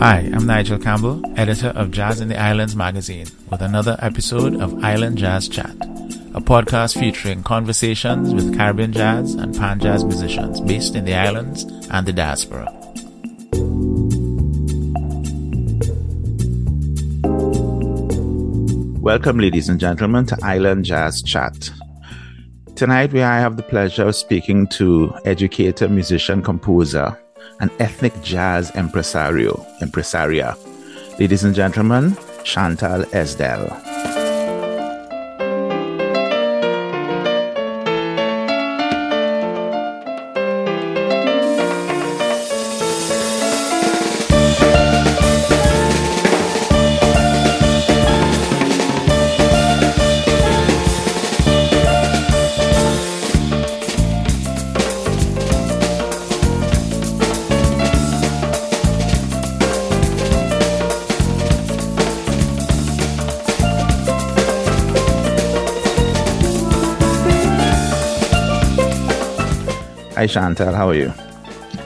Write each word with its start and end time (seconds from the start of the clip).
Hi, 0.00 0.30
I'm 0.32 0.46
Nigel 0.46 0.78
Campbell, 0.78 1.20
editor 1.38 1.68
of 1.76 1.90
Jazz 1.90 2.22
in 2.22 2.28
the 2.28 2.40
Islands 2.40 2.74
magazine, 2.74 3.26
with 3.50 3.60
another 3.60 3.98
episode 3.98 4.58
of 4.58 4.82
Island 4.82 5.18
Jazz 5.18 5.46
Chat, 5.46 5.76
a 6.32 6.40
podcast 6.40 6.98
featuring 6.98 7.42
conversations 7.42 8.32
with 8.32 8.56
Caribbean 8.56 8.94
jazz 8.94 9.34
and 9.34 9.54
pan 9.54 9.78
jazz 9.78 10.02
musicians 10.02 10.58
based 10.62 10.94
in 10.94 11.04
the 11.04 11.12
islands 11.12 11.64
and 11.90 12.06
the 12.06 12.14
diaspora. 12.14 12.64
Welcome, 19.02 19.38
ladies 19.38 19.68
and 19.68 19.78
gentlemen, 19.78 20.24
to 20.28 20.38
Island 20.42 20.86
Jazz 20.86 21.20
Chat. 21.20 21.68
Tonight, 22.74 23.12
we 23.12 23.22
I 23.22 23.38
have 23.38 23.58
the 23.58 23.62
pleasure 23.62 24.06
of 24.06 24.16
speaking 24.16 24.66
to 24.68 25.14
educator, 25.26 25.90
musician, 25.90 26.40
composer, 26.40 27.18
and 27.60 27.70
ethnic 27.78 28.20
jazz 28.22 28.70
impresario, 28.74 29.54
impresaria. 29.80 30.56
Ladies 31.18 31.44
and 31.44 31.54
gentlemen, 31.54 32.16
Chantal 32.44 33.04
Esdell. 33.12 34.09
Chantal. 70.30 70.72
How 70.72 70.88
are 70.88 70.94
you? 70.94 71.12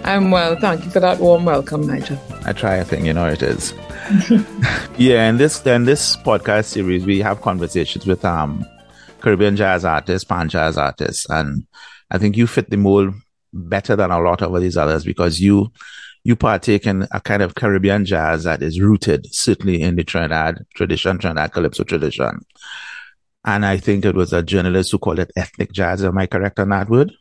I'm 0.04 0.30
well. 0.30 0.54
Thank 0.56 0.84
you 0.84 0.90
for 0.90 1.00
that 1.00 1.18
warm 1.18 1.46
welcome, 1.46 1.86
Nigel. 1.86 2.18
I 2.44 2.52
try 2.52 2.76
a 2.76 2.84
thing, 2.84 3.06
you 3.06 3.14
know 3.14 3.26
it 3.26 3.42
is. 3.42 3.72
yeah, 4.98 5.28
in 5.30 5.38
this 5.38 5.66
in 5.66 5.86
this 5.86 6.16
podcast 6.16 6.66
series, 6.66 7.06
we 7.06 7.20
have 7.20 7.40
conversations 7.40 8.06
with 8.06 8.22
um 8.22 8.64
Caribbean 9.20 9.56
jazz 9.56 9.86
artists, 9.86 10.28
pan 10.28 10.50
jazz 10.50 10.76
artists, 10.76 11.26
and 11.30 11.66
I 12.10 12.18
think 12.18 12.36
you 12.36 12.46
fit 12.46 12.68
the 12.68 12.76
mold 12.76 13.14
better 13.54 13.96
than 13.96 14.10
a 14.10 14.20
lot 14.20 14.42
of 14.42 14.60
these 14.60 14.76
others 14.76 15.04
because 15.04 15.40
you 15.40 15.72
you 16.22 16.36
partake 16.36 16.86
in 16.86 17.08
a 17.12 17.20
kind 17.20 17.42
of 17.42 17.54
Caribbean 17.54 18.04
jazz 18.04 18.44
that 18.44 18.62
is 18.62 18.78
rooted 18.78 19.26
certainly 19.34 19.80
in 19.80 19.96
the 19.96 20.04
Trinidad 20.04 20.66
tradition, 20.74 21.16
Trinidad 21.18 21.52
calypso 21.52 21.84
tradition. 21.84 22.44
And 23.46 23.64
I 23.64 23.78
think 23.78 24.04
it 24.04 24.14
was 24.14 24.32
a 24.34 24.42
journalist 24.42 24.92
who 24.92 24.98
called 24.98 25.18
it 25.18 25.32
ethnic 25.34 25.72
jazz. 25.72 26.04
Am 26.04 26.16
I 26.18 26.26
correct 26.26 26.58
on 26.58 26.70
that 26.70 26.90
word? 26.90 27.12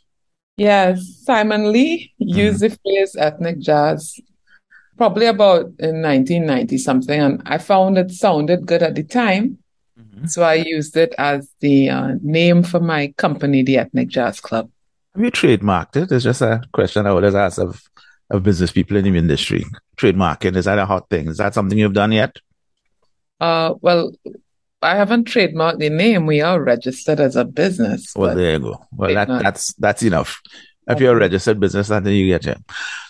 Yes, 0.58 1.22
Simon 1.23 1.72
Lee 1.72 2.14
used 2.18 2.62
mm-hmm. 2.62 2.73
the 2.73 2.80
phrase 2.84 3.16
ethnic 3.16 3.59
jazz 3.59 4.20
probably 4.98 5.26
about 5.26 5.66
in 5.80 6.02
1990 6.02 6.78
something, 6.78 7.20
and 7.20 7.42
I 7.46 7.58
found 7.58 7.98
it 7.98 8.12
sounded 8.12 8.66
good 8.66 8.84
at 8.84 8.96
the 8.96 9.04
time. 9.04 9.58
Mm-hmm. 10.00 10.28
So 10.28 10.44
I 10.44 10.56
used 10.56 10.96
it 10.98 11.14
as 11.18 11.50
the 11.59 11.90
uh, 11.90 12.12
name 12.22 12.64
for 12.64 12.80
my 12.80 13.14
company, 13.18 13.64
the 13.64 13.78
Ethnic 13.78 14.08
Jazz 14.08 14.40
Club. 14.40 14.70
Have 15.16 15.24
you 15.24 15.31
trademarked 15.31 15.96
it? 15.96 16.12
It's 16.12 16.24
just 16.24 16.42
a 16.42 16.62
question 16.74 17.06
I 17.06 17.12
always 17.12 17.36
ask 17.36 17.59
of, 17.59 17.81
of 18.31 18.44
business 18.44 18.72
people 18.72 18.98
in 18.98 19.04
the 19.04 19.18
industry. 19.18 19.66
Trademarking, 19.98 20.56
is 20.56 20.66
that 20.66 20.80
a 20.80 20.86
hot 20.86 21.09
thing? 21.09 21.28
Is 21.28 21.38
that 21.38 21.54
something 21.54 21.78
you've 21.78 21.94
done 21.94 22.12
yet? 22.12 22.38
Uh, 23.40 23.76
well, 23.81 24.13
I 24.83 24.95
haven't 24.95 25.27
trademarked 25.27 25.79
the 25.79 25.89
name. 25.89 26.25
We 26.25 26.41
are 26.41 26.61
registered 26.61 27.19
as 27.19 27.35
a 27.35 27.45
business. 27.45 28.13
Well, 28.16 28.35
there 28.35 28.53
you 28.53 28.59
go. 28.59 28.85
Well, 28.91 29.13
that, 29.13 29.27
that's 29.27 29.73
that's 29.73 30.03
enough. 30.03 30.41
If 30.85 30.99
you're 30.99 31.16
a 31.16 31.19
registered 31.19 31.59
business, 31.59 31.88
then 31.88 32.05
you 32.07 32.27
get 32.27 32.45
it. 32.45 32.57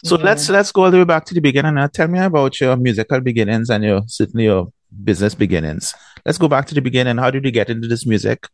So 0.04 0.18
yeah. 0.18 0.26
let's 0.26 0.50
let's 0.50 0.72
go 0.72 0.86
all 0.86 0.92
the 0.92 1.00
way 1.00 1.04
back 1.06 1.26
to 1.26 1.34
the 1.34 1.42
beginning. 1.42 1.76
Now, 1.76 1.88
tell 1.88 2.08
me 2.08 2.20
about 2.20 2.60
your 2.60 2.78
musical 2.78 3.20
beginnings 3.20 3.70
and 3.70 3.84
your 3.84 4.02
certainly 4.06 4.46
your 4.46 4.72
business 5.04 5.34
beginnings. 5.34 5.94
Let's 6.26 6.38
go 6.38 6.48
back 6.48 6.68
to 6.68 6.76
the 6.76 6.82
beginning. 6.82 7.18
How 7.18 7.32
did 7.32 7.46
you 7.46 7.52
get 7.52 7.70
into 7.70 7.88
this 7.88 8.06
music? 8.06 8.48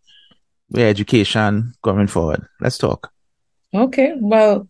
Your 0.69 0.88
education 0.88 1.74
going 1.81 2.07
forward. 2.07 2.46
Let's 2.62 2.78
talk. 2.78 3.12
Okay. 3.74 4.13
Well, 4.18 4.69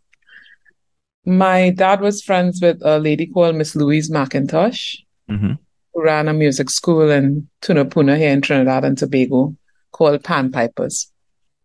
my 1.25 1.69
dad 1.69 2.01
was 2.01 2.23
friends 2.23 2.59
with 2.61 2.81
a 2.83 2.97
lady 2.97 3.27
called 3.27 3.55
Miss 3.55 3.75
Louise 3.75 4.09
McIntosh. 4.09 4.97
Mm-hmm 5.29 5.53
ran 6.01 6.27
a 6.27 6.33
music 6.33 6.69
school 6.69 7.09
in 7.09 7.49
Tunapuna 7.61 8.17
here 8.17 8.31
in 8.31 8.41
Trinidad 8.41 8.85
and 8.85 8.97
Tobago 8.97 9.55
called 9.91 10.23
Pan 10.23 10.51
Pipers. 10.51 11.11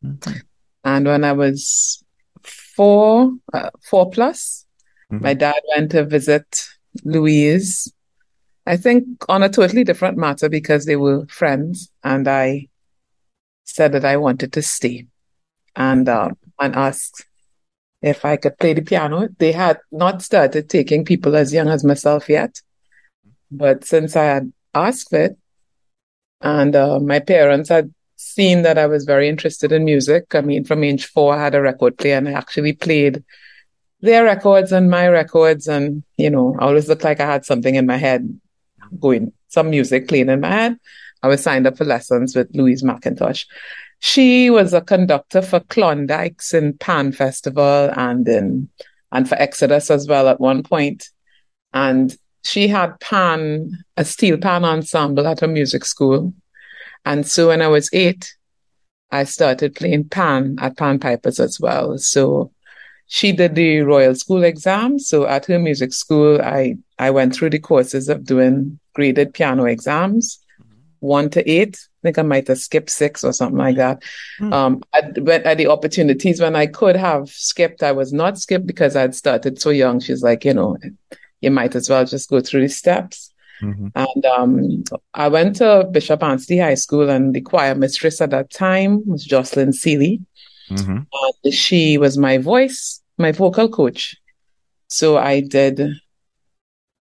Okay. 0.04 0.40
And 0.84 1.06
when 1.06 1.24
I 1.24 1.32
was 1.32 2.04
four, 2.42 3.32
uh, 3.52 3.70
four 3.82 4.10
plus, 4.10 4.66
mm-hmm. 5.10 5.24
my 5.24 5.34
dad 5.34 5.60
went 5.74 5.92
to 5.92 6.04
visit 6.04 6.66
Louise. 7.04 7.92
I 8.66 8.76
think 8.76 9.06
on 9.28 9.42
a 9.42 9.48
totally 9.48 9.84
different 9.84 10.18
matter 10.18 10.48
because 10.48 10.84
they 10.86 10.96
were 10.96 11.26
friends, 11.26 11.90
and 12.02 12.26
I 12.28 12.68
said 13.64 13.92
that 13.92 14.04
I 14.04 14.16
wanted 14.16 14.52
to 14.54 14.62
stay, 14.62 15.06
and 15.76 16.08
uh, 16.08 16.30
and 16.60 16.74
asked 16.74 17.26
if 18.00 18.24
I 18.24 18.36
could 18.36 18.58
play 18.58 18.74
the 18.74 18.82
piano. 18.82 19.28
They 19.38 19.52
had 19.52 19.80
not 19.90 20.22
started 20.22 20.68
taking 20.70 21.04
people 21.04 21.36
as 21.36 21.52
young 21.52 21.68
as 21.68 21.84
myself 21.84 22.28
yet, 22.28 22.60
but 23.50 23.84
since 23.84 24.16
I 24.16 24.24
had 24.24 24.52
asked 24.74 25.12
it, 25.12 25.36
and 26.40 26.76
uh, 26.76 27.00
my 27.00 27.20
parents 27.20 27.68
had 27.70 27.92
seen 28.16 28.62
that 28.62 28.78
I 28.78 28.86
was 28.86 29.04
very 29.04 29.28
interested 29.28 29.72
in 29.72 29.84
music. 29.84 30.34
I 30.34 30.40
mean, 30.40 30.64
from 30.64 30.84
age 30.84 31.06
four, 31.06 31.34
I 31.34 31.42
had 31.42 31.54
a 31.54 31.62
record 31.62 31.96
player 31.96 32.16
and 32.16 32.28
I 32.28 32.32
actually 32.32 32.72
played 32.74 33.24
their 34.00 34.24
records 34.24 34.72
and 34.72 34.90
my 34.90 35.08
records. 35.08 35.66
And, 35.66 36.02
you 36.16 36.30
know, 36.30 36.56
I 36.58 36.66
always 36.66 36.88
looked 36.88 37.04
like 37.04 37.20
I 37.20 37.26
had 37.26 37.44
something 37.44 37.74
in 37.74 37.86
my 37.86 37.96
head 37.96 38.28
going, 39.00 39.32
some 39.48 39.70
music 39.70 40.08
playing 40.08 40.28
in 40.28 40.40
my 40.40 40.50
head. 40.50 40.76
I 41.22 41.28
was 41.28 41.42
signed 41.42 41.66
up 41.66 41.78
for 41.78 41.84
lessons 41.84 42.36
with 42.36 42.54
Louise 42.54 42.82
McIntosh. 42.82 43.46
She 44.00 44.50
was 44.50 44.74
a 44.74 44.82
conductor 44.82 45.40
for 45.40 45.60
Klondike's 45.60 46.52
in 46.52 46.76
Pan 46.76 47.12
Festival 47.12 47.90
and 47.96 48.28
in, 48.28 48.68
and 49.10 49.26
for 49.26 49.36
Exodus 49.36 49.90
as 49.90 50.06
well 50.06 50.28
at 50.28 50.40
one 50.40 50.62
point. 50.62 51.08
And 51.72 52.14
she 52.44 52.68
had 52.68 53.00
pan, 53.00 53.84
a 53.96 54.04
steel 54.04 54.38
pan 54.38 54.64
ensemble 54.64 55.26
at 55.26 55.40
her 55.40 55.48
music 55.48 55.84
school. 55.84 56.32
And 57.04 57.26
so 57.26 57.48
when 57.48 57.62
I 57.62 57.68
was 57.68 57.90
eight, 57.92 58.34
I 59.10 59.24
started 59.24 59.74
playing 59.74 60.08
pan 60.08 60.56
at 60.60 60.76
Pan 60.76 60.98
Pipers 60.98 61.40
as 61.40 61.58
well. 61.60 61.98
So 61.98 62.50
she 63.06 63.32
did 63.32 63.54
the 63.54 63.80
Royal 63.80 64.14
School 64.14 64.44
exam. 64.44 64.98
So 64.98 65.26
at 65.26 65.46
her 65.46 65.58
music 65.58 65.92
school, 65.92 66.40
I, 66.40 66.76
I 66.98 67.10
went 67.10 67.34
through 67.34 67.50
the 67.50 67.58
courses 67.58 68.08
of 68.08 68.24
doing 68.24 68.78
graded 68.94 69.34
piano 69.34 69.64
exams, 69.64 70.38
mm-hmm. 70.60 70.80
one 71.00 71.30
to 71.30 71.48
eight. 71.50 71.76
I 71.76 72.08
think 72.08 72.18
I 72.18 72.22
might 72.22 72.48
have 72.48 72.58
skipped 72.58 72.90
six 72.90 73.24
or 73.24 73.32
something 73.32 73.58
like 73.58 73.76
that. 73.76 74.02
Mm. 74.40 74.52
Um, 74.52 74.82
at, 74.92 75.16
at 75.46 75.58
the 75.58 75.68
opportunities 75.68 76.40
when 76.40 76.56
I 76.56 76.66
could 76.66 76.96
have 76.96 77.30
skipped, 77.30 77.82
I 77.82 77.92
was 77.92 78.12
not 78.12 78.38
skipped 78.38 78.66
because 78.66 78.96
I'd 78.96 79.14
started 79.14 79.60
so 79.60 79.70
young. 79.70 80.00
She's 80.00 80.22
like, 80.22 80.44
you 80.44 80.52
know, 80.52 80.76
you 81.44 81.50
might 81.50 81.74
as 81.76 81.88
well 81.88 82.04
just 82.04 82.30
go 82.30 82.40
through 82.40 82.62
the 82.62 82.68
steps. 82.68 83.32
Mm-hmm. 83.62 83.88
And 83.94 84.26
um, 84.26 84.84
I 85.14 85.28
went 85.28 85.56
to 85.56 85.88
Bishop 85.90 86.22
Anstey 86.22 86.58
High 86.58 86.74
School, 86.74 87.08
and 87.08 87.34
the 87.34 87.40
choir 87.40 87.74
mistress 87.74 88.20
at 88.20 88.30
that 88.30 88.50
time 88.50 89.06
was 89.06 89.24
Jocelyn 89.24 89.72
Seeley. 89.72 90.20
Mm-hmm. 90.70 90.98
And 91.44 91.54
she 91.54 91.98
was 91.98 92.18
my 92.18 92.38
voice, 92.38 93.02
my 93.18 93.32
vocal 93.32 93.68
coach. 93.68 94.16
So 94.88 95.18
I 95.18 95.40
did 95.40 95.80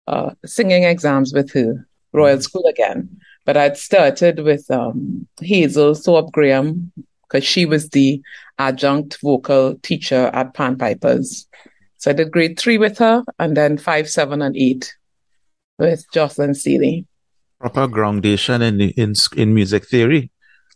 uh, 0.08 0.32
singing 0.46 0.84
exams 0.84 1.34
with 1.34 1.52
her, 1.54 1.88
Royal 2.14 2.38
mm-hmm. 2.38 2.42
School 2.42 2.66
again. 2.68 3.20
But 3.46 3.58
I'd 3.58 3.78
started 3.78 4.40
with 4.40 4.70
um, 4.70 5.28
Hazel 5.42 5.96
Thorpe 5.96 6.32
Graham 6.32 6.92
because 7.24 7.46
she 7.46 7.66
was 7.66 7.90
the 7.90 8.22
adjunct 8.60 9.20
vocal 9.22 9.76
teacher 9.82 10.30
at 10.34 10.54
Pan 10.54 10.78
Pipers. 10.78 11.48
So 11.98 12.12
I 12.12 12.14
did 12.14 12.32
grade 12.32 12.60
three 12.60 12.78
with 12.78 12.98
her 13.00 13.24
and 13.40 13.58
then 13.58 13.78
five, 13.78 14.10
seven, 14.10 14.42
and 14.42 14.56
eight 14.56 14.96
with 15.80 16.06
Jocelyn 16.14 16.54
Seeley. 16.54 17.06
Proper 17.60 17.88
groundation 17.88 18.62
in, 18.62 18.82
in, 18.82 19.14
in 19.36 19.54
music 19.54 19.88
theory 19.88 20.32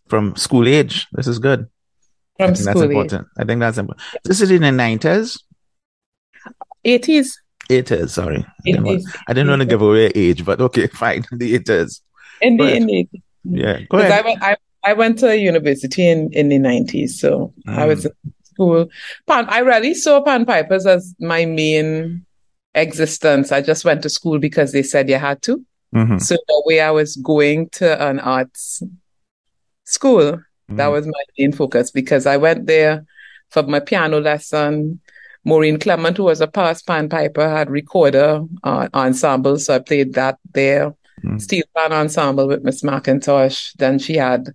from 0.07 0.35
school 0.35 0.67
age. 0.67 1.07
This 1.11 1.27
is 1.27 1.39
good. 1.39 1.67
From 2.37 2.55
school 2.55 2.73
that's 2.73 2.85
important. 2.85 3.21
Age. 3.21 3.31
I 3.37 3.45
think 3.45 3.59
that's 3.59 3.77
important. 3.77 4.07
This 4.23 4.41
is 4.41 4.49
in 4.49 4.61
the 4.61 4.69
90s? 4.69 5.39
80s. 6.85 7.33
80s, 7.69 8.09
sorry. 8.09 8.45
80s. 8.67 9.03
I 9.27 9.33
didn't, 9.33 9.49
want 9.49 9.61
to 9.61 9.67
give 9.67 9.81
away 9.81 10.07
age, 10.15 10.43
but 10.43 10.59
okay, 10.59 10.87
fine. 11.03 11.23
The 11.31 11.59
80s. 11.59 12.01
In 12.41 12.57
the, 12.57 12.75
in 12.75 12.87
the 12.87 13.07
Yeah, 13.43 13.81
go 13.89 13.99
ahead. 13.99 14.11
I 14.11 14.21
went, 14.21 14.43
I, 14.43 14.57
I 14.83 14.93
went 14.93 15.19
to 15.19 15.37
university 15.37 16.09
in, 16.09 16.33
in 16.33 16.49
the 16.49 16.57
90s, 16.57 17.09
so 17.11 17.53
mm. 17.67 17.77
I 17.77 17.85
was 17.85 18.07
school. 18.53 18.87
Pan, 19.27 19.45
I 19.49 19.59
really 19.59 19.93
saw 19.93 20.21
Pan 20.21 20.45
Pipers 20.45 20.85
as 20.85 21.15
my 21.19 21.45
main 21.45 22.25
existence. 22.75 23.51
I 23.51 23.61
just 23.61 23.85
went 23.85 24.03
to 24.03 24.09
school 24.09 24.39
because 24.39 24.71
they 24.71 24.83
said 24.83 25.09
you 25.09 25.17
had 25.17 25.41
to. 25.43 25.63
Mm-hmm. 25.95 26.19
So 26.19 26.37
the 26.47 26.63
way 26.65 26.79
I 26.79 26.91
was 26.91 27.15
going 27.17 27.69
to 27.69 28.01
an 28.01 28.19
arts 28.19 28.81
school, 29.85 30.31
mm-hmm. 30.31 30.75
that 30.77 30.87
was 30.87 31.05
my 31.05 31.23
main 31.37 31.51
focus 31.51 31.91
because 31.91 32.25
I 32.25 32.37
went 32.37 32.67
there 32.67 33.05
for 33.49 33.63
my 33.63 33.79
piano 33.79 34.19
lesson. 34.19 35.01
Maureen 35.43 35.79
Clement, 35.79 36.17
who 36.17 36.23
was 36.23 36.39
a 36.39 36.47
past 36.47 36.85
pan 36.85 37.09
piper, 37.09 37.49
had 37.49 37.69
recorder 37.69 38.43
uh, 38.63 38.87
ensemble, 38.93 39.57
so 39.57 39.75
I 39.75 39.79
played 39.79 40.13
that 40.13 40.37
there. 40.53 40.91
Mm-hmm. 41.23 41.39
Steel 41.39 41.63
pan 41.75 41.91
ensemble 41.91 42.47
with 42.47 42.63
Miss 42.63 42.83
McIntosh. 42.83 43.73
Then 43.77 43.99
she 43.99 44.15
had 44.15 44.49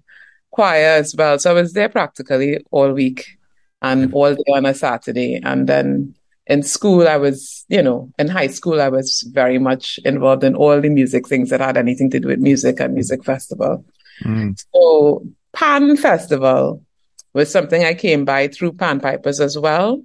choir 0.51 0.87
as 0.87 1.15
well, 1.15 1.39
so 1.39 1.51
I 1.51 1.55
was 1.55 1.73
there 1.73 1.89
practically 1.89 2.65
all 2.71 2.93
week 2.93 3.36
and 3.83 4.13
all 4.13 4.35
day 4.35 4.53
on 4.55 4.67
a 4.67 4.75
Saturday. 4.75 5.41
And 5.43 5.69
then 5.69 6.15
in 6.47 6.63
school, 6.63 7.09
I 7.09 7.17
was, 7.17 7.65
you 7.69 7.83
know, 7.83 8.13
in 8.19 8.29
high 8.29 8.47
school, 8.47 8.81
I 8.81 8.89
was 8.89 9.29
very 9.33 9.59
much 9.59 9.99
involved 10.05 10.45
in 10.45 10.55
all 10.55 10.81
the 10.81 10.89
music 10.89 11.29
things 11.29 11.51
that 11.51 11.61
had 11.61 11.77
anything 11.77 12.11
to 12.11 12.21
do 12.21 12.29
with 12.29 12.39
music 12.39 12.81
and 12.81 12.95
music 12.95 13.25
festival. 13.25 13.85
Mm. 14.23 14.63
So 14.73 15.27
Pan 15.53 15.97
Festival 15.97 16.83
was 17.35 17.51
something 17.51 17.85
I 17.85 17.95
came 17.95 18.25
by 18.25 18.49
through 18.49 18.75
Pan 18.75 19.01
Pipers 19.01 19.41
as 19.41 19.59
well. 19.59 20.03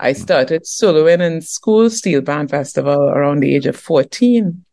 I 0.00 0.12
mm. 0.12 0.16
started 0.16 0.62
soloing 0.62 1.20
in 1.20 1.40
school 1.40 1.90
steel 1.90 2.22
pan 2.22 2.48
festival 2.48 3.00
around 3.02 3.40
the 3.40 3.54
age 3.54 3.66
of 3.66 3.76
14. 3.76 4.64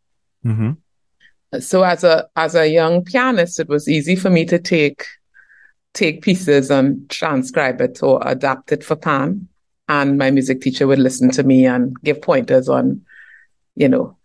Mm-hmm. 0.44 1.60
So 1.60 1.82
as 1.82 2.04
a 2.04 2.28
as 2.36 2.54
a 2.54 2.68
young 2.68 3.04
pianist, 3.04 3.60
it 3.60 3.68
was 3.68 3.88
easy 3.88 4.16
for 4.16 4.30
me 4.30 4.44
to 4.46 4.58
take 4.58 5.04
take 5.96 6.22
pieces 6.22 6.70
and 6.70 7.08
transcribe 7.08 7.80
it 7.80 8.02
or 8.02 8.20
adapt 8.24 8.70
it 8.70 8.84
for 8.84 8.94
pan 8.94 9.48
and 9.88 10.18
my 10.18 10.30
music 10.30 10.60
teacher 10.60 10.86
would 10.86 10.98
listen 10.98 11.30
to 11.30 11.42
me 11.42 11.66
and 11.66 11.96
give 12.02 12.20
pointers 12.20 12.68
on, 12.68 13.00
you 13.76 13.88
know, 13.88 14.16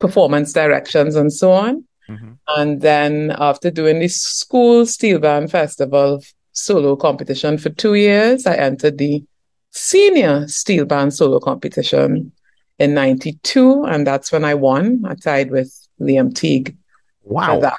performance 0.00 0.52
directions 0.52 1.14
and 1.14 1.32
so 1.32 1.52
on. 1.52 1.84
Mm-hmm. 2.08 2.32
And 2.56 2.80
then 2.80 3.34
after 3.38 3.70
doing 3.70 4.00
the 4.00 4.08
school 4.08 4.86
steel 4.86 5.18
band 5.18 5.50
festival 5.50 6.22
solo 6.52 6.96
competition 6.96 7.58
for 7.58 7.70
two 7.70 7.94
years, 7.94 8.46
I 8.46 8.56
entered 8.56 8.98
the 8.98 9.24
senior 9.70 10.48
steel 10.48 10.84
band 10.84 11.14
solo 11.14 11.38
competition 11.38 12.32
in 12.78 12.94
92. 12.94 13.84
And 13.84 14.06
that's 14.06 14.32
when 14.32 14.44
I 14.44 14.54
won. 14.54 15.04
I 15.06 15.14
tied 15.14 15.50
with 15.50 15.72
Liam 16.00 16.34
Teague. 16.34 16.76
Wow. 17.22 17.76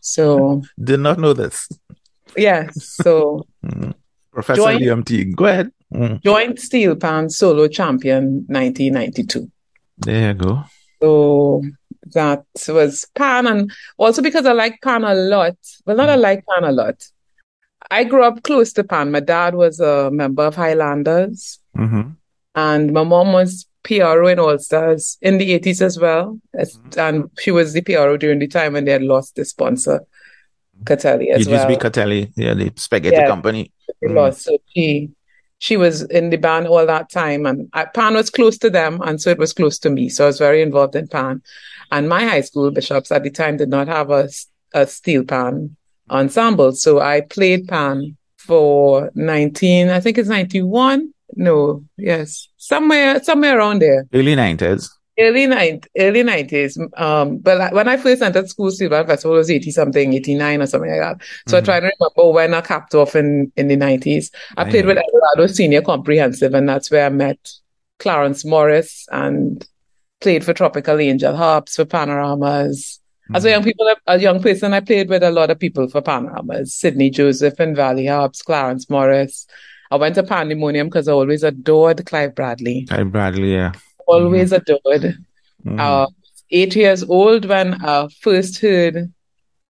So 0.00 0.62
did 0.82 1.00
not 1.00 1.18
know 1.18 1.32
this. 1.32 1.68
Yes. 2.36 2.96
So 3.02 3.46
mm-hmm. 3.64 3.90
Professor 4.32 4.62
Liam 4.62 5.04
Teague. 5.04 5.36
Go 5.36 5.46
ahead. 5.46 5.72
Mm. 5.92 6.22
Joint 6.22 6.60
steel 6.60 6.96
pan 6.96 7.30
solo 7.30 7.66
champion 7.68 8.44
1992. 8.48 9.50
There 9.98 10.28
you 10.28 10.34
go. 10.34 10.64
So 11.02 11.62
that 12.14 12.44
was 12.68 13.06
pan 13.14 13.46
and 13.46 13.72
also 13.96 14.22
because 14.22 14.46
I 14.46 14.52
like 14.52 14.80
pan 14.82 15.04
a 15.04 15.14
lot. 15.14 15.56
Well, 15.86 15.96
not 15.96 16.08
mm. 16.08 16.12
I 16.12 16.16
like 16.16 16.44
pan 16.46 16.64
a 16.64 16.72
lot. 16.72 17.02
I 17.90 18.04
grew 18.04 18.22
up 18.22 18.42
close 18.42 18.72
to 18.74 18.84
pan. 18.84 19.10
My 19.10 19.20
dad 19.20 19.54
was 19.54 19.80
a 19.80 20.10
member 20.10 20.44
of 20.44 20.56
Highlanders 20.56 21.60
mm-hmm. 21.76 22.10
and 22.54 22.92
my 22.92 23.04
mom 23.04 23.32
was 23.32 23.66
PRO 23.82 24.26
in 24.26 24.38
All 24.38 24.58
Stars 24.58 25.16
in 25.22 25.38
the 25.38 25.58
80s 25.58 25.80
as 25.80 25.98
well. 25.98 26.38
Mm-hmm. 26.54 27.00
And 27.00 27.30
she 27.38 27.50
was 27.50 27.72
the 27.72 27.80
PRO 27.80 28.16
during 28.16 28.40
the 28.40 28.48
time 28.48 28.74
when 28.74 28.84
they 28.84 28.92
had 28.92 29.02
lost 29.02 29.36
the 29.36 29.44
sponsor, 29.44 30.04
Catelli 30.84 31.30
as 31.30 31.46
it 31.46 31.50
well. 31.50 31.68
Used 31.68 31.80
to 31.80 31.90
be 31.90 31.90
Catelli, 31.90 32.32
yeah, 32.36 32.54
the 32.54 32.72
spaghetti 32.76 33.16
yeah, 33.16 33.26
company. 33.26 33.72
Mm. 34.02 34.34
So 34.34 34.58
she 34.74 35.10
she 35.58 35.76
was 35.76 36.02
in 36.02 36.30
the 36.30 36.36
band 36.36 36.66
all 36.68 36.86
that 36.86 37.10
time 37.10 37.46
and 37.46 37.68
I, 37.72 37.84
Pan 37.86 38.14
was 38.14 38.30
close 38.30 38.58
to 38.58 38.70
them 38.70 39.00
and 39.02 39.20
so 39.20 39.30
it 39.30 39.38
was 39.38 39.52
close 39.52 39.78
to 39.80 39.90
me. 39.90 40.08
So 40.08 40.24
I 40.24 40.28
was 40.28 40.38
very 40.38 40.62
involved 40.62 40.94
in 40.94 41.08
Pan. 41.08 41.42
And 41.90 42.08
my 42.08 42.24
high 42.24 42.42
school 42.42 42.70
bishops 42.70 43.10
at 43.10 43.24
the 43.24 43.30
time 43.30 43.56
did 43.56 43.68
not 43.68 43.88
have 43.88 44.10
a, 44.10 44.28
a 44.74 44.86
steel 44.86 45.24
pan 45.24 45.76
ensemble. 46.10 46.72
So 46.72 47.00
I 47.00 47.22
played 47.22 47.66
Pan 47.66 48.16
for 48.36 49.10
19, 49.14 49.88
I 49.88 50.00
think 50.00 50.18
it's 50.18 50.28
91. 50.28 51.12
No, 51.34 51.84
yes, 51.96 52.48
somewhere, 52.56 53.22
somewhere 53.22 53.58
around 53.58 53.80
there. 53.80 54.06
Early 54.12 54.34
90s 54.34 54.90
early 55.18 55.46
night, 55.46 55.86
early 55.98 56.22
nineties. 56.22 56.78
Um, 56.96 57.38
but 57.38 57.72
when 57.72 57.88
I 57.88 57.96
first 57.96 58.22
entered 58.22 58.48
school, 58.48 58.70
Band 58.88 59.08
Festival 59.08 59.36
was 59.36 59.50
eighty 59.50 59.70
something, 59.70 60.14
eighty 60.14 60.34
nine 60.34 60.62
or 60.62 60.66
something 60.66 60.90
like 60.90 61.00
that. 61.00 61.26
So 61.46 61.56
mm-hmm. 61.56 61.56
I 61.56 61.60
try 61.64 61.80
to 61.80 61.90
remember 61.98 62.32
when 62.32 62.54
I 62.54 62.60
capped 62.60 62.94
off 62.94 63.16
in 63.16 63.52
in 63.56 63.68
the 63.68 63.76
nineties. 63.76 64.30
I 64.56 64.68
played 64.68 64.86
with 64.86 64.98
Eldorado 64.98 65.52
Senior 65.52 65.82
Comprehensive, 65.82 66.54
and 66.54 66.68
that's 66.68 66.90
where 66.90 67.06
I 67.06 67.10
met 67.10 67.50
Clarence 67.98 68.44
Morris 68.44 69.06
and 69.10 69.66
played 70.20 70.44
for 70.44 70.54
Tropical 70.54 71.00
Angel 71.00 71.36
Harps 71.36 71.76
for 71.76 71.84
Panoramas. 71.84 73.00
Mm-hmm. 73.24 73.36
As 73.36 73.44
a 73.44 73.50
young 73.50 73.64
people, 73.64 73.92
a 74.06 74.18
young 74.18 74.42
person, 74.42 74.72
I 74.72 74.80
played 74.80 75.08
with 75.08 75.22
a 75.22 75.30
lot 75.30 75.50
of 75.50 75.58
people 75.58 75.88
for 75.88 76.00
Panoramas. 76.00 76.74
Sidney 76.74 77.10
Joseph 77.10 77.60
and 77.60 77.76
Valley 77.76 78.06
Harps, 78.06 78.42
Clarence 78.42 78.88
Morris. 78.88 79.46
I 79.90 79.96
went 79.96 80.16
to 80.16 80.22
Pandemonium 80.22 80.88
because 80.88 81.08
I 81.08 81.12
always 81.12 81.42
adored 81.42 82.04
Clive 82.04 82.34
Bradley. 82.34 82.84
Clive 82.86 83.10
Bradley, 83.10 83.54
yeah 83.54 83.72
always 84.08 84.50
mm-hmm. 84.52 84.72
adored. 84.72 85.18
Mm-hmm. 85.64 85.80
Uh, 85.80 86.06
eight 86.50 86.74
years 86.74 87.02
old 87.04 87.44
when 87.44 87.74
I 87.84 88.08
first 88.20 88.60
heard. 88.60 89.12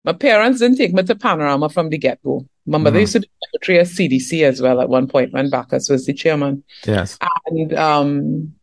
My 0.04 0.14
parents 0.14 0.60
didn't 0.60 0.78
take 0.78 0.94
me 0.94 1.04
to 1.04 1.16
Panorama 1.16 1.70
from 1.70 1.90
the 1.90 1.98
get 1.98 2.24
go. 2.24 2.48
My 2.66 2.78
mother 2.80 2.96
mm-hmm. 2.96 3.02
used 3.02 3.14
to 3.14 3.20
do 3.20 3.28
secretary 3.46 3.80
at 3.80 3.88
CDC 3.88 4.44
as 4.44 4.62
well 4.62 4.82
at 4.82 4.90
one 4.90 5.08
point 5.08 5.34
when 5.34 5.50
Bacchus 5.50 5.90
was 5.90 6.06
the 6.06 6.14
chairman. 6.14 6.64
Yes. 6.86 7.20
And 7.46 7.74
um, 7.76 8.54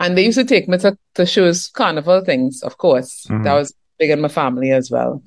and 0.00 0.18
they 0.18 0.24
used 0.24 0.38
to 0.38 0.44
take 0.44 0.68
me 0.68 0.78
to, 0.78 0.98
to 1.14 1.24
shows, 1.24 1.68
carnival 1.68 2.24
things, 2.24 2.62
of 2.62 2.76
course. 2.76 3.24
Mm-hmm. 3.28 3.44
That 3.44 3.54
was 3.54 3.72
big 3.98 4.10
in 4.10 4.20
my 4.20 4.28
family 4.28 4.72
as 4.72 4.90
well. 4.90 5.22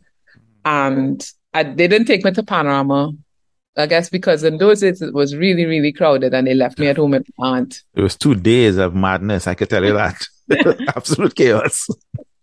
And 0.66 1.26
I, 1.54 1.64
they 1.64 1.88
didn't 1.88 2.08
take 2.08 2.26
me 2.26 2.32
to 2.32 2.44
Panorama 2.44 3.14
I 3.78 3.88
guess 3.88 4.10
because 4.10 4.44
in 4.44 4.58
those 4.58 4.82
days 4.82 5.02
it 5.02 5.14
was 5.14 5.36
really, 5.36 5.66
really 5.66 5.92
crowded 5.92 6.34
and 6.34 6.48
they 6.48 6.54
left 6.54 6.80
me 6.80 6.88
at 6.88 6.98
home 6.98 7.12
with 7.12 7.28
my 7.38 7.58
aunt. 7.58 7.82
It 7.94 8.02
was 8.02 8.16
two 8.16 8.36
days 8.36 8.78
of 8.78 8.96
madness, 8.96 9.48
I 9.48 9.56
could 9.56 9.70
tell 9.70 9.84
you 9.84 9.94
that. 9.94 10.28
Absolute 10.96 11.36
chaos. 11.36 11.88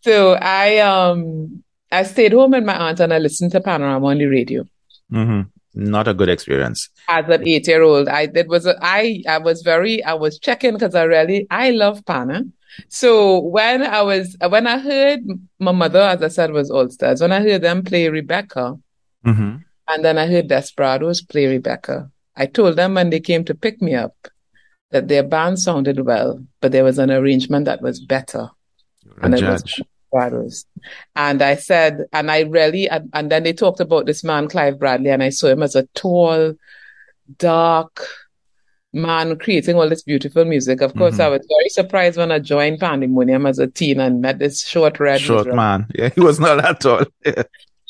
So 0.03 0.35
I 0.35 0.79
um 0.79 1.63
I 1.91 2.03
stayed 2.03 2.33
home 2.33 2.51
with 2.51 2.65
my 2.65 2.77
aunt 2.77 3.01
and 3.01 3.15
I 3.15 3.19
listened 3.19 3.53
to 3.53 3.61
Panorama 3.61 4.07
on 4.07 4.19
the 4.19 4.27
radio. 4.27 4.65
Mm-hmm. 5.13 5.43
Not 5.75 6.09
a 6.09 6.15
good 6.15 6.29
experience. 6.29 6.91
As 7.09 7.29
an 7.29 7.47
eight 7.47 7.67
year 7.67 7.83
old, 7.83 8.09
I 8.09 8.29
it 8.35 8.49
was 8.49 8.67
a, 8.67 8.77
I 8.83 9.23
I 9.29 9.39
was 9.39 9.63
very 9.63 10.03
I 10.05 10.15
was 10.15 10.39
checking 10.39 10.75
because 10.75 10.95
I 10.95 11.05
really 11.05 11.47
I 11.51 11.71
love 11.71 12.05
Pana. 12.05 12.43
So 12.89 13.39
when 13.39 13.83
I 13.83 14.03
was 14.03 14.37
when 14.49 14.67
I 14.67 14.79
heard 14.79 15.21
my 15.59 15.73
mother, 15.73 16.01
as 16.01 16.23
I 16.23 16.29
said, 16.29 16.53
was 16.53 16.71
All 16.71 16.89
Stars. 16.91 17.21
When 17.21 17.33
I 17.33 17.41
heard 17.41 17.63
them 17.63 17.83
play 17.85 18.09
Rebecca, 18.09 18.79
mm-hmm. 19.25 19.57
And 19.93 20.05
then 20.05 20.17
I 20.17 20.27
heard 20.27 20.49
Desperados 20.49 21.21
play 21.21 21.47
Rebecca. 21.47 22.11
I 22.35 22.47
told 22.47 22.77
them 22.77 22.95
when 22.95 23.11
they 23.11 23.21
came 23.21 23.45
to 23.45 23.55
pick 23.55 23.83
me 23.83 23.95
up 23.95 24.15
that 24.91 25.09
their 25.09 25.23
band 25.23 25.59
sounded 25.59 26.05
well, 26.07 26.43
but 26.61 26.73
there 26.73 26.85
was 26.85 26.99
an 26.99 27.11
arrangement 27.11 27.67
that 27.67 27.83
was 27.83 28.01
better. 28.01 28.49
and 29.21 29.35
it 29.35 29.43
was 29.43 29.63
Desperados. 29.63 30.65
And 31.15 31.43
I 31.43 31.57
said, 31.57 32.05
and 32.13 32.31
I 32.31 32.41
really, 32.41 32.89
and, 32.89 33.11
and 33.13 33.31
then 33.31 33.43
they 33.43 33.53
talked 33.53 33.81
about 33.81 34.07
this 34.07 34.25
man, 34.25 34.49
Clive 34.49 34.79
Bradley, 34.79 35.11
and 35.11 35.23
I 35.23 35.29
saw 35.29 35.49
him 35.49 35.63
as 35.63 35.75
a 35.75 35.87
tall, 35.95 36.55
dark, 37.39 38.07
man 38.93 39.39
creating 39.39 39.77
all 39.77 39.89
this 39.89 40.03
beautiful 40.03 40.45
music. 40.45 40.81
Of 40.81 40.95
course, 40.95 41.15
mm-hmm. 41.15 41.23
I 41.23 41.29
was 41.29 41.47
very 41.49 41.69
surprised 41.69 42.19
when 42.19 42.33
I 42.33 42.39
joined 42.39 42.81
Pandemonium 42.81 43.47
as 43.47 43.59
a 43.59 43.67
teen 43.67 44.01
and 44.01 44.21
met 44.21 44.39
this 44.39 44.67
short 44.67 45.01
red 45.01 45.21
short 45.21 45.47
man. 45.55 45.87
Yeah, 45.95 46.11
he 46.15 46.21
was 46.21 46.39
not 46.39 46.61
that 46.63 46.81
tall. 46.81 47.05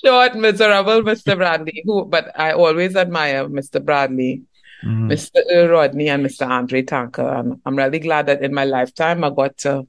short, 0.04 0.34
miserable 0.34 1.02
Mr. 1.02 1.36
Bradley, 1.36 1.82
who, 1.84 2.04
but 2.04 2.38
I 2.38 2.52
always 2.52 2.96
admire 2.96 3.48
Mr. 3.48 3.84
Bradley, 3.84 4.42
mm-hmm. 4.84 5.10
Mr. 5.10 5.70
Rodney, 5.70 6.08
and 6.08 6.24
Mr. 6.24 6.46
Andre 6.46 6.82
Tanker. 6.82 7.26
And 7.26 7.60
I'm 7.64 7.76
really 7.76 7.98
glad 7.98 8.26
that 8.26 8.42
in 8.42 8.54
my 8.54 8.64
lifetime 8.64 9.24
I 9.24 9.30
got 9.30 9.56
to 9.58 9.86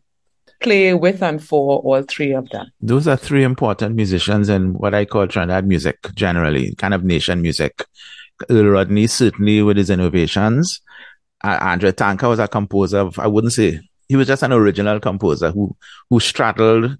play 0.62 0.94
with 0.94 1.22
and 1.22 1.44
for 1.44 1.80
all 1.80 2.02
three 2.04 2.34
of 2.34 2.50
them. 2.50 2.72
Those 2.82 3.08
are 3.08 3.18
three 3.18 3.44
important 3.44 3.96
musicians 3.96 4.50
in 4.50 4.74
what 4.74 4.94
I 4.94 5.06
call 5.06 5.28
Trinidad 5.28 5.68
music 5.68 5.98
generally, 6.16 6.74
kind 6.76 6.94
of 6.94 7.04
nation 7.04 7.42
music. 7.42 7.86
Earl 8.50 8.70
Rodney, 8.70 9.08
certainly 9.08 9.62
with 9.62 9.78
his 9.78 9.90
innovations. 9.90 10.82
Uh, 11.44 11.58
Andre 11.62 11.92
Tanker 11.92 12.30
was 12.30 12.40
a 12.40 12.48
composer 12.48 13.00
of, 13.00 13.20
I 13.20 13.28
wouldn't 13.28 13.54
say, 13.54 13.80
he 14.08 14.16
was 14.16 14.28
just 14.28 14.44
an 14.44 14.54
original 14.54 15.00
composer 15.00 15.52
who, 15.52 15.76
who 16.10 16.20
straddled 16.20 16.98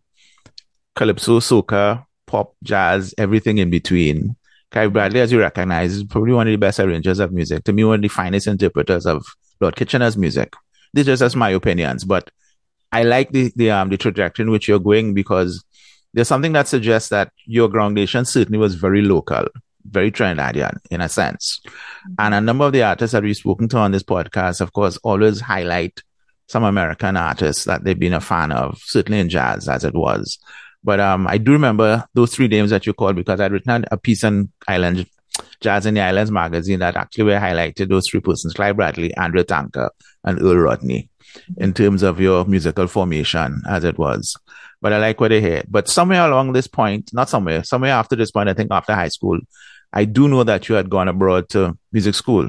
calypso, 0.96 1.40
soca, 1.40 2.06
pop, 2.34 2.56
jazz, 2.64 3.14
everything 3.20 3.60
in 3.60 3.70
between. 3.70 4.36
Clive 4.72 4.92
Bradley, 4.92 5.20
as 5.20 5.32
you 5.32 5.40
recognize, 5.40 5.94
is 5.94 6.04
probably 6.04 6.34
one 6.34 6.48
of 6.48 6.52
the 6.52 6.58
best 6.58 6.80
arrangers 6.80 7.20
of 7.20 7.32
music. 7.32 7.64
To 7.66 7.74
me, 7.74 7.84
one 7.84 7.96
of 7.96 8.02
the 8.02 8.08
finest 8.08 8.48
interpreters 8.48 9.06
of 9.06 9.24
Lord 9.62 9.76
Kitchener's 9.76 10.18
music. 10.18 10.54
This 10.94 11.08
are 11.08 11.16
just 11.16 11.36
my 11.36 11.52
opinions, 11.52 12.04
but 12.06 12.32
I 12.92 13.04
like 13.04 13.32
the 13.32 13.54
the 13.56 13.70
um 13.70 13.90
the 13.90 13.98
trajectory 13.98 14.44
in 14.44 14.52
which 14.52 14.68
you're 14.68 14.80
going 14.80 15.14
because 15.14 15.64
there's 16.14 16.28
something 16.28 16.54
that 16.54 16.68
suggests 16.68 17.10
that 17.10 17.32
your 17.46 17.70
groundation 17.70 18.26
certainly 18.26 18.58
was 18.58 18.76
very 18.76 19.04
local, 19.04 19.46
very 19.86 20.12
Trinidadian 20.12 20.78
in 20.90 21.02
a 21.02 21.10
sense. 21.10 21.62
And 22.18 22.34
a 22.34 22.42
number 22.42 22.66
of 22.66 22.74
the 22.74 22.84
artists 22.84 23.14
that 23.14 23.24
we've 23.24 23.38
spoken 23.38 23.70
to 23.70 23.78
on 23.78 23.92
this 23.92 24.04
podcast, 24.04 24.60
of 24.60 24.74
course, 24.74 24.98
always 25.04 25.40
highlight 25.40 26.02
some 26.48 26.64
American 26.64 27.16
artists 27.16 27.66
that 27.66 27.84
they've 27.84 28.06
been 28.06 28.14
a 28.14 28.22
fan 28.22 28.52
of, 28.52 28.80
certainly 28.84 29.20
in 29.20 29.30
jazz 29.30 29.70
as 29.70 29.84
it 29.84 29.94
was. 29.94 30.40
But 30.84 31.00
um, 31.00 31.28
I 31.28 31.38
do 31.38 31.52
remember 31.54 32.06
those 32.14 32.36
three 32.36 32.48
names 32.48 32.72
that 32.72 32.86
you 32.86 32.94
called 32.94 33.16
because 33.16 33.40
I'd 33.40 33.52
written 33.52 33.86
a 33.90 33.98
piece 33.98 34.24
on 34.24 34.52
Island 34.68 35.08
Jazz 35.62 35.86
in 35.86 35.94
the 35.94 36.02
Islands 36.02 36.32
magazine 36.32 36.80
that 36.80 36.96
actually 36.96 37.24
were 37.26 37.40
highlighted 37.40 37.90
those 37.90 38.08
three 38.08 38.20
persons, 38.20 38.54
Clive 38.54 38.76
Bradley, 38.76 39.16
Andre 39.16 39.44
Tanker, 39.44 39.90
and 40.24 40.42
Earl 40.42 40.58
Rodney, 40.58 41.10
in 41.58 41.74
terms 41.74 42.04
of 42.04 42.20
your 42.20 42.46
musical 42.46 42.88
formation 42.88 43.62
as 43.68 43.84
it 43.84 43.98
was. 43.98 44.36
But 44.82 44.94
I 44.94 45.00
like 45.00 45.22
what 45.22 45.32
I 45.32 45.40
hear. 45.40 45.64
But 45.70 45.88
somewhere 45.88 46.28
along 46.28 46.52
this 46.52 46.68
point, 46.68 47.12
not 47.14 47.30
somewhere, 47.30 47.64
somewhere 47.64 47.94
after 47.94 48.16
this 48.16 48.32
point, 48.32 48.50
I 48.50 48.54
think 48.54 48.72
after 48.72 48.94
high 48.94 49.08
school, 49.08 49.40
I 49.94 50.06
do 50.06 50.28
know 50.28 50.44
that 50.44 50.68
you 50.68 50.76
had 50.76 50.90
gone 50.90 51.08
abroad 51.08 51.50
to 51.50 51.78
music 51.92 52.16
school. 52.16 52.46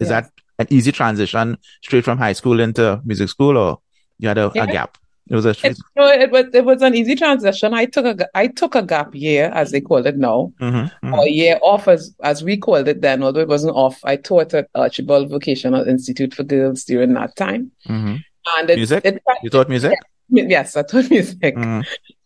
Is 0.00 0.08
yes. 0.08 0.08
that 0.08 0.30
an 0.58 0.66
easy 0.70 0.92
transition 0.92 1.58
straight 1.82 2.04
from 2.04 2.18
high 2.18 2.32
school 2.32 2.58
into 2.58 3.00
music 3.04 3.28
school 3.28 3.56
or 3.56 3.78
you 4.18 4.28
had 4.28 4.38
a, 4.38 4.50
a 4.60 4.66
gap? 4.66 4.98
It 5.30 5.34
was 5.34 5.46
a 5.46 5.50
it, 5.50 5.78
no, 5.96 6.06
it 6.06 6.30
was 6.30 6.46
it 6.52 6.66
was 6.66 6.82
an 6.82 6.94
easy 6.94 7.14
transition. 7.14 7.72
I 7.72 7.86
took 7.86 8.04
a 8.04 8.28
I 8.34 8.46
took 8.46 8.74
a 8.74 8.82
gap 8.82 9.14
year, 9.14 9.50
as 9.54 9.70
they 9.70 9.80
call 9.80 10.06
it 10.06 10.18
now, 10.18 10.52
mm-hmm, 10.60 10.76
mm-hmm. 10.76 11.14
or 11.14 11.24
a 11.24 11.30
year 11.30 11.58
off, 11.62 11.88
as 11.88 12.14
as 12.22 12.44
we 12.44 12.58
called 12.58 12.88
it 12.88 13.00
then. 13.00 13.22
Although 13.22 13.40
it 13.40 13.48
wasn't 13.48 13.74
off, 13.74 13.98
I 14.04 14.16
taught 14.16 14.52
at 14.52 14.68
Archibald 14.74 15.30
Vocational 15.30 15.88
Institute 15.88 16.34
for 16.34 16.44
Girls 16.44 16.84
during 16.84 17.14
that 17.14 17.36
time. 17.36 17.70
Mm-hmm. 17.88 18.16
And 18.58 18.70
it, 18.70 18.76
music, 18.76 19.02
it, 19.06 19.22
you 19.42 19.48
taught 19.48 19.70
music. 19.70 19.98
Yes, 20.28 20.76
I 20.76 20.82
taught 20.82 21.08
music, 21.08 21.56
mm-hmm. 21.56 21.80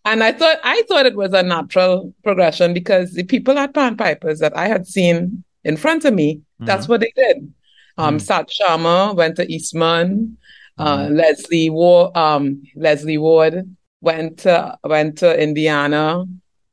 and 0.05 0.25
I 0.25 0.33
thought 0.33 0.59
I 0.65 0.83
thought 0.89 1.07
it 1.07 1.17
was 1.17 1.33
a 1.33 1.45
natural 1.45 2.13
progression 2.25 2.75
because 2.75 3.13
the 3.13 3.23
people 3.23 3.57
at 3.59 3.75
Pan 3.75 3.97
Pipers 3.97 4.41
that 4.41 4.57
I 4.57 4.67
had 4.67 4.89
seen 4.89 5.45
in 5.63 5.77
front 5.77 6.05
of 6.05 6.15
me, 6.15 6.41
that's 6.59 6.85
mm-hmm. 6.85 6.93
what 6.93 7.01
they 7.01 7.13
did. 7.15 7.53
Um, 7.97 8.17
mm. 8.17 8.21
Sat 8.21 8.49
Sharma 8.49 9.15
went 9.15 9.37
to 9.37 9.53
Eastman. 9.53 10.37
Uh, 10.79 10.99
mm. 10.99 11.17
Leslie 11.17 11.71
Ward, 11.71 12.17
um, 12.17 12.63
Leslie 12.77 13.19
Ward 13.19 13.77
went 14.01 14.39
to, 14.41 14.79
went 14.85 15.19
to 15.19 15.43
Indiana. 15.43 16.25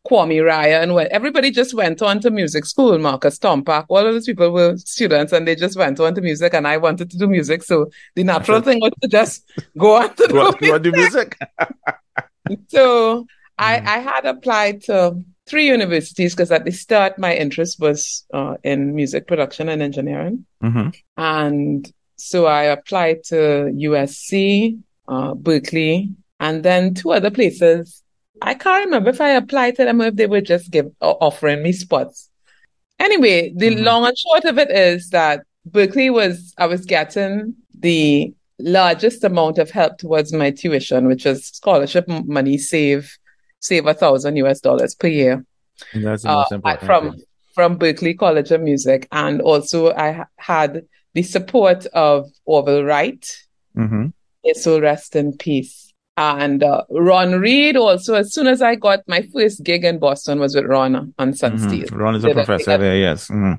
Kwame 0.07 0.45
Ryan 0.45 0.93
went, 0.93 1.09
everybody 1.11 1.49
just 1.49 1.73
went 1.73 2.01
on 2.01 2.19
to 2.19 2.29
music 2.29 2.65
school. 2.65 2.97
Marcus 2.99 3.39
Tompak, 3.39 3.85
all 3.89 4.05
of 4.05 4.13
those 4.13 4.27
people 4.27 4.51
were 4.51 4.77
students 4.77 5.33
and 5.33 5.47
they 5.47 5.55
just 5.55 5.75
went 5.77 5.99
on 5.99 6.13
to 6.13 6.21
music 6.21 6.53
and 6.53 6.67
I 6.67 6.77
wanted 6.77 7.09
to 7.09 7.17
do 7.17 7.27
music. 7.27 7.63
So 7.63 7.89
the 8.13 8.23
natural 8.23 8.61
thing 8.61 8.79
was 8.79 8.91
to 9.01 9.07
just 9.07 9.51
go 9.77 9.95
on 9.95 10.15
to 10.15 10.27
do 10.27 10.53
music. 10.61 10.83
Do 10.83 10.91
music. 10.91 11.37
so 12.67 13.23
mm. 13.23 13.27
I, 13.57 13.77
I 13.77 13.97
had 13.97 14.25
applied 14.25 14.83
to 14.83 15.23
three 15.47 15.67
universities 15.67 16.33
because 16.33 16.51
at 16.51 16.65
the 16.65 16.71
start 16.71 17.17
my 17.17 17.35
interest 17.35 17.79
was 17.79 18.25
uh, 18.33 18.57
in 18.63 18.95
music 18.95 19.27
production 19.27 19.69
and 19.69 19.81
engineering. 19.81 20.45
Mm-hmm. 20.63 20.89
And 21.17 21.93
so 22.15 22.45
I 22.45 22.63
applied 22.63 23.23
to 23.25 23.35
USC, 23.35 24.79
uh, 25.07 25.33
Berklee, 25.33 26.13
and 26.39 26.63
then 26.63 26.93
two 26.93 27.11
other 27.11 27.31
places. 27.31 28.01
I 28.41 28.53
can't 28.53 28.85
remember 28.85 29.09
if 29.09 29.21
I 29.21 29.29
applied 29.29 29.75
to 29.77 29.85
them 29.85 30.01
or 30.01 30.07
if 30.07 30.15
they 30.15 30.27
were 30.27 30.41
just 30.41 30.71
give, 30.71 30.87
uh, 31.01 31.11
offering 31.11 31.63
me 31.63 31.71
spots. 31.71 32.29
Anyway, 32.99 33.53
the 33.55 33.67
mm-hmm. 33.67 33.83
long 33.83 34.05
and 34.05 34.17
short 34.17 34.45
of 34.45 34.57
it 34.57 34.71
is 34.71 35.09
that 35.09 35.43
Berklee 35.69 36.13
was, 36.13 36.53
I 36.57 36.67
was 36.67 36.85
getting 36.85 37.55
the 37.77 38.33
largest 38.59 39.23
amount 39.23 39.57
of 39.57 39.69
help 39.69 39.97
towards 39.97 40.31
my 40.31 40.51
tuition, 40.51 41.07
which 41.07 41.25
is 41.25 41.47
scholarship 41.47 42.07
money, 42.07 42.57
save, 42.57 43.17
save 43.59 43.85
a 43.85 43.93
thousand 43.93 44.37
US 44.37 44.61
dollars 44.61 44.95
per 44.95 45.07
year. 45.07 45.45
And 45.93 46.05
that's 46.05 46.23
the 46.23 46.29
most 46.29 46.51
uh, 46.51 46.55
important. 46.55 46.85
From, 46.85 47.15
from 47.53 47.79
Berklee 47.79 48.17
College 48.17 48.51
of 48.51 48.61
Music. 48.61 49.07
And 49.11 49.41
also 49.41 49.93
I 49.93 50.25
had 50.37 50.85
the 51.15 51.23
support 51.23 51.87
of 51.87 52.29
Orville 52.45 52.83
Wright. 52.83 53.25
Mm-hmm. 53.75 54.07
Rest 54.81 55.15
in 55.15 55.35
peace. 55.35 55.91
And 56.17 56.63
uh, 56.63 56.83
Ron 56.89 57.39
Reed 57.39 57.75
also, 57.75 58.13
as 58.13 58.33
soon 58.33 58.47
as 58.47 58.61
I 58.61 58.75
got 58.75 58.99
my 59.07 59.27
first 59.33 59.63
gig 59.63 59.83
in 59.83 59.97
Boston 59.97 60.39
was 60.39 60.55
with 60.55 60.65
Ron 60.65 61.13
on 61.17 61.33
Sun 61.33 61.57
mm-hmm. 61.57 61.95
Ron 61.97 62.15
is 62.15 62.23
a 62.23 62.31
professor 62.31 62.71
a 62.71 62.77
there, 62.77 62.97
yes. 62.97 63.27
Mm-hmm. 63.27 63.53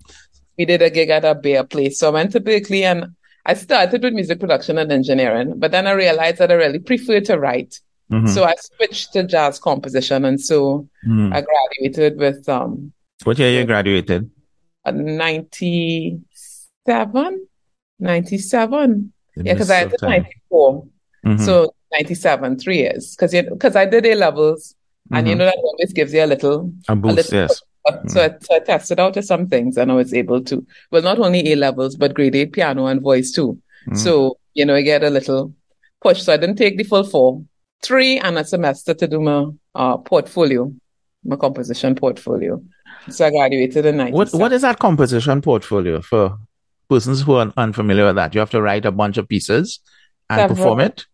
We 0.56 0.64
did 0.64 0.80
a 0.80 0.88
gig 0.88 1.10
at 1.10 1.24
a 1.24 1.34
bear 1.34 1.64
place. 1.64 1.98
So 1.98 2.08
I 2.08 2.12
went 2.12 2.32
to 2.32 2.40
Berklee 2.40 2.82
and 2.82 3.14
I 3.44 3.54
started 3.54 4.02
with 4.02 4.14
music 4.14 4.40
production 4.40 4.78
and 4.78 4.90
engineering, 4.90 5.54
but 5.56 5.70
then 5.70 5.86
I 5.86 5.92
realized 5.92 6.38
that 6.38 6.50
I 6.50 6.54
really 6.54 6.78
prefer 6.78 7.20
to 7.22 7.38
write. 7.38 7.80
Mm-hmm. 8.10 8.28
So 8.28 8.44
I 8.44 8.54
switched 8.56 9.12
to 9.14 9.24
jazz 9.24 9.58
composition. 9.58 10.24
And 10.24 10.40
so 10.40 10.88
mm-hmm. 11.06 11.32
I 11.32 11.42
graduated 11.42 12.18
with, 12.18 12.48
um, 12.48 12.92
what 13.24 13.38
year 13.38 13.50
you 13.50 13.64
graduated? 13.64 14.30
90, 14.86 16.20
97, 16.86 17.46
97. 18.00 19.12
Yeah, 19.36 19.52
because 19.52 19.70
I 19.70 19.84
did 19.84 20.02
94. 20.02 20.86
Mm-hmm. 21.26 21.44
So 21.44 21.74
97, 21.92 22.58
three 22.58 22.78
years. 22.78 23.16
Because 23.16 23.32
because 23.32 23.76
I 23.76 23.84
did 23.86 24.06
A 24.06 24.14
levels, 24.14 24.74
mm-hmm. 25.08 25.16
and 25.16 25.26
you 25.26 25.32
mm-hmm. 25.32 25.40
know 25.40 25.44
that 25.46 25.58
always 25.62 25.92
gives 25.92 26.12
you 26.12 26.24
a 26.24 26.26
little 26.26 26.72
a 26.88 26.96
boost. 26.96 27.12
A 27.12 27.16
little, 27.16 27.38
yes. 27.38 27.62
So, 28.08 28.20
I, 28.20 28.34
so 28.40 28.56
I 28.56 28.58
tested 28.58 28.98
out 28.98 29.14
to 29.14 29.22
some 29.22 29.46
things, 29.46 29.76
and 29.76 29.92
I 29.92 29.94
was 29.94 30.12
able 30.12 30.42
to. 30.44 30.66
Well, 30.90 31.02
not 31.02 31.20
only 31.20 31.52
A 31.52 31.56
levels, 31.56 31.94
but 31.96 32.14
grade 32.14 32.34
eight 32.34 32.52
piano 32.52 32.86
and 32.86 33.00
voice 33.00 33.30
too. 33.30 33.60
Mm-hmm. 33.86 33.96
So 33.96 34.38
you 34.54 34.64
know, 34.64 34.74
I 34.74 34.82
get 34.82 35.04
a 35.04 35.10
little 35.10 35.54
push. 36.02 36.22
So 36.22 36.32
I 36.32 36.36
didn't 36.36 36.56
take 36.56 36.78
the 36.78 36.84
full 36.84 37.04
four, 37.04 37.42
three, 37.82 38.18
and 38.18 38.38
a 38.38 38.44
semester 38.44 38.94
to 38.94 39.06
do 39.06 39.20
my 39.20 39.46
uh, 39.74 39.98
portfolio, 39.98 40.72
my 41.24 41.36
composition 41.36 41.94
portfolio. 41.94 42.60
So 43.08 43.26
I 43.26 43.30
graduated 43.30 43.86
in 43.86 43.98
97. 43.98 44.12
What 44.16 44.40
What 44.40 44.52
is 44.52 44.62
that 44.62 44.78
composition 44.78 45.40
portfolio 45.40 46.00
for 46.00 46.38
persons 46.88 47.22
who 47.22 47.34
are 47.34 47.52
unfamiliar 47.56 48.06
with 48.06 48.16
that, 48.16 48.34
you 48.34 48.40
have 48.40 48.50
to 48.50 48.62
write 48.62 48.84
a 48.84 48.92
bunch 48.92 49.16
of 49.16 49.28
pieces 49.28 49.80
and 50.30 50.40
Several. 50.40 50.56
perform 50.56 50.80
it. 50.80 51.06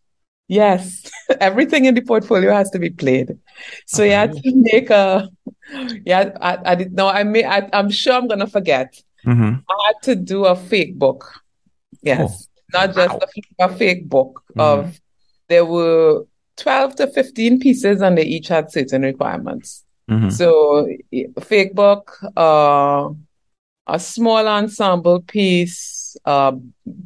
Yes, 0.49 1.11
everything 1.41 1.87
in 1.87 1.95
the 1.95 2.03
portfolio 2.03 2.53
has 2.53 2.71
to 2.71 2.79
be 2.79 2.91
played. 2.91 3.39
So 3.87 4.03
okay. 4.03 4.11
you 4.11 4.17
had 4.17 4.33
to 4.33 4.53
make 4.73 4.91
a. 4.91 5.29
Yeah, 6.05 6.37
I, 6.41 6.59
I 6.65 6.75
did 6.75 6.93
no. 6.93 7.09
I 7.09 7.23
may. 7.23 7.45
I, 7.45 7.69
am 7.73 7.91
sure 7.91 8.15
I'm 8.15 8.29
gonna 8.29 8.47
forget. 8.47 9.01
Mm-hmm. 9.25 9.61
I 9.69 9.87
had 9.87 10.03
to 10.03 10.17
do 10.17 10.45
a 10.45 10.57
fake 10.57 10.99
book. 10.99 11.33
Yes, 12.03 12.49
oh. 12.75 12.79
not 12.79 12.95
just 12.95 13.15
wow. 13.15 13.21
a, 13.61 13.65
a, 13.67 13.77
fake 13.77 14.09
book 14.09 14.43
mm-hmm. 14.51 14.61
of. 14.61 15.01
There 15.49 15.65
were 15.65 16.25
twelve 16.57 16.97
to 16.97 17.07
fifteen 17.07 17.59
pieces, 17.61 18.03
and 18.03 18.19
they 18.19 18.25
each 18.25 18.49
had 18.49 18.71
certain 18.71 19.03
requirements. 19.03 19.85
Mm-hmm. 20.11 20.31
So 20.31 20.89
fake 21.41 21.75
book. 21.75 22.19
Uh, 22.37 23.11
a 23.87 23.99
small 23.99 24.47
ensemble 24.47 25.21
piece, 25.23 26.17
a 26.25 26.55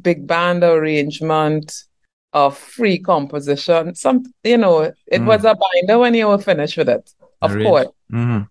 big 0.01 0.27
band 0.27 0.63
arrangement, 0.63 1.73
a 2.33 2.51
free 2.51 2.99
composition. 2.99 3.95
Some, 3.95 4.23
you 4.43 4.57
know, 4.57 4.81
it 4.81 5.21
mm. 5.21 5.25
was 5.25 5.43
a 5.45 5.55
binder 5.55 5.97
when 5.97 6.13
you 6.13 6.27
were 6.27 6.37
finished 6.37 6.77
with 6.77 6.89
it, 6.89 7.09
of 7.41 7.53
course. 7.53 7.87
Mm-hmm. 8.11 8.43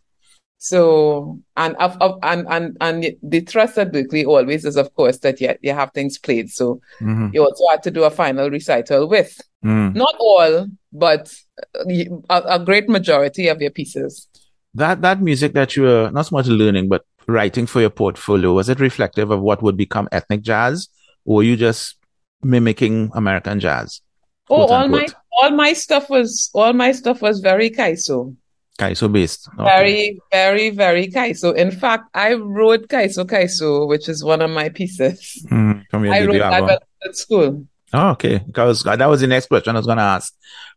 So, 0.58 1.38
and, 1.56 1.76
and, 1.78 2.46
and, 2.50 2.76
and 2.80 3.16
the 3.22 3.42
trust 3.42 3.78
at 3.78 3.92
Berklee 3.92 4.26
always 4.26 4.64
is, 4.64 4.76
of 4.76 4.92
course, 4.94 5.18
that 5.18 5.40
you, 5.40 5.54
you 5.62 5.72
have 5.72 5.92
things 5.92 6.18
played. 6.18 6.50
So 6.50 6.80
mm-hmm. 7.00 7.28
you 7.32 7.44
also 7.44 7.68
had 7.70 7.82
to 7.84 7.90
do 7.90 8.04
a 8.04 8.10
final 8.10 8.50
recital 8.50 9.08
with 9.08 9.38
mm. 9.64 9.94
not 9.94 10.14
all, 10.18 10.66
but 10.92 11.32
a, 11.74 12.42
a 12.46 12.58
great 12.58 12.88
majority 12.88 13.48
of 13.48 13.60
your 13.60 13.70
pieces. 13.70 14.26
That, 14.74 15.02
that 15.02 15.20
music 15.22 15.52
that 15.52 15.76
you 15.76 15.84
were 15.84 16.10
not 16.10 16.26
so 16.26 16.36
much 16.36 16.46
learning, 16.46 16.88
but 16.88 17.04
writing 17.26 17.66
for 17.66 17.80
your 17.80 17.90
portfolio, 17.90 18.52
was 18.52 18.68
it 18.68 18.80
reflective 18.80 19.30
of 19.30 19.40
what 19.40 19.62
would 19.62 19.76
become 19.76 20.08
ethnic 20.12 20.42
jazz, 20.42 20.88
or 21.24 21.36
were 21.36 21.42
you 21.42 21.56
just 21.56 21.96
mimicking 22.42 23.10
American 23.14 23.60
jazz? 23.60 24.00
Oh, 24.48 24.66
all 24.66 24.88
my 24.88 25.06
all 25.32 25.50
my 25.50 25.72
stuff 25.72 26.08
was 26.08 26.50
all 26.54 26.72
my 26.72 26.92
stuff 26.92 27.20
was 27.20 27.40
very 27.40 27.70
Kaiso. 27.70 28.36
Kaiso 28.78 29.10
based. 29.10 29.48
Okay. 29.58 29.64
Very, 29.64 30.20
very, 30.30 30.70
very 30.70 31.08
Kaiso. 31.08 31.54
In 31.54 31.70
fact, 31.70 32.04
I 32.14 32.34
wrote 32.34 32.88
Kaiso 32.88 33.24
Kaiso, 33.24 33.88
which 33.88 34.08
is 34.08 34.22
one 34.22 34.42
of 34.42 34.50
my 34.50 34.68
pieces. 34.68 35.44
Mm, 35.50 35.84
I 35.92 36.26
wrote 36.26 36.38
that 36.38 36.82
at 37.04 37.16
school. 37.16 37.66
Oh, 37.92 38.10
okay. 38.10 38.38
Because 38.38 38.82
that 38.82 39.06
was 39.06 39.20
the 39.20 39.26
next 39.26 39.46
question 39.46 39.74
I 39.74 39.78
was 39.78 39.86
going 39.86 39.98
to 39.98 40.04
ask. 40.04 40.34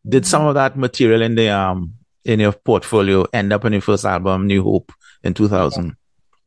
Did 0.07 0.25
some 0.25 0.45
of 0.45 0.55
that 0.55 0.77
material 0.77 1.21
in 1.21 1.35
the 1.35 1.49
um 1.49 1.93
in 2.23 2.39
your 2.39 2.53
portfolio 2.53 3.25
end 3.33 3.51
up 3.51 3.65
in 3.65 3.73
your 3.73 3.81
first 3.81 4.05
album, 4.05 4.47
New 4.47 4.63
Hope, 4.63 4.91
in 5.23 5.33
2000? 5.33 5.95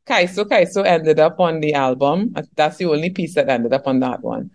Kaiso 0.07 0.45
Kaiso 0.45 0.85
ended 0.85 1.21
up 1.21 1.39
on 1.39 1.61
the 1.61 1.75
album. 1.75 2.35
That's 2.57 2.77
the 2.79 2.87
only 2.87 3.11
piece 3.11 3.35
that 3.37 3.49
ended 3.49 3.73
up 3.73 3.87
on 3.87 4.01
that 4.01 4.23
one. 4.23 4.51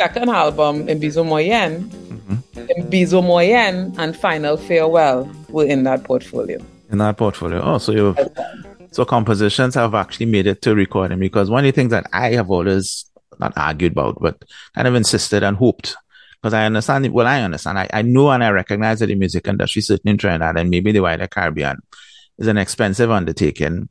Second 0.00 0.30
album, 0.30 0.86
Mbizo 0.86 1.22
Moyen, 1.26 1.84
mm-hmm. 1.84 3.26
Moyen 3.26 3.94
and 3.98 4.16
Final 4.16 4.56
Farewell 4.56 5.30
were 5.50 5.66
in 5.66 5.82
that 5.84 6.04
portfolio. 6.04 6.58
In 6.90 6.98
that 6.98 7.18
portfolio. 7.18 7.60
Oh, 7.62 7.76
so 7.76 7.92
you 7.92 8.16
so 8.92 9.04
compositions 9.04 9.74
have 9.74 9.94
actually 9.94 10.26
made 10.26 10.46
it 10.46 10.62
to 10.62 10.74
recording 10.74 11.18
because 11.18 11.50
one 11.50 11.66
of 11.66 11.68
the 11.68 11.72
things 11.78 11.90
that 11.90 12.06
I 12.14 12.32
have 12.32 12.50
always 12.50 13.04
not 13.38 13.52
argued 13.56 13.92
about, 13.92 14.18
but 14.20 14.42
kind 14.74 14.88
of 14.88 14.94
insisted 14.94 15.42
and 15.42 15.56
hoped 15.58 15.94
because 16.40 16.54
I 16.54 16.64
understand, 16.64 17.12
well, 17.12 17.26
I 17.26 17.42
understand, 17.42 17.78
I, 17.78 17.86
I 17.92 18.00
know 18.00 18.30
and 18.30 18.42
I 18.42 18.48
recognize 18.48 19.00
that 19.00 19.08
the 19.08 19.14
music 19.14 19.46
industry, 19.46 19.82
certainly 19.82 20.12
in 20.12 20.18
Trinidad 20.18 20.56
and 20.56 20.70
maybe 20.70 20.92
the 20.92 21.00
wider 21.00 21.26
Caribbean, 21.26 21.76
is 22.38 22.46
an 22.46 22.56
expensive 22.56 23.10
undertaking. 23.10 23.90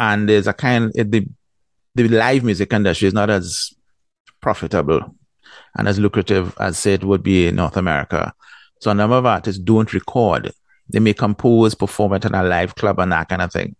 And 0.00 0.26
there's 0.26 0.46
a 0.46 0.54
kind, 0.54 0.90
the, 0.94 1.26
the 1.94 2.08
live 2.08 2.44
music 2.44 2.72
industry 2.72 3.08
is 3.08 3.14
not 3.14 3.28
as 3.28 3.74
profitable 4.40 5.14
and 5.76 5.88
as 5.88 5.98
lucrative 5.98 6.54
as 6.58 6.78
say 6.78 6.94
it 6.94 7.04
would 7.04 7.22
be 7.22 7.48
in 7.48 7.56
North 7.56 7.76
America. 7.76 8.32
So 8.80 8.90
a 8.90 8.94
number 8.94 9.16
of 9.16 9.26
artists 9.26 9.60
don't 9.60 9.92
record. 9.92 10.52
They 10.88 11.00
may 11.00 11.14
compose, 11.14 11.74
perform 11.74 12.14
it 12.14 12.24
in 12.24 12.34
a 12.34 12.42
live 12.42 12.74
club 12.74 12.98
and 12.98 13.12
that 13.12 13.28
kind 13.28 13.42
of 13.42 13.52
thing. 13.52 13.76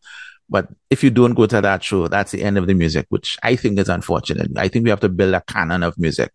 But 0.51 0.69
if 0.91 1.05
you 1.05 1.11
don't 1.11 1.35
go 1.35 1.47
to 1.47 1.61
that 1.61 1.85
show, 1.85 2.09
that's 2.09 2.33
the 2.33 2.43
end 2.43 2.57
of 2.59 2.67
the 2.67 2.75
music, 2.75 3.07
which 3.11 3.37
I 3.43 3.55
think 3.55 3.79
is 3.79 3.89
unfortunate. 3.89 4.51
I 4.57 4.69
think 4.69 4.85
we 4.85 4.91
have 4.91 5.01
to 5.01 5.09
build 5.09 5.35
a 5.35 5.43
canon 5.43 5.83
of 5.83 5.99
music. 5.99 6.33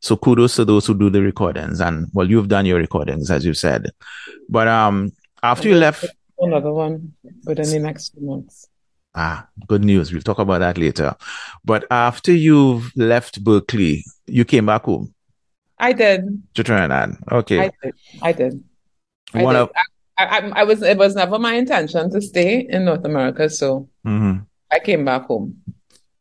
So 0.00 0.16
kudos 0.16 0.56
to 0.56 0.64
those 0.64 0.86
who 0.86 0.94
do 0.96 1.10
the 1.10 1.20
recordings. 1.20 1.80
And 1.80 2.06
well, 2.12 2.30
you've 2.30 2.48
done 2.48 2.64
your 2.66 2.78
recordings, 2.78 3.30
as 3.30 3.44
you 3.44 3.54
said. 3.54 3.90
But 4.48 4.68
um, 4.68 5.12
after 5.42 5.68
you 5.68 5.74
left, 5.74 6.06
another 6.38 6.72
one 6.72 7.14
within 7.44 7.70
the 7.70 7.78
next 7.80 8.14
few 8.14 8.26
months. 8.26 8.68
Ah, 9.14 9.48
good 9.66 9.84
news. 9.84 10.12
We'll 10.12 10.22
talk 10.22 10.38
about 10.38 10.60
that 10.60 10.78
later. 10.78 11.16
But 11.64 11.84
after 11.90 12.32
you've 12.32 12.92
left 12.96 13.42
Berklee, 13.42 14.02
you 14.26 14.44
came 14.44 14.66
back 14.66 14.84
home. 14.84 15.12
I 15.78 15.92
did. 15.92 16.42
To 16.54 16.62
Trinidad. 16.62 17.16
Okay. 17.32 17.58
I 17.58 17.72
did. 17.82 17.94
I 18.22 18.32
did. 18.32 18.64
I 19.34 19.42
One 19.42 19.54
did. 19.54 19.62
of 19.62 19.70
I, 20.18 20.24
I, 20.24 20.60
I, 20.60 20.64
was. 20.64 20.82
It 20.82 20.98
was 20.98 21.14
never 21.14 21.38
my 21.38 21.54
intention 21.54 22.10
to 22.10 22.20
stay 22.20 22.66
in 22.68 22.84
North 22.84 23.04
America, 23.04 23.48
so 23.48 23.88
mm-hmm. 24.06 24.42
I 24.70 24.78
came 24.78 25.04
back 25.04 25.26
home. 25.26 25.56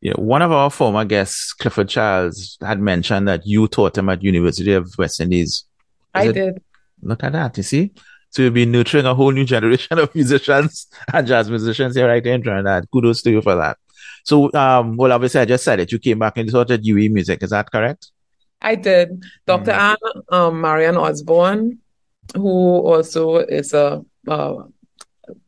Yeah, 0.02 0.14
one 0.14 0.42
of 0.42 0.52
our 0.54 0.70
former 0.70 1.04
guests, 1.04 1.52
Clifford 1.52 1.90
Charles, 1.90 2.58
had 2.62 2.80
mentioned 2.80 3.28
that 3.28 3.46
you 3.46 3.68
taught 3.68 3.98
him 3.98 4.08
at 4.08 4.24
University 4.24 4.72
of 4.72 4.90
West 4.98 5.20
Indies. 5.20 5.50
Is 5.50 5.66
I 6.14 6.28
it? 6.28 6.34
did. 6.34 6.62
Look 7.02 7.24
at 7.24 7.34
that. 7.34 7.58
You 7.58 7.64
see. 7.64 7.92
So 8.32 8.44
you'll 8.44 8.52
be 8.52 8.66
nurturing 8.66 9.06
a 9.06 9.16
whole 9.16 9.32
new 9.32 9.46
generation 9.46 9.98
of 10.00 10.14
musicians 10.16 10.88
and 11.14 11.26
jazz 11.28 11.50
musicians 11.50 11.96
here 11.96 12.08
right 12.08 12.26
in 12.26 12.42
Trinidad. 12.42 12.86
Kudos 12.92 13.22
to 13.24 13.32
you 13.32 13.42
for 13.42 13.56
that. 13.56 13.78
So, 14.24 14.52
um, 14.54 14.98
well, 14.98 15.12
obviously, 15.12 15.42
I 15.42 15.46
just 15.46 15.64
said 15.64 15.80
it. 15.80 15.92
You 15.92 16.00
came 16.00 16.20
back 16.20 16.38
and 16.38 16.48
at 16.50 16.56
UWI 16.84 17.12
music. 17.12 17.42
Is 17.42 17.50
that 17.50 17.72
correct? 17.72 18.12
I 18.62 18.76
did. 18.76 19.24
doctor 19.46 19.72
mm 19.72 19.96
Anne 19.96 20.22
um, 20.30 20.62
Marian 20.62 20.98
Osborne, 20.98 21.80
who 22.36 22.80
also 22.92 23.38
is 23.38 23.74
a 23.74 24.04
uh, 24.28 24.64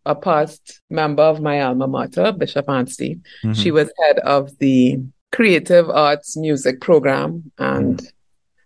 a 0.06 0.16
past 0.16 0.82
member 0.90 1.24
of 1.24 1.42
my 1.42 1.62
alma 1.62 1.88
mater, 1.88 2.32
Bishop 2.32 2.70
Anstey. 2.70 3.20
Mm-hmm. 3.44 3.54
She 3.54 3.72
was 3.72 3.92
head 4.04 4.20
of 4.20 4.58
the 4.60 5.00
creative 5.32 5.90
arts 5.90 6.38
music 6.38 6.82
program, 6.82 7.52
and 7.58 7.98
mm-hmm. 7.98 8.08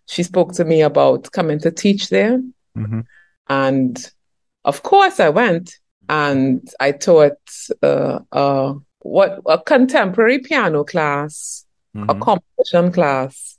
she 0.08 0.23
spoke 0.23 0.54
to 0.54 0.65
me 0.65 0.82
about 0.82 1.32
coming 1.32 1.60
to 1.60 1.71
teach 1.71 2.10
there. 2.10 2.39
Mm-hmm. 2.78 3.01
And 3.47 3.97
of 4.63 4.84
course, 4.84 5.19
I 5.19 5.29
went 5.29 5.77
and 6.10 6.67
I 6.79 6.91
taught 6.91 7.38
uh, 7.81 8.19
uh, 8.31 8.73
what 8.99 9.41
a 9.45 9.60
contemporary 9.60 10.39
piano 10.39 10.84
class, 10.84 11.65
a 11.93 11.99
mm-hmm. 11.99 12.21
composition 12.21 12.91
class, 12.91 13.58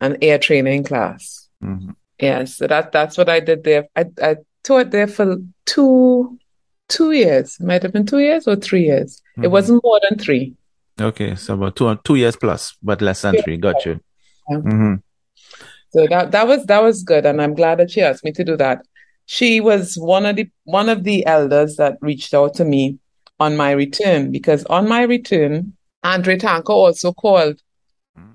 an 0.00 0.18
air 0.22 0.38
training 0.38 0.84
class. 0.84 1.48
Mm-hmm. 1.62 1.90
Yes, 2.18 2.56
so 2.56 2.66
that 2.66 2.92
that's 2.92 3.16
what 3.18 3.28
I 3.28 3.40
did 3.40 3.64
there. 3.64 3.88
I, 3.96 4.04
I 4.22 4.36
taught 4.62 4.90
there 4.90 5.06
for 5.06 5.36
two 5.66 6.38
two 6.88 7.12
years. 7.12 7.58
Might 7.60 7.82
have 7.82 7.92
been 7.92 8.06
two 8.06 8.20
years 8.20 8.46
or 8.46 8.56
three 8.56 8.84
years. 8.84 9.22
Mm-hmm. 9.32 9.44
It 9.44 9.50
wasn't 9.50 9.82
more 9.82 10.00
than 10.08 10.18
three. 10.18 10.54
Okay, 11.00 11.34
so 11.34 11.54
about 11.54 11.76
two 11.76 11.98
two 12.04 12.16
years 12.16 12.36
plus, 12.36 12.76
but 12.82 13.00
less 13.00 13.22
than 13.22 13.34
yeah. 13.34 13.42
three. 13.42 13.56
Got 13.56 13.84
you. 13.86 14.00
Yeah. 14.50 14.56
Mm-hmm. 14.58 14.94
So 15.90 16.06
that 16.06 16.30
that 16.32 16.46
was 16.46 16.64
that 16.66 16.82
was 16.82 17.02
good, 17.02 17.26
and 17.26 17.40
I'm 17.40 17.54
glad 17.54 17.78
that 17.78 17.90
she 17.90 18.02
asked 18.02 18.24
me 18.24 18.32
to 18.32 18.44
do 18.44 18.56
that 18.56 18.82
she 19.26 19.60
was 19.60 19.96
one 19.96 20.26
of 20.26 20.36
the 20.36 20.50
one 20.64 20.88
of 20.88 21.04
the 21.04 21.24
elders 21.26 21.76
that 21.76 21.98
reached 22.00 22.34
out 22.34 22.54
to 22.54 22.64
me 22.64 22.98
on 23.40 23.56
my 23.56 23.72
return 23.72 24.30
because 24.30 24.64
on 24.66 24.88
my 24.88 25.02
return, 25.02 25.74
Andre 26.04 26.36
Tanker 26.36 26.72
also 26.72 27.12
called 27.12 27.60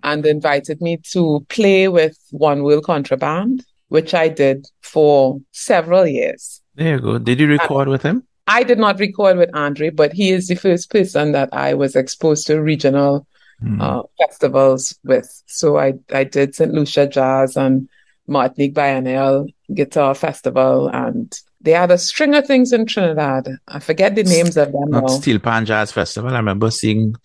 and 0.03 0.25
invited 0.25 0.81
me 0.81 0.97
to 1.11 1.45
play 1.49 1.87
with 1.87 2.17
One 2.31 2.63
World 2.63 2.83
Contraband, 2.83 3.63
which 3.89 4.13
I 4.13 4.27
did 4.27 4.65
for 4.81 5.39
several 5.51 6.07
years. 6.07 6.61
There 6.75 6.95
you 6.95 7.01
go. 7.01 7.17
Did 7.19 7.39
you 7.39 7.47
record 7.47 7.83
and 7.83 7.91
with 7.91 8.03
him? 8.03 8.23
I 8.47 8.63
did 8.63 8.79
not 8.79 8.99
record 8.99 9.37
with 9.37 9.49
Andre, 9.53 9.89
but 9.89 10.13
he 10.13 10.31
is 10.31 10.47
the 10.47 10.55
first 10.55 10.89
person 10.89 11.33
that 11.33 11.49
I 11.51 11.73
was 11.73 11.95
exposed 11.95 12.47
to 12.47 12.61
regional 12.61 13.27
mm. 13.61 13.81
uh, 13.81 14.03
festivals 14.17 14.97
with. 15.03 15.43
So 15.47 15.77
I, 15.77 15.93
I 16.13 16.23
did 16.23 16.55
St. 16.55 16.73
Lucia 16.73 17.07
Jazz 17.07 17.57
and 17.57 17.89
Martinique 18.27 18.73
Biennial 18.73 19.47
Guitar 19.73 20.15
Festival, 20.15 20.87
and 20.87 21.37
they 21.61 21.71
had 21.71 21.91
a 21.91 21.97
string 21.97 22.35
of 22.35 22.45
things 22.45 22.71
in 22.71 22.85
Trinidad. 22.85 23.47
I 23.67 23.79
forget 23.79 24.15
the 24.15 24.23
names 24.23 24.57
of 24.57 24.71
them. 24.71 24.89
Not 24.89 25.09
Steel 25.09 25.39
Pan 25.39 25.65
Jazz 25.65 25.91
Festival. 25.91 26.33
I 26.33 26.37
remember 26.37 26.71
seeing 26.71 27.15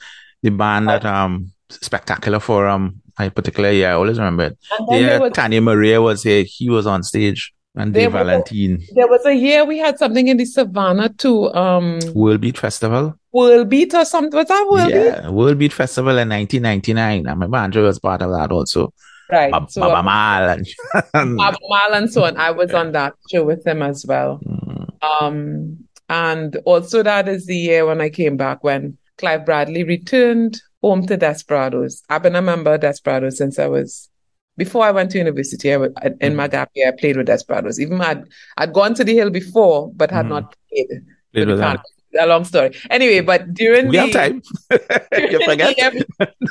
the 0.42 0.50
band 0.50 0.90
at 0.90 1.04
um 1.04 1.52
Spektakula 1.70 2.40
Forum. 2.40 3.00
I 3.18 3.28
particularly, 3.28 3.80
yeah, 3.82 3.90
I 3.90 3.94
always 3.94 4.18
remember 4.18 4.44
it. 4.44 4.58
Yeah, 4.88 5.18
was, 5.18 5.32
Tania 5.32 5.60
Maria 5.60 6.00
was 6.00 6.22
here. 6.22 6.44
He 6.44 6.70
was 6.70 6.86
on 6.86 7.02
stage. 7.02 7.52
And 7.74 7.94
Dave 7.94 8.12
Valentine. 8.12 8.82
A, 8.82 8.94
there 8.94 9.08
was 9.08 9.24
a 9.24 9.34
year 9.34 9.64
we 9.64 9.78
had 9.78 9.98
something 9.98 10.28
in 10.28 10.36
the 10.36 10.44
Savannah 10.44 11.08
too. 11.08 11.52
Um, 11.54 12.00
World 12.14 12.42
Beat 12.42 12.58
Festival. 12.58 13.18
World 13.32 13.70
Beat 13.70 13.94
or 13.94 14.04
something. 14.04 14.36
Was 14.36 14.48
that 14.48 14.68
World 14.70 14.90
yeah, 14.90 15.22
Beat? 15.22 15.32
World 15.32 15.58
Beat 15.58 15.72
Festival 15.72 16.18
in 16.18 16.28
1999. 16.28 17.26
I 17.26 17.30
remember 17.30 17.56
Andre 17.56 17.82
was 17.82 17.98
part 17.98 18.20
of 18.20 18.30
that 18.30 18.52
also. 18.52 18.92
Right. 19.32 19.70
so 19.70 19.80
Baaba 19.80 20.02
Maal 20.02 20.48
and 20.50 20.66
Baaba 21.38 21.58
Maal 21.68 21.94
and 21.94 22.12
so 22.12 22.24
on. 22.24 22.36
I 22.36 22.50
was 22.50 22.74
on 22.74 22.92
that 22.92 23.14
show 23.30 23.44
with 23.44 23.66
him 23.66 23.80
as 23.80 24.04
well. 24.06 24.40
Mm. 24.46 24.88
Um, 25.02 25.78
and 26.10 26.56
also 26.66 27.02
that 27.02 27.28
is 27.28 27.46
the 27.46 27.56
year 27.56 27.86
when 27.86 28.02
I 28.02 28.10
came 28.10 28.36
back 28.36 28.62
when 28.62 28.98
Clive 29.16 29.46
Bradley 29.46 29.84
returned 29.84 30.60
home 30.82 31.06
to 31.06 31.16
Desperados. 31.16 32.02
I've 32.10 32.22
been 32.22 32.36
a 32.36 32.42
member 32.42 32.74
of 32.74 32.80
Desperados 32.82 33.38
since 33.38 33.58
I 33.58 33.68
was 33.68 34.10
before 34.58 34.84
I 34.84 34.90
went 34.90 35.10
to 35.12 35.18
university. 35.18 35.72
I 35.72 35.78
was, 35.78 35.92
in 36.20 36.36
my 36.36 36.48
gap 36.48 36.70
year, 36.74 36.88
I 36.88 37.00
played 37.00 37.16
with 37.16 37.26
Desperados. 37.26 37.80
Even 37.80 38.02
I'd 38.02 38.24
I'd 38.58 38.74
gone 38.74 38.92
to 38.94 39.04
the 39.04 39.14
Hill 39.14 39.30
before, 39.30 39.90
but 39.94 40.10
had 40.10 40.26
mm. 40.26 40.30
not 40.30 40.54
played. 40.68 40.88
played 41.32 41.48
with 41.48 41.60
a 42.18 42.26
long 42.26 42.44
story. 42.44 42.76
Anyway, 42.90 43.20
but 43.20 43.54
during 43.54 43.88
we 43.88 43.96
the 43.96 44.02
have 44.02 44.12
time. 44.12 44.42
you 45.30 45.44
forget. 45.44 45.94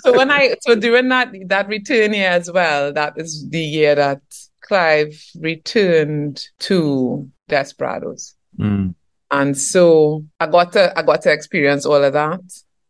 so 0.03 0.17
when 0.17 0.31
I 0.31 0.55
so 0.61 0.75
during 0.75 1.09
that 1.09 1.33
that 1.47 1.67
return 1.67 2.13
year 2.13 2.29
as 2.29 2.51
well, 2.51 2.93
that 2.93 3.13
is 3.17 3.47
the 3.49 3.61
year 3.61 3.95
that 3.95 4.21
Clive 4.61 5.23
returned 5.39 6.47
to 6.59 7.29
Desperados. 7.47 8.35
Mm. 8.57 8.95
And 9.29 9.57
so 9.57 10.25
I 10.39 10.47
got 10.47 10.73
to 10.73 10.97
I 10.97 11.01
got 11.03 11.21
to 11.23 11.31
experience 11.31 11.85
all 11.85 12.03
of 12.03 12.13
that. 12.13 12.41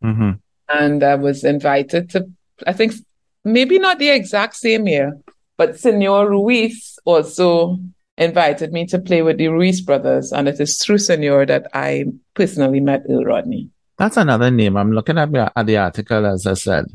Mm-hmm. 0.02 0.32
And 0.68 1.02
I 1.02 1.14
was 1.14 1.44
invited 1.44 2.10
to 2.10 2.28
I 2.66 2.72
think 2.72 2.94
maybe 3.44 3.78
not 3.78 3.98
the 3.98 4.10
exact 4.10 4.56
same 4.56 4.86
year, 4.86 5.18
but 5.56 5.78
Senor 5.78 6.30
Ruiz 6.30 6.98
also 7.04 7.78
invited 8.16 8.72
me 8.72 8.86
to 8.86 8.98
play 8.98 9.22
with 9.22 9.38
the 9.38 9.48
Ruiz 9.48 9.80
brothers, 9.80 10.32
and 10.32 10.48
it 10.48 10.60
is 10.60 10.78
through 10.78 10.98
Senor 10.98 11.46
that 11.46 11.66
I 11.74 12.04
personally 12.34 12.80
met 12.80 13.04
Earl 13.08 13.24
Rodney. 13.24 13.70
That's 13.98 14.16
another 14.16 14.50
name. 14.50 14.76
I'm 14.76 14.92
looking 14.92 15.18
at, 15.18 15.34
at 15.34 15.66
the 15.66 15.76
article, 15.76 16.26
as 16.26 16.46
I 16.46 16.54
said. 16.54 16.86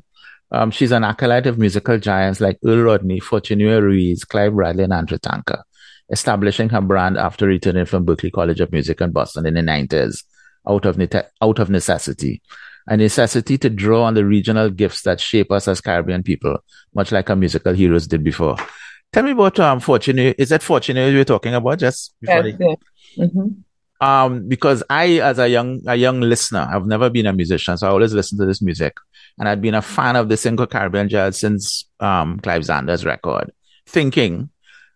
Um, 0.51 0.71
she's 0.71 0.91
an 0.91 1.03
acolyte 1.03 1.47
of 1.47 1.57
musical 1.57 1.97
giants 1.99 2.39
like 2.39 2.59
Earl 2.63 2.83
Rodney, 2.83 3.19
Fortunio 3.19 3.81
Ruiz, 3.81 4.23
Clive 4.23 4.53
Bradley, 4.53 4.85
and 4.85 4.93
Andre 4.93 5.17
Tanker, 5.17 5.63
establishing 6.09 6.69
her 6.69 6.81
brand 6.81 7.17
after 7.17 7.47
returning 7.47 7.85
from 7.85 8.05
Berklee 8.05 8.31
College 8.31 8.61
of 8.61 8.71
Music 8.71 9.01
in 9.01 9.11
Boston 9.11 9.45
in 9.45 9.55
the 9.55 9.61
90s 9.61 10.23
out 10.67 10.85
of, 10.85 10.97
ne- 10.97 11.23
out 11.41 11.59
of 11.59 11.69
necessity. 11.69 12.41
A 12.87 12.95
necessity 12.95 13.57
to 13.57 13.69
draw 13.69 14.03
on 14.03 14.13
the 14.13 14.23
regional 14.23 14.69
gifts 14.69 15.01
that 15.01 15.19
shape 15.19 15.51
us 15.51 15.67
as 15.67 15.81
Caribbean 15.81 16.23
people, 16.23 16.63
much 16.95 17.11
like 17.11 17.29
our 17.29 17.35
musical 17.35 17.73
heroes 17.73 18.07
did 18.07 18.23
before. 18.23 18.55
Tell 19.13 19.23
me 19.23 19.31
about 19.31 19.59
um 19.59 19.79
Fortunio. 19.79 20.35
Is 20.37 20.49
that 20.49 20.61
Fortunio 20.61 21.11
you're 21.11 21.23
talking 21.23 21.53
about? 21.53 21.79
Just 21.79 22.13
before 22.19 22.45
yes, 22.45 22.57
they... 22.57 22.77
mm-hmm. 23.23 23.47
Um, 23.99 24.47
because 24.47 24.83
I, 24.91 25.19
as 25.19 25.39
a 25.39 25.47
young 25.47 25.81
a 25.87 25.95
young 25.95 26.21
listener, 26.21 26.67
I've 26.69 26.85
never 26.85 27.09
been 27.09 27.25
a 27.25 27.33
musician, 27.33 27.77
so 27.77 27.87
I 27.87 27.91
always 27.91 28.13
listen 28.13 28.37
to 28.37 28.45
this 28.45 28.61
music, 28.61 28.93
and 29.39 29.49
I'd 29.49 29.61
been 29.61 29.73
a 29.73 29.81
fan 29.81 30.15
of 30.15 30.29
the 30.29 30.37
single 30.37 30.67
Caribbean 30.67 31.09
jazz 31.09 31.39
since 31.39 31.85
um 31.99 32.39
Clive 32.39 32.61
Zanda's 32.61 33.05
record, 33.05 33.51
thinking 33.87 34.49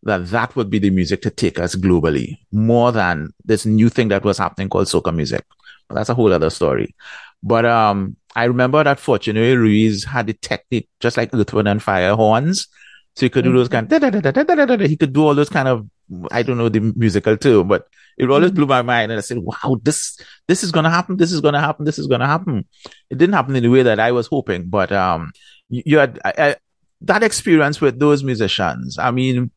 that 0.04 0.28
that 0.28 0.56
would 0.56 0.70
be 0.70 0.80
the 0.80 0.90
music 0.90 1.22
to 1.24 1.30
take 1.30 1.60
us 1.60 1.76
globally 1.76 2.40
more 2.52 2.92
than 2.92 3.32
this 3.46 3.66
new 3.66 3.90
thing 3.90 4.10
that 4.10 4.24
was 4.24 4.38
happening 4.38 4.70
called 4.70 4.88
soca 4.88 5.16
music. 5.16 5.46
But 5.88 5.96
that's 5.96 6.10
a 6.10 6.16
whole 6.16 6.32
other 6.34 6.50
story. 6.50 6.96
But 7.44 7.66
um, 7.66 8.16
I 8.36 8.44
remember 8.46 8.84
that 8.84 9.00
Fortunio 9.00 9.58
Ruiz 9.58 10.04
had 10.04 10.28
the 10.28 10.34
technique, 10.34 10.90
just 11.00 11.18
like 11.18 11.34
Earth, 11.34 11.54
Wind 11.54 11.68
and 11.68 11.82
Fire 11.82 12.16
horns, 12.16 12.68
So 13.16 13.26
he 13.26 13.30
could 13.30 13.44
do 13.44 13.54
those 13.54 13.70
kind 13.70 13.92
of, 13.92 14.82
he 14.82 14.96
could 14.96 15.14
do 15.14 15.26
all 15.26 15.36
those 15.36 15.50
kind 15.50 15.68
of, 15.68 15.88
I 16.32 16.44
don't 16.44 16.58
know 16.58 16.70
the 16.70 16.80
musical 16.96 17.38
too, 17.38 17.64
but 17.64 17.88
it 18.18 18.30
always 18.30 18.52
blew 18.52 18.66
my 18.66 18.82
mind. 18.82 19.12
And 19.12 19.20
I 19.20 19.22
said, 19.22 19.40
wow, 19.40 19.80
this, 19.84 20.18
this 20.48 20.64
is 20.64 20.72
going 20.72 20.86
to 20.86 20.90
happen. 20.90 21.18
This 21.18 21.32
is 21.32 21.42
going 21.42 21.54
to 21.54 21.60
happen. 21.60 21.86
This 21.86 22.00
is 22.00 22.08
going 22.08 22.22
to 22.22 22.28
happen. 22.28 22.66
It 23.10 23.18
didn't 23.18 23.34
happen 23.34 23.56
in 23.56 23.64
the 23.64 23.70
way 23.70 23.84
that 23.84 24.00
I 24.00 24.12
was 24.12 24.28
hoping, 24.28 24.70
but, 24.70 24.92
um, 24.92 25.32
you, 25.70 25.84
you 25.86 25.98
had, 25.98 26.20
I, 26.24 26.34
I, 26.38 26.56
that 27.02 27.24
experience 27.24 27.82
with 27.82 28.00
those 28.00 28.24
musicians. 28.24 28.98
I 28.98 29.12
mean, 29.12 29.52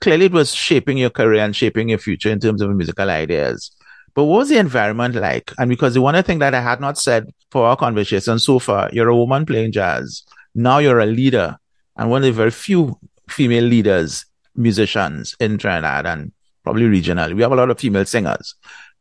clearly 0.00 0.26
it 0.26 0.32
was 0.32 0.54
shaping 0.54 0.98
your 0.98 1.10
career 1.10 1.42
and 1.42 1.56
shaping 1.56 1.88
your 1.88 1.98
future 1.98 2.30
in 2.30 2.40
terms 2.40 2.62
of 2.62 2.70
musical 2.70 3.10
ideas. 3.10 3.74
But 4.14 4.24
what 4.24 4.38
was 4.38 4.48
the 4.48 4.58
environment 4.58 5.14
like? 5.14 5.52
And 5.56 5.68
because 5.68 5.94
the 5.94 6.02
one 6.02 6.20
thing 6.22 6.40
that 6.40 6.54
I 6.54 6.60
had 6.60 6.80
not 6.80 6.98
said 6.98 7.30
for 7.50 7.66
our 7.66 7.76
conversation 7.76 8.38
so 8.38 8.58
far, 8.58 8.90
you're 8.92 9.08
a 9.08 9.16
woman 9.16 9.46
playing 9.46 9.72
jazz. 9.72 10.24
Now 10.54 10.78
you're 10.78 10.98
a 10.98 11.06
leader 11.06 11.56
and 11.96 12.10
one 12.10 12.22
of 12.22 12.26
the 12.26 12.32
very 12.32 12.50
few 12.50 12.98
female 13.28 13.64
leaders, 13.64 14.24
musicians 14.54 15.36
in 15.40 15.58
Trinidad 15.58 16.06
and 16.06 16.32
probably 16.64 16.86
regional. 16.86 17.34
We 17.34 17.42
have 17.42 17.52
a 17.52 17.56
lot 17.56 17.70
of 17.70 17.78
female 17.78 18.04
singers, 18.04 18.54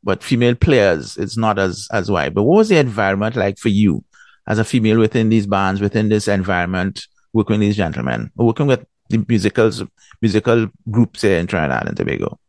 but 0.03 0.23
female 0.23 0.55
players, 0.55 1.17
it's 1.17 1.37
not 1.37 1.59
as, 1.59 1.87
as 1.91 2.09
wide. 2.09 2.33
But 2.33 2.43
what 2.43 2.57
was 2.57 2.69
the 2.69 2.77
environment 2.77 3.35
like 3.35 3.57
for 3.57 3.69
you 3.69 4.03
as 4.47 4.59
a 4.59 4.63
female 4.63 4.99
within 4.99 5.29
these 5.29 5.47
bands, 5.47 5.81
within 5.81 6.09
this 6.09 6.27
environment, 6.27 7.05
working 7.33 7.53
with 7.53 7.61
these 7.61 7.77
gentlemen, 7.77 8.31
working 8.35 8.67
with 8.67 8.85
the 9.09 9.23
musicals, 9.27 9.83
musical 10.21 10.67
groups 10.89 11.21
here 11.21 11.37
in 11.37 11.47
Trinidad 11.47 11.87
and 11.87 11.97
Tobago? 11.97 12.39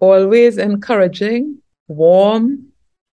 Always 0.00 0.58
encouraging, 0.58 1.58
warm, 1.88 2.66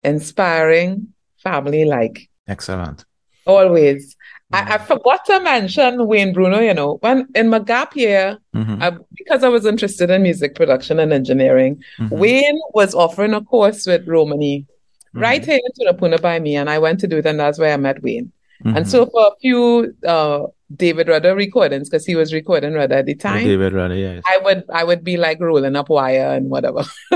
inspiring, 0.02 1.08
family 1.42 1.84
like. 1.84 2.28
Excellent. 2.46 3.04
Always. 3.46 4.16
I, 4.55 4.75
I, 4.75 4.79
forgot 4.79 5.25
to 5.27 5.40
mention 5.40 6.07
Wayne 6.07 6.33
Bruno, 6.33 6.61
you 6.61 6.75
know, 6.75 6.99
when 7.01 7.29
in 7.35 7.49
my 7.49 7.59
gap 7.59 7.97
year, 7.97 8.38
mm-hmm. 8.55 8.83
I, 8.83 8.97
because 9.14 9.43
I 9.43 9.49
was 9.49 9.67
interested 9.67 10.11
in 10.11 10.23
music 10.23 10.55
production 10.55 10.99
and 11.01 11.12
engineering, 11.12 11.83
mm-hmm. 11.99 12.17
Wayne 12.17 12.61
was 12.73 12.95
offering 12.95 13.35
a 13.35 13.40
course 13.40 13.87
with 13.87 14.07
Romani 14.07 14.61
mm-hmm. 14.61 15.21
right 15.21 15.45
here 15.45 15.59
in 15.64 15.87
Tunapuna 15.87 16.21
by 16.21 16.38
me, 16.38 16.57
and 16.57 16.71
I 16.71 16.79
went 16.79 17.01
to 17.01 17.07
do 17.07 17.19
it, 17.19 17.27
and 17.27 17.40
that's 17.40 17.59
where 17.59 17.75
I 17.75 17.77
met 17.77 18.03
Wayne. 18.03 18.33
And 18.64 18.77
mm-hmm. 18.77 18.88
so 18.88 19.07
for 19.07 19.27
a 19.27 19.37
few 19.40 19.95
uh, 20.07 20.47
David 20.75 21.09
Rudder 21.09 21.35
recordings, 21.35 21.90
because 21.90 22.07
he 22.07 22.17
was 22.17 22.33
recording 22.33 22.73
Rudder 22.73 22.95
at 22.97 23.07
the 23.07 23.14
time. 23.14 23.45
David 23.45 23.75
Rudder, 23.75 23.97
yes. 23.97 24.23
I 24.27 24.38
would 24.38 24.64
I 24.73 24.85
would 24.85 25.05
be 25.05 25.17
like 25.19 25.40
rolling 25.40 25.77
up 25.77 25.90
wire 25.90 26.35
and 26.35 26.49
whatever. 26.49 26.85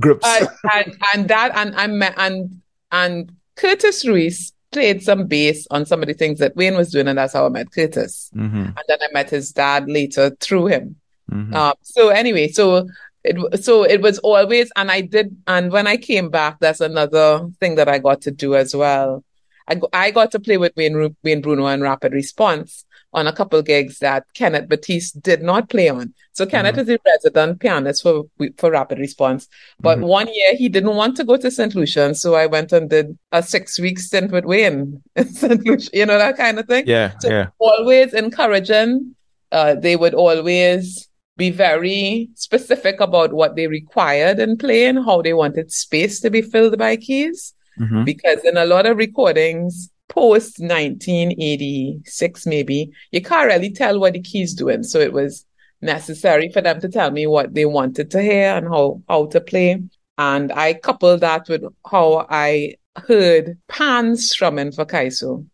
groups. 0.00 0.26
And, 0.26 0.48
and, 0.72 0.96
and 1.14 1.28
that 1.28 1.52
and 1.54 1.76
I 1.76 1.86
met 1.86 2.14
and 2.16 2.60
and 2.90 3.30
Curtis 3.54 4.04
Ruiz 4.06 4.52
played 4.72 5.02
some 5.02 5.26
bass 5.26 5.66
on 5.70 5.86
some 5.86 6.02
of 6.02 6.08
the 6.08 6.14
things 6.14 6.38
that 6.38 6.56
Wayne 6.56 6.76
was 6.76 6.90
doing, 6.90 7.08
and 7.08 7.18
that's 7.18 7.32
how 7.32 7.46
I 7.46 7.48
met 7.48 7.72
Curtis. 7.72 8.30
Mm-hmm. 8.34 8.56
And 8.56 8.84
then 8.88 8.98
I 9.00 9.08
met 9.12 9.30
his 9.30 9.52
dad 9.52 9.88
later 9.88 10.30
through 10.40 10.66
him. 10.66 10.96
Mm-hmm. 11.30 11.54
Um, 11.54 11.74
so 11.82 12.08
anyway, 12.08 12.48
so 12.48 12.88
it 13.24 13.62
so 13.62 13.82
it 13.82 14.00
was 14.00 14.18
always, 14.20 14.70
and 14.76 14.90
I 14.90 15.02
did, 15.02 15.36
and 15.46 15.70
when 15.72 15.86
I 15.86 15.96
came 15.96 16.30
back, 16.30 16.58
that's 16.60 16.80
another 16.80 17.48
thing 17.60 17.76
that 17.76 17.88
I 17.88 17.98
got 17.98 18.22
to 18.22 18.30
do 18.30 18.54
as 18.54 18.74
well. 18.74 19.24
I, 19.68 19.80
I 19.92 20.10
got 20.10 20.30
to 20.32 20.40
play 20.40 20.56
with 20.56 20.72
Wayne, 20.76 21.14
Wayne 21.22 21.42
Bruno 21.42 21.66
and 21.66 21.82
Rapid 21.82 22.12
Response 22.12 22.84
on 23.12 23.26
a 23.26 23.32
couple 23.32 23.60
gigs 23.62 23.98
that 24.00 24.24
Kenneth 24.34 24.68
Batiste 24.68 25.20
did 25.22 25.42
not 25.42 25.70
play 25.70 25.88
on. 25.88 26.12
So 26.32 26.44
Kenneth 26.46 26.76
mm-hmm. 26.76 26.90
is 26.90 26.96
a 26.96 26.98
resident 27.06 27.60
pianist 27.60 28.02
for 28.02 28.24
for 28.58 28.70
Rapid 28.70 28.98
Response. 28.98 29.48
But 29.80 29.98
mm-hmm. 29.98 30.06
one 30.06 30.28
year 30.32 30.54
he 30.56 30.68
didn't 30.68 30.94
want 30.94 31.16
to 31.16 31.24
go 31.24 31.36
to 31.36 31.50
St. 31.50 31.74
Lucian, 31.74 32.14
so 32.14 32.34
I 32.34 32.46
went 32.46 32.72
and 32.72 32.88
did 32.90 33.18
a 33.32 33.42
six 33.42 33.78
week 33.78 33.98
stint 33.98 34.30
with 34.30 34.44
Wayne 34.44 35.02
in 35.16 35.28
St. 35.28 35.64
Lucian, 35.64 35.90
you 35.92 36.06
know, 36.06 36.18
that 36.18 36.36
kind 36.36 36.58
of 36.58 36.66
thing. 36.66 36.84
Yeah. 36.86 37.12
So 37.20 37.28
yeah. 37.28 37.48
always 37.58 38.14
encouraging. 38.14 39.14
Uh, 39.50 39.74
they 39.74 39.96
would 39.96 40.12
always 40.12 41.08
be 41.38 41.50
very 41.50 42.28
specific 42.34 43.00
about 43.00 43.32
what 43.32 43.56
they 43.56 43.66
required 43.66 44.38
in 44.40 44.58
playing, 44.58 44.96
how 44.96 45.22
they 45.22 45.32
wanted 45.32 45.72
space 45.72 46.20
to 46.20 46.28
be 46.28 46.42
filled 46.42 46.76
by 46.76 46.96
keys. 46.96 47.54
Mm-hmm. 47.80 48.04
Because 48.04 48.44
in 48.44 48.56
a 48.58 48.66
lot 48.66 48.84
of 48.84 48.98
recordings, 48.98 49.88
post 50.08 50.58
1986, 50.60 52.46
maybe, 52.46 52.90
you 53.12 53.22
can't 53.22 53.46
really 53.46 53.70
tell 53.70 53.98
what 54.00 54.14
the 54.14 54.22
key's 54.22 54.54
doing. 54.54 54.82
So 54.82 54.98
it 54.98 55.12
was 55.12 55.44
necessary 55.80 56.50
for 56.50 56.60
them 56.60 56.80
to 56.80 56.88
tell 56.88 57.10
me 57.10 57.26
what 57.26 57.54
they 57.54 57.64
wanted 57.64 58.10
to 58.10 58.22
hear 58.22 58.56
and 58.56 58.66
how, 58.66 59.02
how 59.08 59.26
to 59.26 59.40
play. 59.40 59.82
And 60.16 60.52
I 60.52 60.74
coupled 60.74 61.20
that 61.20 61.48
with 61.48 61.62
how 61.88 62.26
I 62.28 62.74
heard 63.06 63.58
pan 63.68 64.16
strumming 64.16 64.72
for 64.72 64.84
Kaiso, 64.84 65.46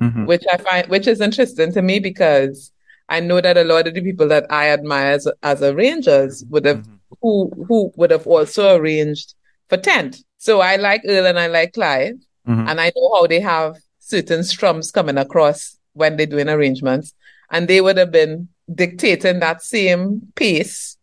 mm-hmm. 0.00 0.26
which 0.26 0.42
I 0.52 0.56
find, 0.56 0.88
which 0.88 1.06
is 1.06 1.20
interesting 1.20 1.72
to 1.72 1.82
me 1.82 2.00
because 2.00 2.72
I 3.08 3.20
know 3.20 3.40
that 3.40 3.56
a 3.56 3.64
lot 3.64 3.86
of 3.86 3.94
the 3.94 4.02
people 4.02 4.26
that 4.28 4.46
I 4.50 4.70
admire 4.70 5.12
as, 5.12 5.28
as 5.42 5.62
arrangers 5.62 6.44
would 6.48 6.64
have, 6.64 6.78
mm-hmm. 6.78 7.14
who, 7.22 7.66
who 7.68 7.92
would 7.96 8.10
have 8.10 8.26
also 8.26 8.76
arranged 8.76 9.34
for 9.68 9.76
tent. 9.76 10.24
So 10.38 10.60
I 10.60 10.76
like 10.76 11.02
Earl 11.06 11.26
and 11.26 11.38
I 11.38 11.46
like 11.46 11.74
Clive. 11.74 12.14
Mm-hmm. 12.48 12.68
And 12.68 12.80
I 12.80 12.90
know 12.96 13.14
how 13.14 13.26
they 13.26 13.40
have 13.40 13.76
certain 14.10 14.44
strums 14.44 14.90
coming 14.90 15.16
across 15.16 15.78
when 15.92 16.16
they're 16.16 16.26
doing 16.26 16.48
arrangements. 16.48 17.14
And 17.50 17.66
they 17.66 17.80
would 17.80 17.96
have 17.96 18.12
been 18.12 18.48
dictating 18.72 19.40
that 19.40 19.62
same 19.62 20.32
pace 20.34 20.96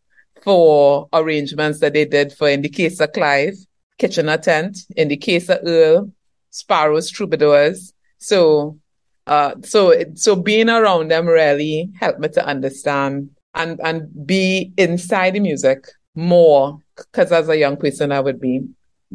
for 0.43 1.09
arrangements 1.11 1.79
that 1.79 1.93
they 1.93 2.05
did 2.05 2.31
for, 2.31 2.47
in 2.47 2.61
the 2.61 2.69
case 2.69 2.99
of 3.01 3.11
Clive, 3.11 3.55
Kitchener 3.97 4.37
Tent, 4.37 4.77
in 4.95 5.07
the 5.07 5.17
case 5.17 5.49
of 5.49 5.59
Earl, 5.65 6.11
Sparrows, 6.51 7.09
Troubadours. 7.09 7.93
So, 8.17 8.79
uh, 9.25 9.55
so, 9.63 9.93
so 10.15 10.35
being 10.35 10.69
around 10.69 11.11
them 11.11 11.27
really 11.27 11.89
helped 11.99 12.19
me 12.19 12.29
to 12.29 12.45
understand 12.45 13.31
and, 13.53 13.79
and 13.83 14.25
be 14.25 14.71
inside 14.77 15.33
the 15.33 15.39
music 15.39 15.85
more. 16.15 16.79
Cause 17.11 17.31
as 17.31 17.49
a 17.49 17.57
young 17.57 17.77
person, 17.77 18.11
I 18.11 18.19
would 18.19 18.39
be 18.39 18.67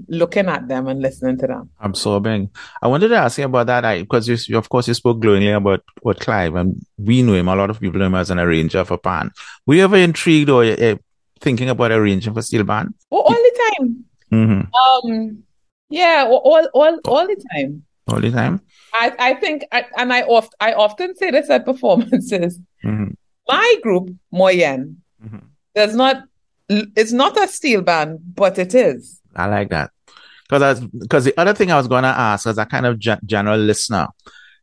looking 0.08 0.46
at 0.46 0.68
them 0.68 0.88
and 0.88 1.00
listening 1.00 1.38
to 1.38 1.46
them. 1.46 1.70
Absorbing. 1.80 2.50
I 2.80 2.88
wanted 2.88 3.08
to 3.08 3.16
ask 3.16 3.38
you 3.38 3.44
about 3.44 3.66
that, 3.66 3.84
I, 3.84 4.02
because 4.02 4.28
you, 4.28 4.36
you, 4.46 4.58
of 4.58 4.68
course, 4.68 4.88
you 4.88 4.94
spoke 4.94 5.20
glowingly 5.20 5.50
about 5.50 5.82
what 6.02 6.20
Clive, 6.20 6.54
and 6.54 6.84
we 6.96 7.22
knew 7.22 7.34
him. 7.34 7.48
A 7.48 7.56
lot 7.56 7.70
of 7.70 7.80
people 7.80 7.98
know 7.98 8.06
him 8.06 8.14
as 8.14 8.30
an 8.30 8.38
arranger 8.38 8.84
for 8.84 8.98
Pan. 8.98 9.30
Were 9.66 9.74
you 9.74 9.84
ever 9.84 9.96
intrigued 9.96 10.50
or 10.50 10.64
uh, 10.64 10.96
thinking 11.40 11.68
about 11.68 11.92
arranging 11.92 12.34
for 12.34 12.42
steel 12.42 12.64
band? 12.64 12.94
Oh, 13.10 13.20
all 13.20 13.30
the 13.30 13.72
time. 13.78 14.04
Mm-hmm. 14.32 15.10
Um, 15.10 15.42
yeah, 15.90 16.26
all, 16.28 16.68
all, 16.72 16.98
all 17.04 17.26
the 17.26 17.44
time. 17.54 17.84
All 18.08 18.20
the 18.20 18.30
time. 18.30 18.60
I, 18.94 19.12
I 19.18 19.34
think, 19.34 19.64
I, 19.72 19.86
and 19.96 20.12
I 20.12 20.22
oft, 20.22 20.54
I 20.60 20.72
often 20.72 21.14
say 21.16 21.30
this 21.30 21.50
at 21.50 21.64
performances. 21.64 22.58
Mm-hmm. 22.84 23.12
My 23.48 23.74
group, 23.82 24.10
Moyenne, 24.32 24.96
mm-hmm. 25.24 25.38
does 25.74 25.94
not. 25.94 26.24
It's 26.68 27.12
not 27.12 27.36
a 27.36 27.48
steel 27.48 27.82
band, 27.82 28.20
but 28.34 28.58
it 28.58 28.74
is. 28.74 29.20
I 29.34 29.46
like 29.46 29.70
that. 29.70 29.90
Because 30.48 30.80
because 30.80 31.24
the 31.24 31.38
other 31.40 31.54
thing 31.54 31.70
I 31.70 31.76
was 31.76 31.88
going 31.88 32.02
to 32.02 32.08
ask 32.08 32.46
as 32.46 32.58
a 32.58 32.66
kind 32.66 32.86
of 32.86 32.98
ge- 32.98 33.20
general 33.24 33.58
listener 33.58 34.08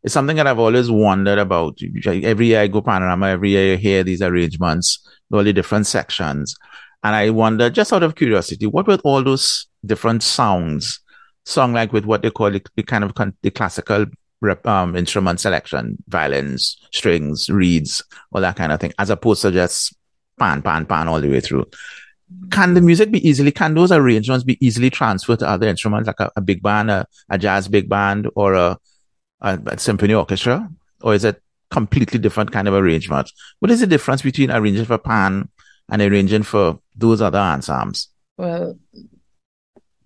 is 0.03 0.13
something 0.13 0.35
that 0.37 0.47
I've 0.47 0.59
always 0.59 0.91
wondered 0.91 1.39
about. 1.39 1.79
Every 2.05 2.47
year 2.47 2.61
I 2.61 2.67
go 2.67 2.81
panorama, 2.81 3.27
every 3.27 3.51
year 3.51 3.71
you 3.71 3.77
hear 3.77 4.03
these 4.03 4.21
arrangements, 4.21 4.99
all 5.31 5.43
the 5.43 5.53
different 5.53 5.87
sections. 5.87 6.55
And 7.03 7.15
I 7.15 7.29
wonder, 7.29 7.69
just 7.69 7.93
out 7.93 8.03
of 8.03 8.15
curiosity, 8.15 8.67
what 8.67 8.87
were 8.87 8.99
all 9.03 9.23
those 9.23 9.67
different 9.85 10.21
sounds 10.21 10.99
sung 11.45 11.73
like 11.73 11.93
with 11.93 12.05
what 12.05 12.21
they 12.21 12.29
call 12.29 12.51
the, 12.51 12.61
the 12.75 12.83
kind 12.83 13.03
of 13.03 13.15
con- 13.15 13.35
the 13.41 13.49
classical 13.49 14.05
rep, 14.41 14.65
um, 14.67 14.95
instrument 14.95 15.39
selection, 15.39 15.97
violins, 16.07 16.77
strings, 16.91 17.49
reeds, 17.49 18.03
all 18.31 18.41
that 18.41 18.55
kind 18.55 18.71
of 18.71 18.79
thing, 18.79 18.93
as 18.99 19.09
opposed 19.09 19.41
to 19.41 19.51
just 19.51 19.95
pan, 20.37 20.61
pan, 20.61 20.85
pan 20.85 21.07
all 21.07 21.21
the 21.21 21.29
way 21.29 21.39
through 21.39 21.65
can 22.51 22.73
the 22.73 22.81
music 22.81 23.11
be 23.11 23.27
easily, 23.27 23.51
can 23.51 23.73
those 23.73 23.91
arrangements 23.91 24.43
be 24.43 24.57
easily 24.65 24.89
transferred 24.89 25.39
to 25.39 25.49
other 25.49 25.67
instruments 25.67 26.07
like 26.07 26.19
a, 26.19 26.31
a 26.35 26.41
big 26.41 26.61
band, 26.61 26.91
a, 26.91 27.05
a, 27.29 27.37
jazz 27.37 27.67
big 27.67 27.89
band, 27.89 28.27
or 28.35 28.53
a, 28.53 28.77
a, 29.41 29.77
symphony 29.77 30.13
orchestra? 30.13 30.69
Or 31.01 31.13
is 31.13 31.23
it 31.23 31.41
completely 31.71 32.19
different 32.19 32.51
kind 32.51 32.67
of 32.67 32.73
arrangement? 32.73 33.31
What 33.59 33.71
is 33.71 33.79
the 33.79 33.87
difference 33.87 34.21
between 34.21 34.51
arranging 34.51 34.85
for 34.85 34.97
pan 34.97 35.49
and 35.89 36.01
arranging 36.01 36.43
for 36.43 36.79
those 36.95 37.21
other 37.21 37.39
ensembles? 37.39 38.09
Well, 38.37 38.77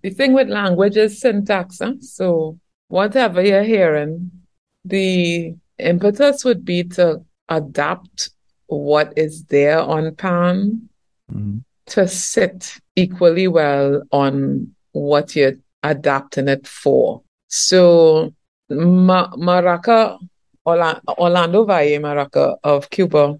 the 0.02 0.10
thing 0.10 0.32
with 0.32 0.48
language 0.48 0.96
is 0.96 1.20
syntax. 1.20 1.78
Huh? 1.80 1.94
So 2.00 2.58
whatever 2.88 3.42
you're 3.42 3.62
hearing, 3.62 4.30
the 4.84 5.54
impetus 5.78 6.44
would 6.44 6.64
be 6.64 6.84
to 6.84 7.24
adapt 7.48 8.30
what 8.66 9.12
is 9.16 9.44
there 9.44 9.80
on 9.80 10.14
pan 10.14 10.88
mm-hmm 11.30 11.58
to 11.86 12.08
sit 12.08 12.74
equally 12.96 13.48
well 13.48 14.02
on 14.12 14.74
what 14.92 15.36
you're 15.36 15.54
adapting 15.82 16.48
it 16.48 16.66
for. 16.66 17.22
So, 17.48 18.32
Ma- 18.70 19.30
Maraca, 19.36 20.18
Orla- 20.64 21.02
Orlando 21.18 21.64
Valle 21.64 21.98
Maraca 22.00 22.56
of 22.64 22.90
Cuba, 22.90 23.38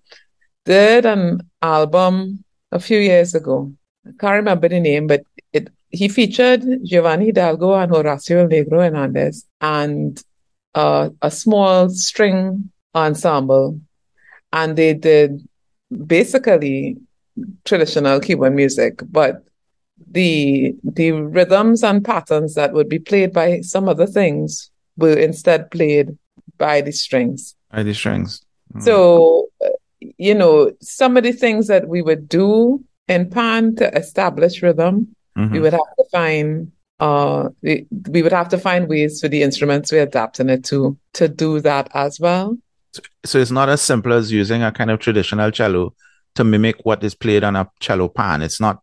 did 0.64 1.06
an 1.06 1.40
album 1.62 2.44
a 2.72 2.78
few 2.78 2.98
years 2.98 3.34
ago. 3.34 3.72
I 4.06 4.10
can't 4.18 4.36
remember 4.36 4.68
the 4.68 4.80
name, 4.80 5.06
but 5.06 5.22
it 5.52 5.68
he 5.90 6.08
featured 6.08 6.62
Giovanni 6.84 7.26
Hidalgo 7.26 7.74
and 7.74 7.92
Horacio 7.92 8.48
Negro 8.48 8.82
Hernandez 8.82 9.46
and 9.60 10.20
uh, 10.74 11.10
a 11.22 11.30
small 11.30 11.88
string 11.88 12.70
ensemble, 12.94 13.80
and 14.52 14.76
they 14.76 14.94
did 14.94 15.46
basically 16.06 16.98
traditional 17.64 18.20
Cuban 18.20 18.54
music, 18.54 19.00
but 19.10 19.44
the 20.10 20.74
the 20.82 21.12
rhythms 21.12 21.82
and 21.82 22.04
patterns 22.04 22.54
that 22.54 22.72
would 22.72 22.88
be 22.88 22.98
played 22.98 23.32
by 23.32 23.60
some 23.60 23.88
other 23.88 24.06
things 24.06 24.70
were 24.96 25.16
instead 25.16 25.70
played 25.70 26.16
by 26.58 26.80
the 26.80 26.92
strings. 26.92 27.54
By 27.72 27.82
the 27.82 27.94
strings. 27.94 28.42
Mm. 28.74 28.82
So, 28.82 29.48
you 30.00 30.34
know, 30.34 30.72
some 30.80 31.16
of 31.16 31.24
the 31.24 31.32
things 31.32 31.66
that 31.68 31.88
we 31.88 32.02
would 32.02 32.28
do 32.28 32.84
in 33.08 33.30
pan 33.30 33.76
to 33.76 33.92
establish 33.96 34.62
rhythm, 34.62 35.14
mm-hmm. 35.36 35.52
we 35.52 35.60
would 35.60 35.72
have 35.72 35.96
to 35.98 36.04
find 36.10 36.72
uh 37.00 37.48
we, 37.62 37.86
we 38.08 38.22
would 38.22 38.32
have 38.32 38.48
to 38.48 38.58
find 38.58 38.88
ways 38.88 39.20
for 39.20 39.26
the 39.26 39.42
instruments 39.42 39.90
we're 39.90 40.04
adapting 40.04 40.48
it 40.48 40.64
to 40.64 40.96
to 41.12 41.28
do 41.28 41.60
that 41.60 41.88
as 41.94 42.20
well. 42.20 42.56
So, 42.92 43.02
so 43.24 43.38
it's 43.40 43.50
not 43.50 43.68
as 43.68 43.82
simple 43.82 44.12
as 44.12 44.30
using 44.30 44.62
a 44.62 44.70
kind 44.70 44.92
of 44.92 45.00
traditional 45.00 45.50
cello 45.50 45.92
to 46.34 46.44
mimic 46.44 46.76
what 46.84 47.02
is 47.04 47.14
played 47.14 47.44
on 47.44 47.56
a 47.56 47.70
cello 47.80 48.08
pan. 48.08 48.42
It's 48.42 48.60
not 48.60 48.80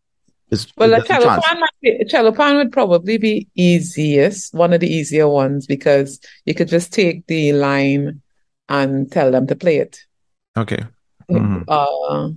it's, 0.49 0.67
well, 0.75 0.93
a 0.93 1.01
cello 1.03 1.39
pan, 1.41 1.59
might 1.59 1.69
be, 1.81 2.03
cello 2.09 2.33
pan 2.33 2.57
would 2.57 2.73
probably 2.73 3.17
be 3.17 3.47
easiest, 3.55 4.53
one 4.53 4.73
of 4.73 4.81
the 4.81 4.93
easier 4.93 5.27
ones, 5.27 5.65
because 5.65 6.19
you 6.45 6.53
could 6.53 6.67
just 6.67 6.91
take 6.91 7.25
the 7.27 7.53
line 7.53 8.21
and 8.67 9.09
tell 9.09 9.31
them 9.31 9.47
to 9.47 9.55
play 9.55 9.77
it. 9.77 9.99
Okay. 10.57 10.83
Mm-hmm. 11.29 11.63
Uh, 11.69 12.31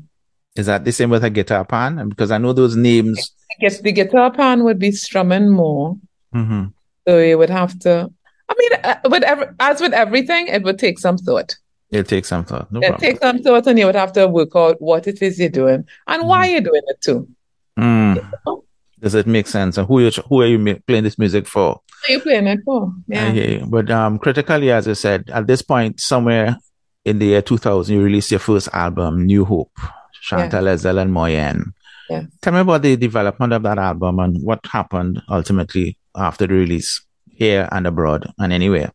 Is 0.54 0.66
that 0.66 0.84
the 0.84 0.92
same 0.92 1.10
with 1.10 1.24
a 1.24 1.30
guitar 1.30 1.64
pan? 1.64 2.08
Because 2.08 2.30
I 2.30 2.38
know 2.38 2.52
those 2.52 2.76
names. 2.76 3.34
I 3.50 3.56
guess 3.60 3.80
the 3.80 3.90
guitar 3.90 4.30
pan 4.30 4.62
would 4.62 4.78
be 4.78 4.92
strumming 4.92 5.50
more. 5.50 5.96
Mm-hmm. 6.32 6.66
So 7.08 7.18
you 7.18 7.36
would 7.36 7.50
have 7.50 7.76
to. 7.80 8.12
I 8.48 8.54
mean, 8.58 8.72
uh, 8.84 8.96
with 9.10 9.24
every, 9.24 9.46
as 9.58 9.80
with 9.80 9.92
everything, 9.92 10.46
it 10.46 10.62
would 10.62 10.78
take 10.78 11.00
some 11.00 11.18
thought. 11.18 11.56
It 11.90 12.08
takes 12.08 12.28
some 12.28 12.44
thought. 12.44 12.72
No 12.72 12.80
it 12.80 12.88
problem. 12.88 13.00
takes 13.00 13.20
some 13.20 13.38
thought, 13.38 13.66
and 13.66 13.78
you 13.78 13.86
would 13.86 13.94
have 13.94 14.12
to 14.14 14.26
work 14.26 14.56
out 14.56 14.80
what 14.80 15.06
it 15.06 15.22
is 15.22 15.38
you're 15.38 15.48
doing 15.48 15.84
and 16.06 16.20
mm-hmm. 16.20 16.28
why 16.28 16.46
you're 16.46 16.60
doing 16.60 16.82
it 16.86 17.00
too. 17.00 17.28
Mm. 17.78 18.32
Does 19.00 19.14
it 19.14 19.26
make 19.26 19.46
sense? 19.46 19.76
And 19.76 19.86
who 19.86 20.00
you 20.00 20.10
who 20.28 20.42
are 20.42 20.46
you 20.46 20.80
playing 20.86 21.04
this 21.04 21.18
music 21.18 21.46
for? 21.46 21.80
Who 22.06 22.12
are 22.12 22.16
you 22.16 22.20
playing 22.20 22.46
it 22.46 22.60
for? 22.64 22.92
Yeah. 23.06 23.32
yeah. 23.32 23.64
But 23.66 23.90
um, 23.90 24.18
critically, 24.18 24.70
as 24.70 24.88
I 24.88 24.94
said, 24.94 25.30
at 25.30 25.46
this 25.46 25.62
point, 25.62 26.00
somewhere 26.00 26.56
in 27.04 27.18
the 27.18 27.26
year 27.26 27.42
2000, 27.42 27.94
you 27.94 28.02
released 28.02 28.30
your 28.30 28.40
first 28.40 28.68
album, 28.72 29.26
New 29.26 29.44
Hope, 29.44 29.78
Chantal 30.22 30.64
yeah. 30.64 30.74
Esdell 30.74 31.02
and 31.02 31.10
Moyenne. 31.12 31.72
Yeah. 32.08 32.22
Tell 32.40 32.52
me 32.52 32.60
about 32.60 32.82
the 32.82 32.96
development 32.96 33.52
of 33.52 33.62
that 33.62 33.78
album 33.78 34.18
and 34.18 34.42
what 34.42 34.64
happened 34.66 35.22
ultimately 35.28 35.98
after 36.14 36.46
the 36.46 36.54
release 36.54 37.02
here 37.28 37.68
and 37.72 37.86
abroad 37.86 38.32
and 38.38 38.52
anywhere. 38.52 38.92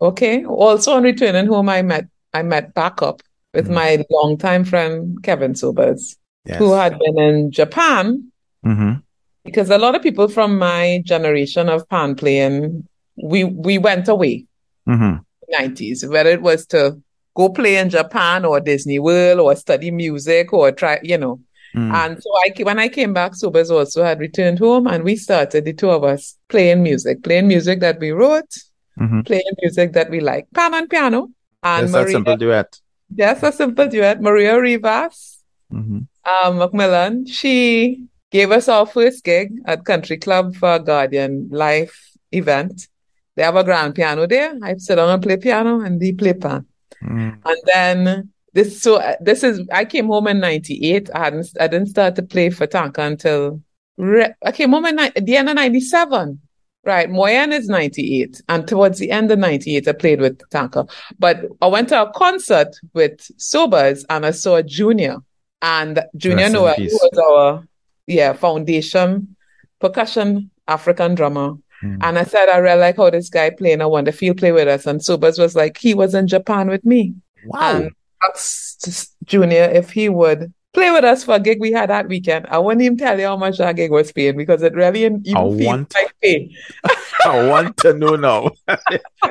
Okay. 0.00 0.44
Also 0.44 0.94
on 0.94 1.02
returning 1.02 1.46
home, 1.46 1.68
I 1.68 1.82
met 1.82 2.06
I 2.36 2.42
met 2.42 2.74
back 2.74 3.02
up 3.02 3.22
with 3.54 3.66
mm-hmm. 3.66 3.74
my 3.74 4.04
longtime 4.10 4.64
friend 4.64 5.22
Kevin 5.22 5.54
Sobers 5.54 6.16
yes. 6.44 6.58
who 6.58 6.72
had 6.72 6.98
been 6.98 7.18
in 7.18 7.50
Japan. 7.50 8.30
Mm-hmm. 8.64 9.00
Because 9.44 9.70
a 9.70 9.78
lot 9.78 9.94
of 9.94 10.02
people 10.02 10.28
from 10.28 10.58
my 10.58 11.02
generation 11.04 11.68
of 11.68 11.88
pan 11.88 12.16
playing, 12.16 12.86
we 13.16 13.44
we 13.44 13.78
went 13.78 14.08
away. 14.08 14.46
Mm-hmm. 14.88 15.22
90s, 15.52 16.08
whether 16.08 16.30
it 16.30 16.42
was 16.42 16.66
to 16.66 17.00
go 17.36 17.48
play 17.48 17.76
in 17.76 17.90
Japan 17.90 18.44
or 18.44 18.60
Disney 18.60 18.98
World 18.98 19.40
or 19.40 19.54
study 19.54 19.90
music 19.90 20.52
or 20.52 20.72
try, 20.72 20.98
you 21.02 21.18
know. 21.18 21.40
Mm. 21.74 21.92
And 21.92 22.22
so 22.22 22.30
I, 22.34 22.62
when 22.62 22.78
I 22.78 22.88
came 22.88 23.12
back, 23.12 23.34
Sobers 23.34 23.70
also 23.70 24.02
had 24.02 24.18
returned 24.18 24.58
home 24.58 24.86
and 24.86 25.04
we 25.04 25.14
started, 25.14 25.64
the 25.64 25.72
two 25.72 25.90
of 25.90 26.04
us, 26.04 26.36
playing 26.48 26.82
music, 26.82 27.22
playing 27.22 27.48
music 27.48 27.80
that 27.80 28.00
we 28.00 28.10
wrote, 28.10 28.50
mm-hmm. 28.98 29.20
playing 29.20 29.52
music 29.62 29.92
that 29.92 30.10
we 30.10 30.20
like, 30.20 30.46
pan 30.54 30.74
and 30.74 30.88
piano. 30.88 31.28
And 31.62 31.84
Just 31.84 31.92
Maria, 31.92 32.06
a 32.06 32.10
simple 32.10 32.36
duet. 32.36 32.80
Just 33.14 33.42
a 33.42 33.52
simple 33.52 33.88
duet. 33.88 34.20
Maria 34.20 34.60
Rivas 34.60 35.36
mm-hmm. 35.72 36.00
um, 36.46 36.58
Macmillan, 36.58 37.26
she 37.26 38.06
gave 38.30 38.50
us 38.50 38.68
our 38.68 38.86
first 38.86 39.24
gig 39.24 39.52
at 39.66 39.84
Country 39.84 40.16
Club 40.16 40.54
for 40.56 40.78
Guardian 40.78 41.48
Life 41.50 42.12
event. 42.32 42.88
They 43.34 43.42
have 43.42 43.56
a 43.56 43.64
grand 43.64 43.94
piano 43.94 44.26
there. 44.26 44.54
I 44.62 44.76
sit 44.76 44.96
down 44.96 45.10
and 45.10 45.22
play 45.22 45.36
piano 45.36 45.80
and 45.80 46.00
they 46.00 46.12
play 46.12 46.32
pan. 46.32 46.66
Mm. 47.02 47.38
And 47.44 47.58
then 47.66 48.30
this, 48.54 48.82
so 48.82 48.96
uh, 48.96 49.16
this 49.20 49.44
is, 49.44 49.60
I 49.70 49.84
came 49.84 50.06
home 50.06 50.26
in 50.28 50.40
98. 50.40 51.10
I 51.14 51.18
hadn't, 51.18 51.48
I 51.60 51.68
didn't 51.68 51.88
start 51.88 52.16
to 52.16 52.22
play 52.22 52.50
for 52.50 52.66
Tanker 52.66 53.02
until, 53.02 53.62
re- 53.98 54.32
I 54.44 54.52
came 54.52 54.70
home 54.70 54.86
in, 54.86 54.98
at 54.98 55.14
the 55.14 55.36
end 55.36 55.50
of 55.50 55.56
97. 55.56 56.40
Right. 56.86 57.10
Moyenne 57.10 57.52
is 57.52 57.68
98. 57.68 58.40
And 58.48 58.66
towards 58.68 59.00
the 59.00 59.10
end 59.10 59.32
of 59.32 59.40
98, 59.40 59.88
I 59.88 59.92
played 59.92 60.20
with 60.20 60.40
Tanker. 60.50 60.86
But 61.18 61.44
I 61.60 61.66
went 61.66 61.88
to 61.88 62.02
a 62.02 62.12
concert 62.12 62.76
with 62.94 63.28
Sobers 63.38 64.04
and 64.08 64.24
I 64.24 64.30
saw 64.30 64.62
Junior. 64.62 65.16
And 65.62 66.00
Junior 66.16 66.48
Noel, 66.48 66.76
who 66.76 66.84
was 66.84 67.18
our 67.18 67.66
yeah, 68.06 68.34
foundation 68.34 69.36
percussion 69.80 70.50
African 70.68 71.16
drummer. 71.16 71.54
Mm. 71.82 71.98
And 72.02 72.18
I 72.18 72.24
said, 72.24 72.48
I 72.48 72.58
really 72.58 72.80
like 72.80 72.98
how 72.98 73.10
this 73.10 73.30
guy 73.30 73.50
playing. 73.50 73.82
I 73.82 73.86
want 73.86 74.06
to 74.06 74.12
feel 74.12 74.34
play 74.34 74.52
with 74.52 74.68
us. 74.68 74.86
And 74.86 75.02
Sobers 75.02 75.38
was 75.38 75.56
like, 75.56 75.78
he 75.78 75.92
was 75.92 76.14
in 76.14 76.28
Japan 76.28 76.68
with 76.68 76.84
me. 76.84 77.14
Wow. 77.46 77.76
And 77.76 77.90
asked 78.22 79.12
Junior 79.24 79.64
if 79.64 79.90
he 79.90 80.08
would 80.08 80.52
play 80.76 80.90
with 80.90 81.04
us 81.04 81.24
for 81.24 81.36
a 81.36 81.40
gig 81.40 81.58
we 81.58 81.72
had 81.72 81.88
that 81.88 82.06
weekend. 82.06 82.46
I 82.50 82.58
wouldn't 82.58 82.82
even 82.82 82.98
tell 82.98 83.18
you 83.18 83.26
how 83.26 83.36
much 83.36 83.56
that 83.58 83.74
gig 83.76 83.90
was 83.90 84.12
paying 84.12 84.36
because 84.36 84.62
it 84.62 84.74
really 84.74 85.04
even 85.04 85.24
I 85.34 85.40
want, 85.40 85.94
like 85.94 86.14
pay. 86.22 86.54
I 87.24 87.48
want 87.48 87.78
to 87.78 87.94
know 87.94 88.14
now. 88.16 88.50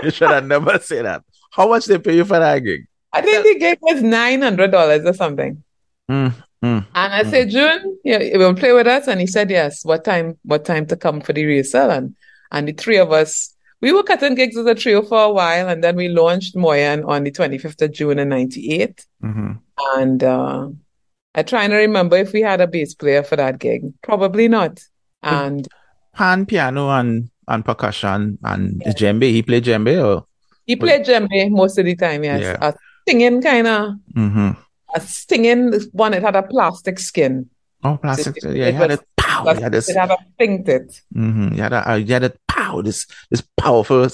you 0.03 0.09
should 0.09 0.31
have 0.31 0.47
never 0.47 0.79
said 0.79 1.05
that. 1.05 1.23
How 1.51 1.69
much 1.69 1.85
they 1.85 1.99
pay 1.99 2.15
you 2.15 2.25
for 2.25 2.39
that 2.39 2.59
gig? 2.59 2.87
I 3.13 3.21
think 3.21 3.43
the 3.45 3.59
gig 3.59 3.77
was 3.81 4.01
nine 4.01 4.41
hundred 4.41 4.71
dollars 4.71 5.05
or 5.05 5.13
something. 5.13 5.63
Mm, 6.09 6.33
mm, 6.63 6.85
and 6.95 7.13
I 7.13 7.23
mm. 7.23 7.29
said, 7.29 7.49
June, 7.49 7.99
you, 8.03 8.19
you 8.19 8.39
will 8.39 8.55
play 8.55 8.73
with 8.73 8.87
us? 8.87 9.07
And 9.07 9.21
he 9.21 9.27
said, 9.27 9.49
Yes. 9.51 9.85
What 9.85 10.03
time? 10.03 10.37
What 10.43 10.65
time 10.65 10.87
to 10.87 10.95
come 10.95 11.21
for 11.21 11.31
the 11.31 11.45
rehearsal? 11.45 11.91
And 11.91 12.15
and 12.51 12.67
the 12.67 12.73
three 12.73 12.97
of 12.97 13.11
us, 13.11 13.53
we 13.81 13.91
were 13.93 14.03
cutting 14.03 14.33
gigs 14.33 14.57
as 14.57 14.65
a 14.65 14.75
trio 14.75 15.03
for 15.03 15.21
a 15.21 15.31
while, 15.31 15.69
and 15.69 15.83
then 15.83 15.95
we 15.95 16.09
launched 16.09 16.55
Moyenne 16.55 17.07
on 17.07 17.23
the 17.23 17.31
25th 17.31 17.81
of 17.83 17.93
June 17.93 18.17
in 18.17 18.29
'98. 18.29 19.05
Mm-hmm. 19.23 19.51
And 19.99 20.23
uh, 20.23 20.69
I'm 21.35 21.45
trying 21.45 21.69
to 21.71 21.75
remember 21.75 22.15
if 22.15 22.31
we 22.31 22.41
had 22.41 22.61
a 22.61 22.67
bass 22.67 22.93
player 22.95 23.21
for 23.21 23.35
that 23.35 23.59
gig. 23.59 23.93
Probably 24.01 24.47
not. 24.47 24.81
And 25.21 25.67
pan, 26.13 26.45
piano, 26.45 26.89
and 26.89 27.29
and 27.47 27.63
percussion 27.63 28.39
and 28.43 28.81
yeah. 28.83 28.93
djembe. 28.93 29.23
He 29.23 29.43
played 29.43 29.65
djembe 29.65 30.03
or 30.03 30.25
he 30.65 30.75
played 30.75 31.05
djembe 31.05 31.51
most 31.51 31.77
of 31.77 31.85
the 31.85 31.95
time. 31.95 32.23
Yes, 32.23 32.41
yeah. 32.41 32.57
a 32.61 32.73
singing 33.07 33.41
kind 33.41 33.67
of. 33.67 33.93
Mm-hmm. 34.13 34.51
A 34.95 35.01
singing 35.01 35.73
one. 35.91 36.13
It 36.13 36.23
had 36.23 36.35
a 36.35 36.43
plastic 36.43 36.99
skin. 36.99 37.49
Oh, 37.83 37.97
plastic. 37.97 38.41
So 38.41 38.49
it, 38.49 38.57
yeah, 38.57 38.67
it, 38.67 38.75
had 38.75 38.91
it. 38.91 39.01
Pow. 39.17 39.47
It 39.49 39.59
had, 39.59 39.75
it 39.75 39.95
had 39.95 40.11
a 40.11 40.17
painted. 40.39 40.89
Mm-hmm. 41.13 41.55
You 41.55 41.61
had 41.61 41.73
a, 41.73 41.91
uh, 41.91 41.95
you 41.95 42.13
had 42.13 42.23
it. 42.23 42.39
Pow. 42.47 42.81
This 42.81 43.05
this 43.29 43.43
powerful. 43.57 44.07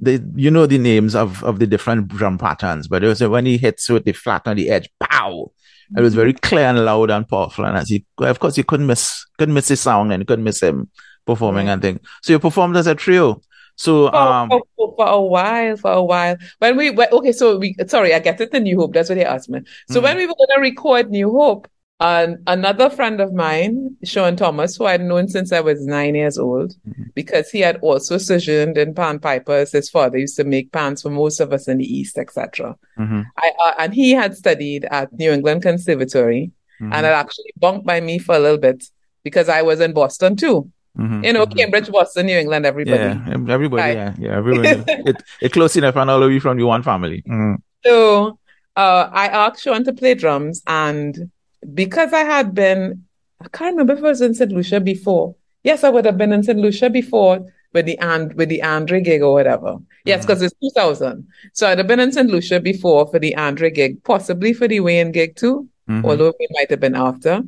They, 0.00 0.18
you 0.34 0.50
know 0.50 0.66
the 0.66 0.78
names 0.78 1.14
of 1.14 1.44
of 1.44 1.60
the 1.60 1.66
different 1.66 2.08
drum 2.08 2.38
patterns, 2.38 2.88
but 2.88 3.04
it 3.04 3.06
was 3.06 3.22
when 3.22 3.46
he 3.46 3.58
hits 3.58 3.88
with 3.88 4.04
the 4.04 4.12
flat 4.12 4.46
on 4.46 4.56
the 4.56 4.70
edge. 4.70 4.88
Pow. 4.98 5.52
It 5.96 6.00
was 6.00 6.14
very 6.14 6.32
clear 6.32 6.66
and 6.66 6.84
loud 6.84 7.10
and 7.10 7.28
powerful, 7.28 7.64
and 7.64 7.76
as 7.76 7.88
he, 7.88 8.04
of 8.18 8.40
course, 8.40 8.56
you 8.56 8.64
couldn't 8.64 8.86
miss, 8.86 9.24
couldn't 9.38 9.54
miss 9.54 9.68
his 9.68 9.80
song, 9.80 10.12
and 10.12 10.20
you 10.20 10.26
couldn't 10.26 10.44
miss 10.44 10.62
him 10.62 10.90
performing 11.26 11.68
and 11.68 11.82
things. 11.82 12.00
So 12.22 12.32
you 12.32 12.38
performed 12.38 12.76
as 12.76 12.86
a 12.86 12.94
trio. 12.94 13.40
So 13.76 14.08
for, 14.08 14.16
um 14.16 14.48
for, 14.48 14.62
for, 14.76 14.94
for, 14.96 15.06
a 15.06 15.20
while, 15.20 15.76
for 15.76 15.92
a 15.92 16.02
while. 16.02 16.36
When 16.58 16.76
we 16.76 16.90
went, 16.90 17.12
okay, 17.12 17.32
so 17.32 17.58
we 17.58 17.76
sorry, 17.86 18.14
I 18.14 18.20
get 18.20 18.40
it 18.40 18.50
the 18.50 18.60
New 18.60 18.78
Hope. 18.78 18.94
That's 18.94 19.10
what 19.10 19.16
they 19.16 19.24
asked 19.24 19.50
me. 19.50 19.60
So 19.90 20.00
mm 20.00 20.04
when 20.04 20.16
we 20.16 20.26
were 20.26 20.34
gonna 20.48 20.62
record 20.62 21.10
New 21.10 21.30
Hope, 21.30 21.68
and 21.98 22.38
another 22.46 22.90
friend 22.90 23.20
of 23.22 23.32
mine, 23.32 23.96
Sean 24.04 24.36
Thomas, 24.36 24.76
who 24.76 24.84
I'd 24.84 25.00
known 25.00 25.28
since 25.28 25.50
I 25.50 25.60
was 25.60 25.86
nine 25.86 26.14
years 26.14 26.36
old, 26.36 26.74
mm-hmm. 26.86 27.04
because 27.14 27.50
he 27.50 27.60
had 27.60 27.78
also 27.78 28.18
sojourned 28.18 28.76
in 28.76 28.94
pan 28.94 29.18
pipers. 29.18 29.72
His 29.72 29.88
father 29.88 30.18
used 30.18 30.36
to 30.36 30.44
make 30.44 30.72
pans 30.72 31.00
for 31.00 31.10
most 31.10 31.40
of 31.40 31.54
us 31.54 31.68
in 31.68 31.78
the 31.78 31.84
East, 31.84 32.18
etc. 32.18 32.76
Mm-hmm. 32.98 33.22
uh, 33.38 33.72
and 33.78 33.94
he 33.94 34.10
had 34.10 34.36
studied 34.36 34.84
at 34.90 35.10
New 35.14 35.32
England 35.32 35.62
Conservatory 35.62 36.50
mm-hmm. 36.80 36.92
and 36.92 37.06
had 37.06 37.14
actually 37.14 37.52
bunked 37.56 37.86
by 37.86 38.00
me 38.00 38.18
for 38.18 38.34
a 38.34 38.40
little 38.40 38.58
bit 38.58 38.84
because 39.22 39.48
I 39.48 39.62
was 39.62 39.80
in 39.80 39.94
Boston 39.94 40.36
too. 40.36 40.70
Mm-hmm. 40.98 41.24
You 41.24 41.32
know, 41.32 41.46
mm-hmm. 41.46 41.58
Cambridge, 41.58 41.90
Boston, 41.90 42.26
New 42.26 42.38
England, 42.38 42.66
everybody. 42.66 43.02
Yeah, 43.02 43.52
everybody. 43.52 43.82
Right. 43.82 43.96
Yeah, 43.96 44.14
yeah, 44.18 44.36
everybody. 44.36 44.68
it, 44.86 45.22
it 45.40 45.52
close 45.52 45.76
enough 45.76 45.96
and 45.96 46.10
all 46.10 46.22
of 46.22 46.30
you 46.30 46.40
from 46.40 46.58
the 46.58 46.64
one 46.64 46.82
family. 46.82 47.22
Mm-hmm. 47.22 47.54
So 47.84 48.38
uh, 48.76 49.08
I 49.10 49.28
asked 49.28 49.62
Sean 49.62 49.84
to 49.84 49.94
play 49.94 50.14
drums 50.14 50.62
and 50.66 51.30
because 51.74 52.12
I 52.12 52.20
had 52.20 52.54
been, 52.54 53.04
I 53.40 53.48
can't 53.48 53.76
remember 53.76 53.94
if 53.94 54.04
I 54.04 54.08
was 54.08 54.20
in 54.20 54.34
St. 54.34 54.52
Lucia 54.52 54.80
before. 54.80 55.34
Yes, 55.62 55.84
I 55.84 55.88
would 55.88 56.04
have 56.04 56.18
been 56.18 56.32
in 56.32 56.42
St. 56.42 56.58
Lucia 56.58 56.90
before 56.90 57.52
with 57.72 57.86
the 57.86 57.98
and 57.98 58.32
with 58.34 58.48
the 58.48 58.62
Andre 58.62 59.00
gig 59.00 59.22
or 59.22 59.32
whatever. 59.32 59.76
Yes, 60.04 60.24
because 60.24 60.38
mm-hmm. 60.38 60.66
it's 60.66 60.74
2000. 60.74 61.26
So 61.52 61.68
I'd 61.68 61.78
have 61.78 61.86
been 61.86 62.00
in 62.00 62.12
St. 62.12 62.30
Lucia 62.30 62.60
before 62.60 63.06
for 63.08 63.18
the 63.18 63.34
Andre 63.36 63.70
gig, 63.70 64.02
possibly 64.04 64.52
for 64.52 64.68
the 64.68 64.80
Wayne 64.80 65.12
gig 65.12 65.36
too, 65.36 65.68
mm-hmm. 65.88 66.04
although 66.06 66.32
it 66.38 66.50
might 66.52 66.70
have 66.70 66.80
been 66.80 66.94
after. 66.94 67.42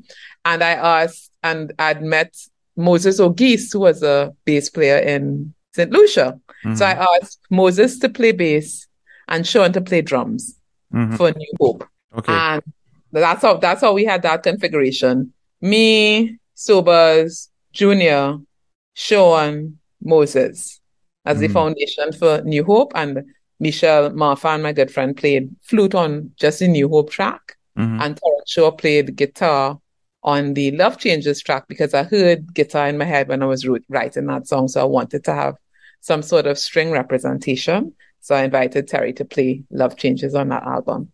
And 0.45 0.65
I 0.65 0.73
asked, 0.73 1.31
and 1.43 1.73
I'd 1.79 2.03
met 2.03 2.37
Moses 2.77 3.21
O'Geese, 3.21 3.73
who 3.73 3.81
was 3.81 4.03
a 4.03 4.35
bass 4.45 4.69
player 4.69 4.99
in 4.99 5.55
St. 5.75 5.91
Lucia. 5.91 6.41
Mm-hmm. 6.65 6.75
So 6.75 6.85
I 6.85 7.07
asked 7.21 7.41
Moses 7.51 7.99
to 8.01 8.09
play 8.09 8.33
bass 8.33 8.87
and 9.29 9.47
Sean 9.47 9.73
to 9.73 9.81
play 9.81 10.03
drums. 10.03 10.59
mm-hmm. 10.93 11.17
for 11.17 11.33
New 11.33 11.53
Hope. 11.61 11.89
Okay. 12.17 12.33
And 12.33 12.63
that's 13.13 13.43
how 13.43 13.57
that's 13.57 13.81
how 13.81 13.93
we 13.93 14.05
had 14.05 14.23
that 14.23 14.43
configuration. 14.43 15.33
Me, 15.61 16.39
Sobers, 16.55 17.51
Junior, 17.73 18.39
Sean, 18.95 19.79
Moses 20.03 20.81
as 21.25 21.39
mm. 21.39 21.41
the 21.41 21.49
foundation 21.49 22.13
for 22.13 22.41
New 22.43 22.65
Hope, 22.65 22.93
and 22.95 23.25
Michelle 23.61 24.11
Marfa 24.11 24.49
and 24.49 24.63
my 24.63 24.73
good 24.73 24.91
friend 24.91 25.17
played 25.17 25.55
flute 25.63 25.95
on 25.95 26.33
just 26.37 26.61
the 26.61 26.69
New 26.69 26.89
Hope 26.89 27.11
track, 27.11 27.57
mm-hmm. 27.77 28.01
and 28.01 28.17
Terrence 28.17 28.51
Shaw 28.51 28.71
played 28.71 29.17
guitar 29.17 29.79
on 30.23 30.55
the 30.55 30.71
Love 30.73 30.99
Changes 30.99 31.43
track 31.43 31.69
because 31.69 31.95
I 31.95 32.05
heard 32.05 32.55
guitar 32.55 32.89
in 32.89 32.99
my 32.99 33.05
head 33.05 33.29
when 33.29 33.43
I 33.43 33.47
was 33.47 33.69
writing 33.89 34.27
that 34.27 34.47
song, 34.47 34.69
so 34.69 34.81
I 34.81 34.85
wanted 34.85 35.25
to 35.25 35.35
have 35.35 35.57
some 36.01 36.23
sort 36.23 36.47
of 36.47 36.59
string 36.59 36.91
representation. 36.91 37.95
So 38.21 38.35
I 38.35 38.45
invited 38.45 38.89
Terry 38.89 39.13
to 39.15 39.25
play 39.25 39.63
Love 39.71 39.97
Changes 39.97 40.35
on 40.35 40.49
that 40.49 40.65
album. 40.65 41.13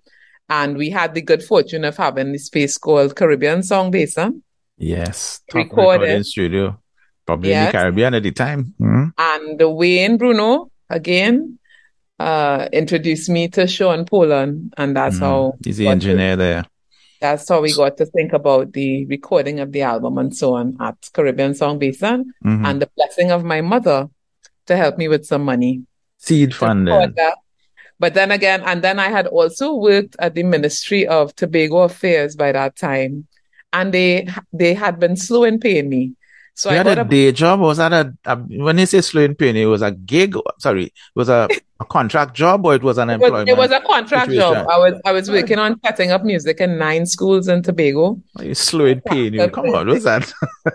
And 0.49 0.77
we 0.77 0.91
had 0.91 1.15
the 1.15 1.23
good 1.23 1.43
fortune 1.43 1.85
of 1.85 1.97
having 1.97 2.33
the 2.33 2.39
space 2.39 2.77
called 2.77 3.17
Caribbean 3.17 3.63
Sound 3.63 3.93
Basin. 3.93 4.43
Yes. 4.77 5.41
Recorded. 5.53 6.11
in 6.11 6.25
studio. 6.25 6.79
Probably 7.27 7.51
yes. 7.51 7.61
in 7.61 7.67
the 7.67 7.79
Caribbean 7.79 8.15
at 8.15 8.23
the 8.23 8.33
time. 8.33 8.75
Mm-hmm. 8.81 9.05
And 9.17 9.77
Wayne 9.77 10.19
Bruno, 10.19 10.71
again, 10.91 11.59
uh, 12.19 12.69
introduced 12.73 13.31
me 13.31 13.49
to 13.49 13.67
Sean 13.67 14.05
Poland. 14.05 14.75
And 14.77 14.97
that's 14.97 15.17
mm-hmm. 15.17 15.25
how. 15.25 15.55
He's 15.65 15.79
the 15.79 15.89
engineer 15.89 16.33
to, 16.33 16.37
there. 16.37 16.65
That's 17.21 17.49
how 17.49 17.63
we 17.63 17.73
got 17.75 17.97
to 17.97 18.07
think 18.07 18.35
about 18.35 18.75
the 18.75 19.07
recording 19.07 19.61
of 19.61 19.73
the 19.73 19.83
album 19.83 20.19
and 20.19 20.37
so 20.37 20.57
on 20.57 20.77
at 20.81 20.97
Caribbean 21.15 21.55
Sound 21.55 21.81
Basin. 21.81 22.35
Mm-hmm. 22.45 22.67
And 22.67 22.83
the 22.83 22.91
blessing 22.97 23.31
of 23.31 23.45
my 23.45 23.63
mother 23.63 24.11
to 24.67 24.77
help 24.77 24.99
me 24.99 25.09
with 25.09 25.25
some 25.25 25.45
money. 25.45 25.85
Seed 26.19 26.55
funding. 26.55 27.15
But 27.99 28.15
then 28.15 28.31
again, 28.31 28.63
and 28.65 28.83
then 28.83 28.99
I 28.99 29.09
had 29.09 29.27
also 29.27 29.75
worked 29.75 30.17
at 30.19 30.35
the 30.35 30.43
Ministry 30.43 31.07
of 31.07 31.35
Tobago 31.37 31.79
Affairs 31.79 32.37
by 32.37 32.53
that 32.53 32.77
time, 32.77 33.27
and 33.73 33.93
they 33.95 34.29
they 34.53 34.75
had 34.75 34.99
been 34.99 35.17
slow 35.17 35.45
in 35.45 35.61
paying 35.61 35.89
me. 35.89 36.13
So 36.57 36.71
you 36.71 36.77
I 36.77 36.79
had 36.79 36.99
a, 36.99 37.01
a 37.01 37.05
day 37.05 37.33
job. 37.33 37.61
Was 37.61 37.79
that 37.79 37.93
a, 37.93 38.15
a, 38.25 38.37
when 38.37 38.79
you 38.79 38.87
say 38.87 39.01
slow 39.01 39.23
in 39.23 39.35
paying? 39.35 39.57
It 39.57 39.67
was 39.67 39.83
a 39.83 39.91
gig. 39.91 40.37
Sorry, 40.59 40.85
it 40.85 40.93
was 41.15 41.29
a, 41.29 41.49
a 41.81 41.85
contract 41.85 42.35
job 42.35 42.65
or 42.65 42.75
it 42.75 42.83
was 42.83 42.99
an 42.99 43.11
it 43.11 43.19
was, 43.19 43.27
employment. 43.27 43.49
It 43.49 43.57
was 43.57 43.71
a 43.71 43.81
contract 43.81 44.31
situation? 44.31 44.55
job. 44.55 44.69
I 44.69 44.79
was 44.79 45.01
I 45.05 45.13
was 45.13 45.31
working 45.31 45.59
on 45.59 45.81
setting 45.85 46.11
up 46.11 46.25
music 46.25 46.61
in 46.61 46.79
nine 46.79 47.07
schools 47.07 47.49
in 47.49 47.63
Tobago. 47.63 48.21
You 48.41 48.55
slow 48.55 48.87
in 48.87 49.01
paying 49.01 49.35
you? 49.35 49.49
Come 49.49 49.67
on, 49.67 49.89
what's 49.89 50.05
that? 50.05 50.33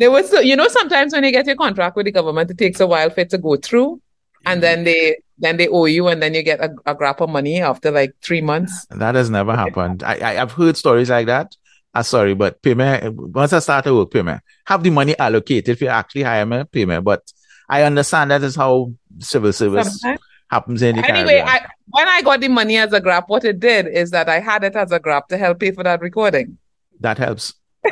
there 0.00 0.10
was, 0.10 0.32
you 0.32 0.56
know, 0.56 0.66
sometimes 0.66 1.12
when 1.12 1.22
you 1.24 1.30
get 1.30 1.46
your 1.46 1.56
contract 1.56 1.94
with 1.94 2.06
the 2.06 2.12
government, 2.12 2.50
it 2.50 2.58
takes 2.58 2.80
a 2.80 2.86
while 2.86 3.10
for 3.10 3.20
it 3.20 3.30
to 3.30 3.38
go 3.38 3.56
through, 3.56 4.00
and 4.46 4.62
then 4.62 4.84
they 4.84 5.18
then 5.38 5.56
they 5.56 5.68
owe 5.68 5.86
you, 5.86 6.08
and 6.08 6.22
then 6.22 6.34
you 6.34 6.42
get 6.42 6.60
a, 6.60 6.70
a 6.86 6.94
grab 6.94 7.20
of 7.22 7.30
money 7.30 7.60
after 7.60 7.90
like 7.90 8.14
three 8.22 8.40
months. 8.40 8.86
That 8.90 9.14
has 9.14 9.30
never 9.30 9.56
happened. 9.56 10.02
I, 10.02 10.14
I 10.14 10.34
have 10.34 10.52
heard 10.52 10.76
stories 10.76 11.10
like 11.10 11.26
that. 11.26 11.56
I'm 11.94 12.04
sorry, 12.04 12.34
but 12.34 12.62
payment 12.62 13.14
once 13.16 13.52
I 13.52 13.58
start 13.58 13.84
to 13.84 13.94
work, 13.94 14.12
payment 14.12 14.42
have 14.66 14.82
the 14.82 14.90
money 14.90 15.18
allocated 15.18 15.68
if 15.68 15.80
you 15.80 15.88
actually 15.88 16.22
hire 16.22 16.46
me, 16.46 16.64
payment. 16.64 17.04
But 17.04 17.32
I 17.68 17.82
understand 17.82 18.30
that 18.30 18.42
is 18.42 18.56
how 18.56 18.92
civil 19.18 19.52
service 19.52 20.00
Sometimes. 20.00 20.20
happens 20.50 20.82
in 20.82 20.96
the 20.96 21.08
Anyway, 21.08 21.42
I, 21.44 21.66
when 21.86 22.08
I 22.08 22.22
got 22.22 22.40
the 22.40 22.48
money 22.48 22.76
as 22.76 22.92
a 22.92 23.00
grab, 23.00 23.24
what 23.28 23.44
it 23.44 23.60
did 23.60 23.86
is 23.86 24.10
that 24.10 24.28
I 24.28 24.40
had 24.40 24.64
it 24.64 24.76
as 24.76 24.92
a 24.92 24.98
grab 24.98 25.28
to 25.28 25.36
help 25.36 25.60
pay 25.60 25.72
for 25.72 25.84
that 25.84 26.00
recording. 26.00 26.58
That 27.00 27.18
helps. 27.18 27.54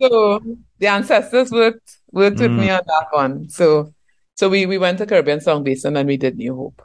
so 0.00 0.40
the 0.78 0.86
ancestors 0.86 1.50
worked 1.50 1.98
worked 2.12 2.36
mm. 2.36 2.42
with 2.42 2.52
me 2.52 2.70
on 2.70 2.82
that 2.86 3.06
one. 3.10 3.48
So 3.48 3.93
so 4.34 4.48
we, 4.48 4.66
we 4.66 4.78
went 4.78 4.98
to 4.98 5.06
Caribbean 5.06 5.40
Sound 5.40 5.64
Basin 5.64 5.96
and 5.96 6.08
we 6.08 6.16
did 6.16 6.36
New 6.36 6.56
Hope. 6.56 6.82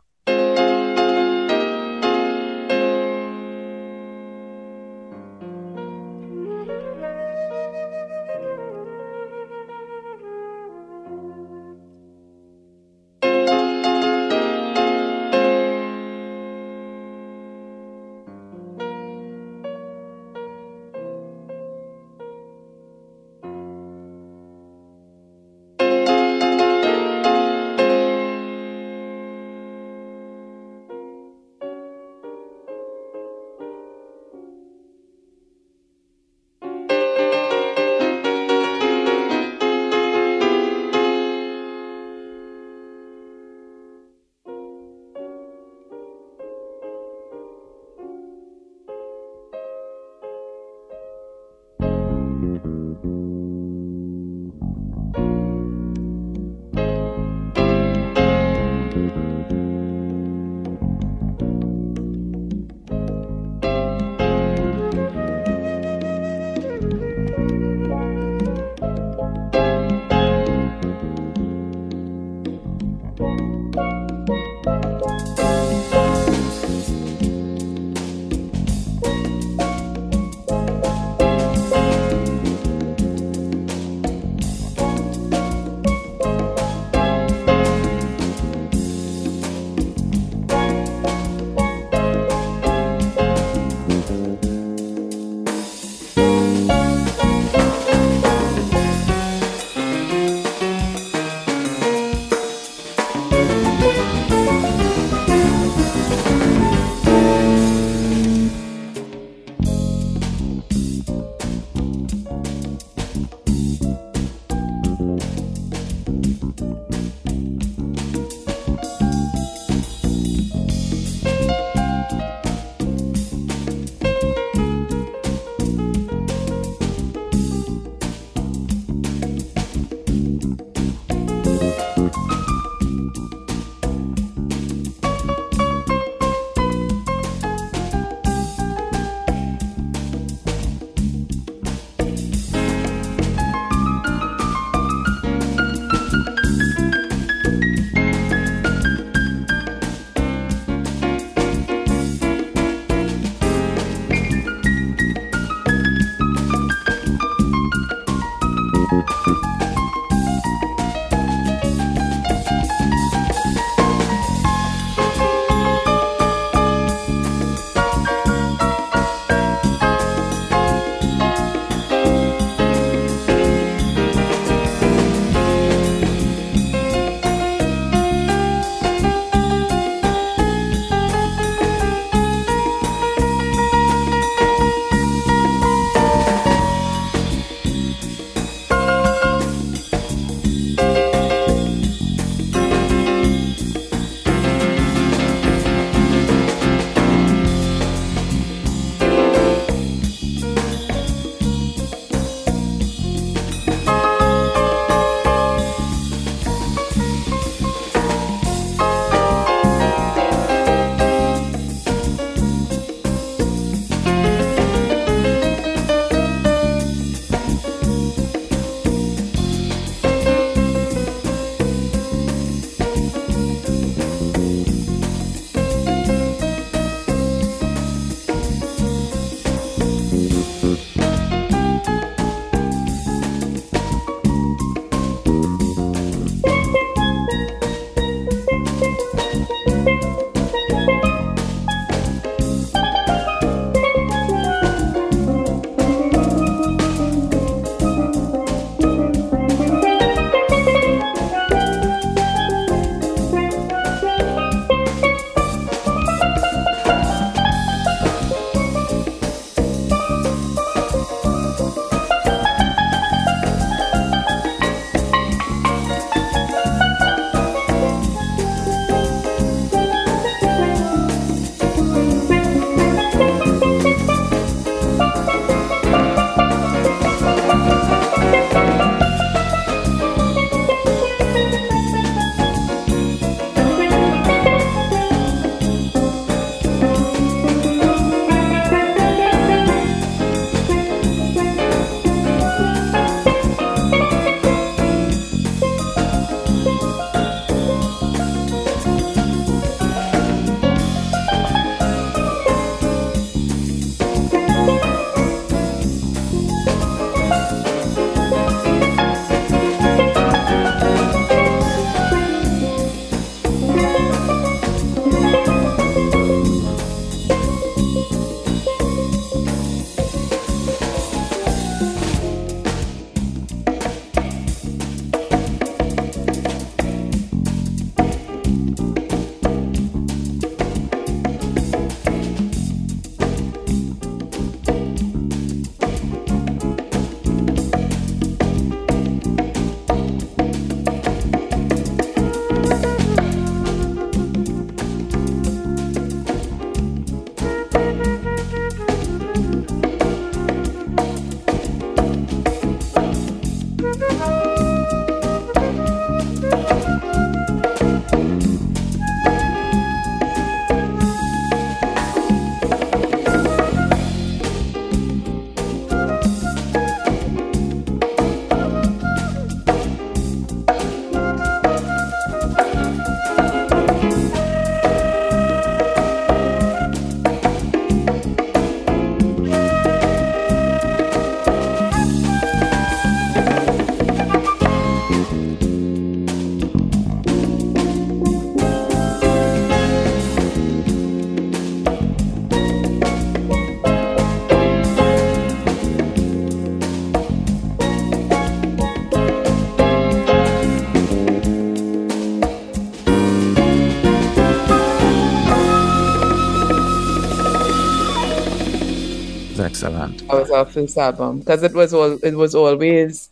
Was 410.30 410.52
our 410.52 410.66
first 410.66 410.98
album 410.98 411.40
because 411.40 411.64
it 411.64 411.74
was 411.74 411.94
all 411.94 412.20
it 412.24 412.36
was 412.36 412.54
always 412.54 413.30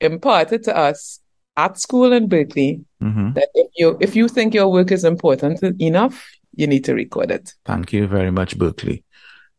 imparted 0.00 0.62
to 0.64 0.76
us 0.76 1.20
at 1.56 1.78
school 1.78 2.12
in 2.12 2.28
Berklee 2.28 2.84
mm-hmm. 3.02 3.32
that 3.32 3.48
if 3.54 3.70
you 3.76 3.96
if 4.00 4.16
you 4.16 4.28
think 4.28 4.54
your 4.54 4.70
work 4.70 4.92
is 4.92 5.04
important 5.04 5.62
enough, 5.80 6.30
you 6.54 6.66
need 6.66 6.84
to 6.84 6.94
record 6.94 7.30
it. 7.30 7.54
Thank 7.64 7.92
you 7.92 8.06
very 8.06 8.30
much, 8.30 8.56
Berklee. 8.56 9.02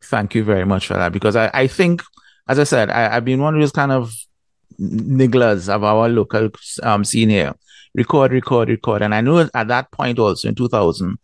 Thank 0.03 0.35
you 0.35 0.43
very 0.43 0.65
much 0.65 0.87
for 0.87 0.95
that 0.95 1.11
because 1.11 1.35
I, 1.35 1.49
I 1.53 1.67
think, 1.67 2.01
as 2.47 2.59
I 2.59 2.65
said, 2.65 2.89
I, 2.89 3.13
have 3.13 3.25
been 3.25 3.41
one 3.41 3.55
of 3.55 3.61
those 3.61 3.71
kind 3.71 3.91
of 3.91 4.13
nigglers 4.79 5.73
of 5.73 5.83
our 5.83 6.09
local 6.09 6.49
um, 6.83 7.03
scene 7.03 7.29
here. 7.29 7.53
Record, 7.95 8.31
record, 8.31 8.69
record. 8.69 9.01
And 9.01 9.13
I 9.13 9.21
know 9.21 9.47
at 9.53 9.67
that 9.67 9.91
point 9.91 10.19
also 10.19 10.47
in 10.49 10.55
2000, 10.55 11.17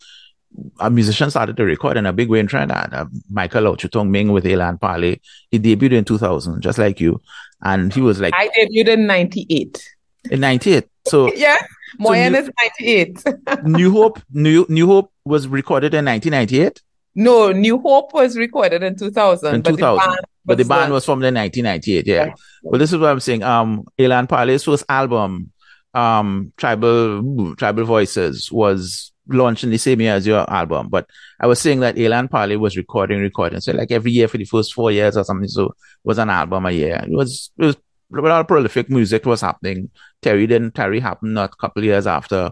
a 0.79 0.89
musician 0.89 1.29
started 1.29 1.57
to 1.57 1.65
record 1.65 1.97
in 1.97 2.05
a 2.05 2.13
big 2.13 2.29
way 2.29 2.39
in 2.39 2.47
Trinidad. 2.47 2.93
Uh, 2.93 3.05
Michael 3.29 3.75
Ochutong 3.75 4.09
Ming 4.09 4.31
with 4.31 4.45
Elan 4.45 4.77
Parle. 4.77 5.15
He 5.51 5.59
debuted 5.59 5.93
in 5.93 6.05
2000, 6.05 6.61
just 6.61 6.77
like 6.77 6.99
you. 6.99 7.21
And 7.61 7.93
he 7.93 8.01
was 8.01 8.19
like. 8.19 8.33
I 8.35 8.49
debuted 8.49 8.87
in 8.87 9.07
98. 9.07 9.83
In 10.31 10.39
98. 10.39 10.87
So. 11.07 11.33
yeah. 11.35 11.57
Moyenne 11.99 12.33
so 12.33 12.39
is 12.39 12.51
98. 12.79 13.23
New 13.65 13.91
Hope, 13.91 14.21
New, 14.31 14.65
New 14.69 14.87
Hope 14.87 15.11
was 15.25 15.47
recorded 15.47 15.93
in 15.93 16.05
1998? 16.05 16.81
No, 17.15 17.51
New 17.51 17.79
Hope 17.79 18.13
was 18.13 18.37
recorded 18.37 18.83
in 18.83 18.95
2000. 18.95 19.55
In 19.55 19.63
2000. 19.63 19.75
But 19.75 19.97
the 19.97 20.07
band, 20.07 20.25
but 20.45 20.57
the 20.57 20.65
band 20.65 20.93
was 20.93 21.05
from 21.05 21.19
the 21.19 21.31
1998, 21.31 22.07
yeah. 22.07 22.17
Right. 22.17 22.33
Well, 22.63 22.79
this 22.79 22.93
is 22.93 22.99
what 22.99 23.09
I'm 23.09 23.19
saying. 23.19 23.43
Um, 23.43 23.85
Elan 23.97 24.27
Parle's 24.27 24.63
first 24.63 24.85
album, 24.87 25.51
um, 25.93 26.53
Tribal, 26.57 27.55
Tribal 27.55 27.83
Voices 27.85 28.51
was 28.51 29.11
launched 29.29 29.63
in 29.63 29.69
the 29.69 29.77
same 29.77 30.01
year 30.01 30.13
as 30.13 30.27
your 30.27 30.49
album. 30.49 30.89
But 30.89 31.07
I 31.39 31.47
was 31.47 31.59
saying 31.59 31.79
that 31.81 31.97
Elan 31.97 32.27
Parle 32.27 32.57
was 32.57 32.77
recording, 32.77 33.19
recording. 33.21 33.61
So 33.61 33.71
like 33.73 33.91
every 33.91 34.11
year 34.11 34.27
for 34.27 34.37
the 34.37 34.45
first 34.45 34.73
four 34.73 34.91
years 34.91 35.17
or 35.17 35.23
something. 35.23 35.47
So 35.47 35.73
was 36.03 36.17
an 36.17 36.29
album 36.29 36.65
a 36.65 36.71
year. 36.71 37.03
It 37.03 37.11
was, 37.11 37.51
it 37.57 37.65
was 37.65 37.75
a 37.75 38.21
lot 38.21 38.41
of 38.41 38.47
prolific 38.47 38.89
music 38.89 39.25
was 39.25 39.41
happening. 39.41 39.89
Terry 40.21 40.47
didn't, 40.47 40.75
Terry 40.75 40.99
happened 40.99 41.33
not 41.35 41.51
a 41.53 41.55
couple 41.55 41.83
years 41.83 42.07
after 42.07 42.51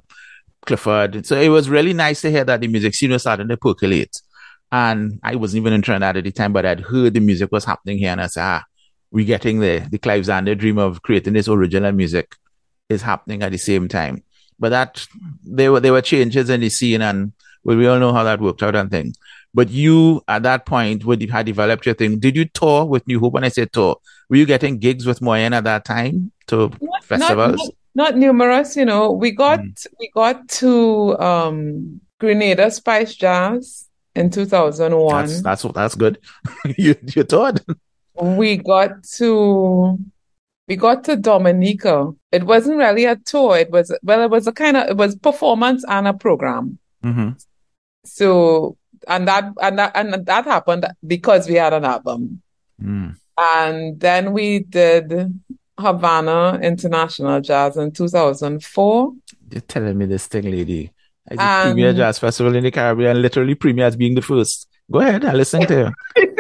Clifford. 0.66 1.26
So 1.26 1.40
it 1.40 1.50
was 1.50 1.70
really 1.70 1.94
nice 1.94 2.22
to 2.22 2.32
hear 2.32 2.44
that 2.44 2.62
the 2.62 2.68
music 2.68 2.94
scene 2.96 3.12
was 3.12 3.24
starting 3.24 3.48
to 3.48 3.58
percolate. 3.58 4.22
And 4.72 5.20
I 5.24 5.36
wasn't 5.36 5.62
even 5.62 5.74
in 5.74 5.82
Trinidad 5.82 6.18
at 6.18 6.24
the 6.24 6.32
time, 6.32 6.54
but 6.54 6.66
I'd 6.66 6.82
heard 6.82 7.14
the 7.14 7.22
music 7.22 7.52
was 7.52 7.66
happening 7.66 7.98
here 7.98 8.12
and 8.12 8.22
I 8.22 8.28
said, 8.28 8.44
ah, 8.44 8.64
we're 9.12 9.26
getting 9.26 9.60
the, 9.60 9.88
the 9.90 9.98
Clive 9.98 10.26
Zanda 10.26 10.58
dream 10.58 10.78
of 10.78 11.02
creating 11.02 11.34
this 11.34 11.48
original 11.48 11.92
music 11.94 12.36
is 12.90 13.02
happening 13.02 13.44
at 13.44 13.52
the 13.52 13.58
same 13.58 13.88
time. 13.88 14.24
But 14.60 14.70
that 14.70 15.08
there 15.44 15.72
were 15.72 15.80
there 15.80 15.94
were 15.94 16.02
changes 16.02 16.50
in 16.50 16.62
the 16.62 16.70
scene, 16.70 17.02
and 17.02 17.34
well, 17.64 17.78
we 17.78 17.88
all 17.88 18.00
know 18.00 18.14
how 18.14 18.24
that 18.24 18.42
worked 18.42 18.64
out 18.64 18.76
and 18.76 18.90
things. 18.90 19.18
But 19.54 19.70
you, 19.70 20.22
at 20.28 20.44
that 20.44 20.66
point, 20.66 21.06
when 21.06 21.20
you 21.20 21.32
had 21.32 21.46
developed 21.46 21.86
your 21.86 21.96
thing, 21.96 22.20
did 22.20 22.36
you 22.36 22.46
tour 22.46 22.86
with 22.86 23.08
New 23.08 23.20
Hope? 23.20 23.34
When 23.34 23.44
I 23.44 23.50
say 23.50 23.66
tour, 23.66 23.98
were 24.30 24.36
you 24.36 24.46
getting 24.46 24.78
gigs 24.78 25.06
with 25.06 25.20
Moyenne 25.20 25.54
at 25.54 25.64
that 25.64 25.86
time 25.86 26.32
to 26.48 26.72
not, 26.82 27.04
festivals? 27.04 27.58
Not, 27.96 28.14
not, 28.14 28.18
numerous, 28.18 28.76
you 28.76 28.86
know. 28.86 29.12
We 29.12 29.32
got 29.32 29.60
mm. 29.60 29.88
we 30.00 30.12
got 30.14 30.48
to 30.62 31.18
um, 31.20 32.02
Grenada 32.20 32.70
Spice 32.72 33.16
Jazz 33.16 33.88
in 34.16 34.30
two 34.30 34.46
thousand 34.46 34.96
one. 34.96 35.26
That's 35.26 35.42
that's 35.42 35.64
that's 35.74 35.96
good. 35.96 36.20
you 36.78 36.96
you 37.16 37.24
toured. 37.24 37.62
We 38.16 38.58
got 38.58 39.04
to 39.18 39.98
we 40.68 40.76
got 40.76 41.04
to 41.06 41.16
Dominica. 41.16 42.12
It 42.32 42.44
wasn't 42.44 42.78
really 42.78 43.06
a 43.06 43.16
tour. 43.16 43.58
It 43.58 43.72
was 43.72 43.96
well, 44.04 44.24
it 44.24 44.30
was 44.30 44.48
a 44.48 44.52
kind 44.52 44.78
of 44.78 44.90
it 44.90 44.98
was 44.98 45.16
performance 45.16 45.84
and 45.88 46.08
a 46.08 46.14
program. 46.14 46.78
Mm-hmm. 47.04 47.32
So 48.06 48.78
and 49.08 49.28
that 49.28 49.54
and 49.62 49.80
that 49.80 49.92
and 49.96 50.26
that 50.26 50.46
happened 50.46 50.86
because 51.06 51.48
we 51.48 51.56
had 51.56 51.74
an 51.74 51.86
album. 51.86 52.42
Mm. 52.82 53.16
And 53.38 54.00
then 54.00 54.34
we 54.34 54.60
did 54.60 55.40
Havana 55.80 56.60
International 56.62 57.40
Jazz 57.40 57.78
in 57.78 57.92
2004. 57.92 59.14
You're 59.52 59.62
telling 59.62 59.98
me 59.98 60.06
this 60.06 60.28
thing, 60.28 60.50
lady. 60.52 60.92
I 61.30 61.36
did 61.36 61.40
um, 61.40 61.74
Premier 61.74 61.94
Jazz 61.94 62.20
Festival 62.20 62.56
in 62.56 62.64
the 62.64 62.72
Caribbean, 62.72 63.22
literally 63.22 63.56
Premier 63.56 63.86
as 63.86 63.96
being 63.96 64.16
the 64.16 64.22
first. 64.22 64.68
Go 64.90 65.00
ahead, 65.00 65.26
I 65.26 65.34
listen 65.34 65.68
to 65.68 65.94
you. 66.16 66.26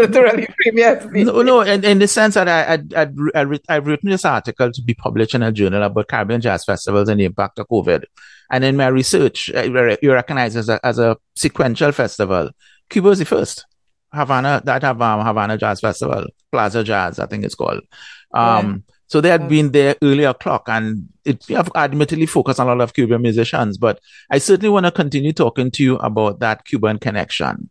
literally 0.00 0.46
Premier 0.62 1.10
No, 1.12 1.42
no, 1.42 1.60
in, 1.60 1.84
in 1.84 1.98
the 1.98 2.08
sense 2.08 2.34
that 2.34 2.48
I, 2.48 2.74
I, 2.74 3.02
I, 3.02 3.42
I, 3.42 3.58
I've 3.68 3.86
written 3.86 4.10
this 4.10 4.24
article 4.24 4.72
to 4.72 4.82
be 4.82 4.94
published 4.94 5.34
in 5.34 5.42
a 5.42 5.52
journal 5.52 5.82
about 5.82 6.08
Caribbean 6.08 6.40
jazz 6.40 6.64
festivals 6.64 7.08
and 7.08 7.20
the 7.20 7.24
impact 7.24 7.58
of 7.58 7.68
COVID. 7.68 8.04
And 8.50 8.64
in 8.64 8.76
my 8.76 8.88
research, 8.88 9.48
you 9.48 10.12
recognize 10.12 10.56
as 10.56 10.68
a, 10.68 10.84
as 10.84 10.98
a 10.98 11.16
sequential 11.34 11.92
festival. 11.92 12.50
Cuba 12.88 13.08
was 13.08 13.18
the 13.18 13.24
first. 13.24 13.66
Havana, 14.12 14.62
that 14.64 14.82
have 14.82 15.02
um, 15.02 15.24
Havana 15.24 15.58
Jazz 15.58 15.80
Festival, 15.80 16.24
Plaza 16.50 16.82
Jazz, 16.82 17.18
I 17.18 17.26
think 17.26 17.44
it's 17.44 17.54
called. 17.54 17.82
Um, 18.32 18.84
yeah. 18.88 18.94
So 19.08 19.20
they 19.22 19.30
had 19.30 19.48
been 19.48 19.72
there 19.72 19.96
earlier 20.02 20.34
clock 20.34 20.68
and 20.68 21.08
it 21.24 21.44
have 21.48 21.70
admittedly 21.74 22.26
focused 22.26 22.60
on 22.60 22.68
a 22.68 22.74
lot 22.74 22.82
of 22.82 22.92
Cuban 22.92 23.22
musicians, 23.22 23.78
but 23.78 24.00
I 24.30 24.38
certainly 24.38 24.68
want 24.68 24.84
to 24.84 24.92
continue 24.92 25.32
talking 25.32 25.70
to 25.72 25.82
you 25.82 25.96
about 25.96 26.40
that 26.40 26.66
Cuban 26.66 26.98
connection. 26.98 27.70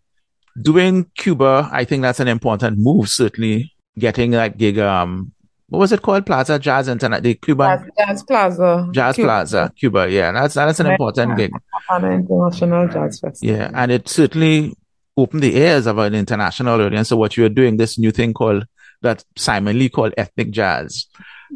Doing 0.62 1.06
Cuba, 1.16 1.70
I 1.72 1.84
think 1.84 2.02
that's 2.02 2.20
an 2.20 2.28
important 2.28 2.78
move, 2.80 3.10
certainly 3.10 3.74
getting 3.98 4.32
that 4.32 4.58
gig, 4.58 4.80
um, 4.80 5.32
what 5.70 5.80
was 5.80 5.92
it 5.92 6.02
called? 6.02 6.26
Plaza 6.26 6.58
Jazz 6.60 6.88
Internet, 6.88 7.24
the 7.24 7.36
Cuban 7.36 7.92
Jazz 7.98 8.24
Plaza. 8.24 8.88
Jazz 8.92 9.16
Cuba. 9.16 9.28
Plaza, 9.28 9.74
Cuba. 9.78 10.10
Yeah, 10.10 10.32
that's 10.32 10.54
that's 10.54 10.80
an 10.80 10.88
important 10.88 11.38
gig. 11.38 11.52
An 11.90 12.06
international 12.06 12.88
jazz 12.88 13.20
festival. 13.20 13.56
Yeah, 13.56 13.72
and 13.74 13.92
it 13.92 14.08
certainly 14.08 14.74
opened 15.18 15.44
the 15.44 15.58
ears 15.58 15.86
of 15.86 15.98
an 15.98 16.16
international 16.16 16.80
audience. 16.80 17.10
So 17.10 17.18
what 17.18 17.36
you're 17.36 17.50
doing, 17.50 17.76
this 17.76 17.98
new 17.98 18.12
thing 18.12 18.34
called 18.34 18.66
that 19.02 19.26
Simon 19.36 19.78
Lee 19.78 19.90
called 19.90 20.14
ethnic 20.18 20.52
jazz. 20.52 21.08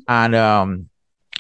And 0.07 0.35
um, 0.35 0.89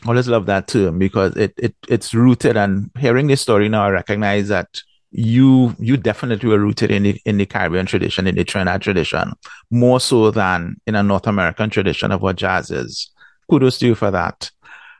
I 0.05 0.09
always 0.09 0.27
love 0.27 0.45
that 0.45 0.67
term 0.67 0.97
because 0.97 1.35
it, 1.35 1.53
it 1.57 1.75
it's 1.89 2.13
rooted 2.13 2.55
and 2.55 2.89
hearing 2.97 3.27
this 3.27 3.41
story 3.41 3.69
now, 3.69 3.83
I 3.83 3.89
recognize 3.89 4.47
that 4.47 4.81
you 5.11 5.75
you 5.77 5.97
definitely 5.97 6.49
were 6.49 6.59
rooted 6.59 6.89
in 6.89 7.03
the 7.03 7.21
in 7.25 7.37
the 7.37 7.45
Caribbean 7.45 7.85
tradition, 7.85 8.27
in 8.27 8.35
the 8.35 8.43
Trinidad 8.43 8.81
tradition, 8.81 9.33
more 9.69 9.99
so 9.99 10.31
than 10.31 10.77
in 10.87 10.95
a 10.95 11.03
North 11.03 11.27
American 11.27 11.69
tradition 11.69 12.11
of 12.11 12.21
what 12.21 12.37
jazz 12.37 12.71
is. 12.71 13.11
Kudos 13.49 13.77
to 13.79 13.87
you 13.87 13.95
for 13.95 14.11
that. 14.11 14.49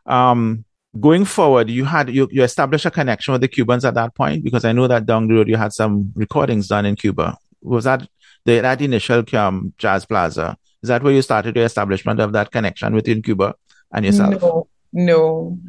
Um, 0.06 0.66
going 1.00 1.24
forward, 1.24 1.70
you 1.70 1.86
had 1.86 2.10
you, 2.10 2.28
you 2.32 2.44
established 2.44 2.86
a 2.86 2.92
connection 2.92 3.32
with 3.32 3.42
the 3.42 3.48
Cubans 3.48 3.86
at 3.86 3.94
that 3.94 4.14
point 4.14 4.44
because 4.44 4.66
I 4.66 4.74
know 4.74 4.88
that 4.88 5.06
down 5.06 5.28
the 5.28 5.36
road 5.36 5.48
you 5.48 5.56
had 5.56 5.72
some 5.72 6.12
recordings 6.16 6.68
done 6.68 6.86
in 6.86 6.98
Cuba. 6.98 7.38
Was 7.62 7.86
that 7.86 8.08
the 8.44 8.60
that 8.60 8.82
initial 8.82 9.24
um, 9.36 9.74
Jazz 9.78 10.06
Plaza? 10.06 10.58
Is 10.84 10.90
that 10.90 11.04
where 11.04 11.14
you 11.14 11.22
started 11.22 11.56
the 11.56 11.62
establishment 11.62 12.20
of 12.20 12.34
that 12.34 12.52
connection 12.52 12.94
within 12.94 13.22
Cuba 13.22 13.56
and 13.94 14.04
yourself? 14.06 14.42
No, 14.42 14.68
no. 14.92 15.60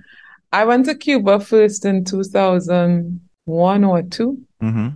I 0.51 0.65
went 0.65 0.87
to 0.87 0.95
Cuba 0.95 1.39
first 1.39 1.85
in 1.85 2.05
2001 3.47 3.85
or 3.85 4.03
2 4.03 4.39
mm-hmm. 4.63 4.89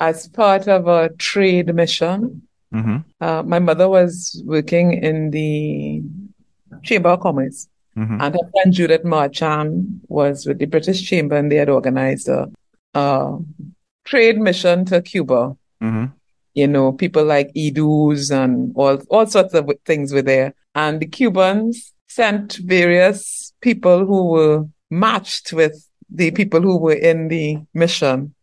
as 0.00 0.28
part 0.28 0.68
of 0.68 0.86
a 0.86 1.10
trade 1.18 1.74
mission. 1.74 2.42
Mm-hmm. 2.72 2.98
Uh, 3.20 3.42
my 3.42 3.58
mother 3.58 3.88
was 3.88 4.42
working 4.44 4.92
in 4.92 5.30
the 5.30 6.02
Chamber 6.82 7.10
of 7.10 7.20
Commerce. 7.20 7.68
Mm-hmm. 7.96 8.20
And 8.20 8.34
her 8.34 8.50
friend 8.52 8.72
Judith 8.72 9.04
Marchand 9.04 10.00
was 10.08 10.46
with 10.46 10.58
the 10.58 10.66
British 10.66 11.04
Chamber 11.04 11.36
and 11.36 11.50
they 11.50 11.56
had 11.56 11.68
organized 11.68 12.28
a, 12.28 12.48
a 12.94 13.38
trade 14.04 14.38
mission 14.38 14.84
to 14.86 15.02
Cuba. 15.02 15.56
Mm-hmm 15.82 16.06
you 16.58 16.66
know, 16.66 16.90
people 16.90 17.24
like 17.24 17.52
Idus 17.54 18.32
and 18.32 18.72
all, 18.74 18.98
all 19.10 19.26
sorts 19.26 19.54
of 19.54 19.70
things 19.84 20.12
were 20.12 20.22
there. 20.22 20.54
And 20.74 20.98
the 20.98 21.06
Cubans 21.06 21.92
sent 22.08 22.54
various 22.56 23.52
people 23.60 24.04
who 24.04 24.24
were 24.30 24.64
matched 24.90 25.52
with 25.52 25.87
the 26.10 26.30
people 26.30 26.60
who 26.60 26.78
were 26.78 26.92
in 26.92 27.28
the 27.28 27.58
mission. 27.74 28.34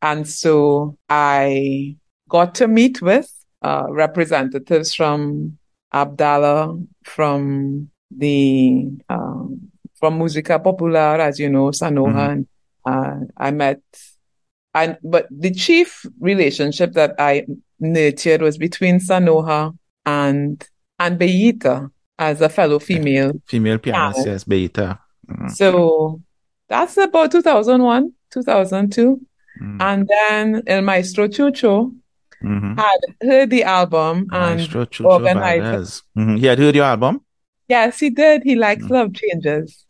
And 0.00 0.28
so 0.28 0.96
I 1.08 1.96
got 2.28 2.54
to 2.56 2.68
meet 2.68 3.00
with 3.02 3.30
uh, 3.62 3.86
representatives 3.88 4.94
from 4.94 5.58
Abdala, 5.94 6.86
from 7.04 7.90
the 8.10 8.90
um, 9.08 9.70
from 9.94 10.18
Musica 10.18 10.58
Popular, 10.58 11.20
as 11.20 11.38
you 11.38 11.48
know, 11.48 11.68
Sanoha. 11.68 12.44
Mm-hmm. 12.44 12.44
uh, 12.84 13.26
I 13.36 13.50
met 13.52 13.80
and 14.74 14.98
but 15.02 15.26
the 15.30 15.52
chief 15.52 16.06
relationship 16.20 16.92
that 16.94 17.14
I 17.18 17.46
nurtured 17.78 18.42
was 18.42 18.56
between 18.58 18.98
Sanoha 18.98 19.76
and 20.06 20.66
and 20.98 21.18
Beita 21.18 21.90
as 22.18 22.40
a 22.40 22.48
fellow 22.48 22.78
female 22.78 23.32
female 23.46 23.78
pianist, 23.78 24.26
yes, 24.26 24.44
Beita. 24.44 24.98
Mm-hmm. 25.28 25.48
So 25.48 26.20
that's 26.72 26.96
about 26.96 27.30
2001, 27.30 28.14
2002. 28.30 29.20
Mm-hmm. 29.60 29.82
And 29.82 30.08
then 30.08 30.62
El 30.66 30.80
Maestro 30.80 31.28
Chucho 31.28 31.94
mm-hmm. 32.42 32.78
had 32.78 32.98
heard 33.22 33.50
the 33.50 33.62
album 33.64 34.26
Maestro 34.30 34.80
and 34.80 34.90
Chucho 34.90 35.04
organized. 35.04 36.02
Mm-hmm. 36.16 36.36
He 36.36 36.46
had 36.46 36.58
heard 36.58 36.74
your 36.74 36.86
album? 36.86 37.20
Yes, 37.68 38.00
he 38.00 38.08
did. 38.08 38.42
He 38.42 38.54
likes 38.54 38.84
mm. 38.84 38.90
Love 38.90 39.12
Changes. 39.12 39.84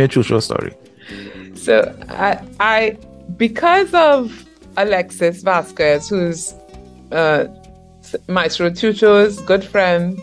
Me 0.00 0.04
a 0.04 0.08
Chucho 0.08 0.42
story. 0.42 0.72
So 1.54 1.94
I, 2.08 2.42
I 2.58 2.96
because 3.36 3.92
of 3.92 4.46
Alexis 4.78 5.42
Vasquez, 5.42 6.08
who's 6.08 6.54
uh, 7.12 7.44
Maestro 8.26 8.70
Chucho's 8.70 9.42
good 9.42 9.62
friend, 9.62 10.18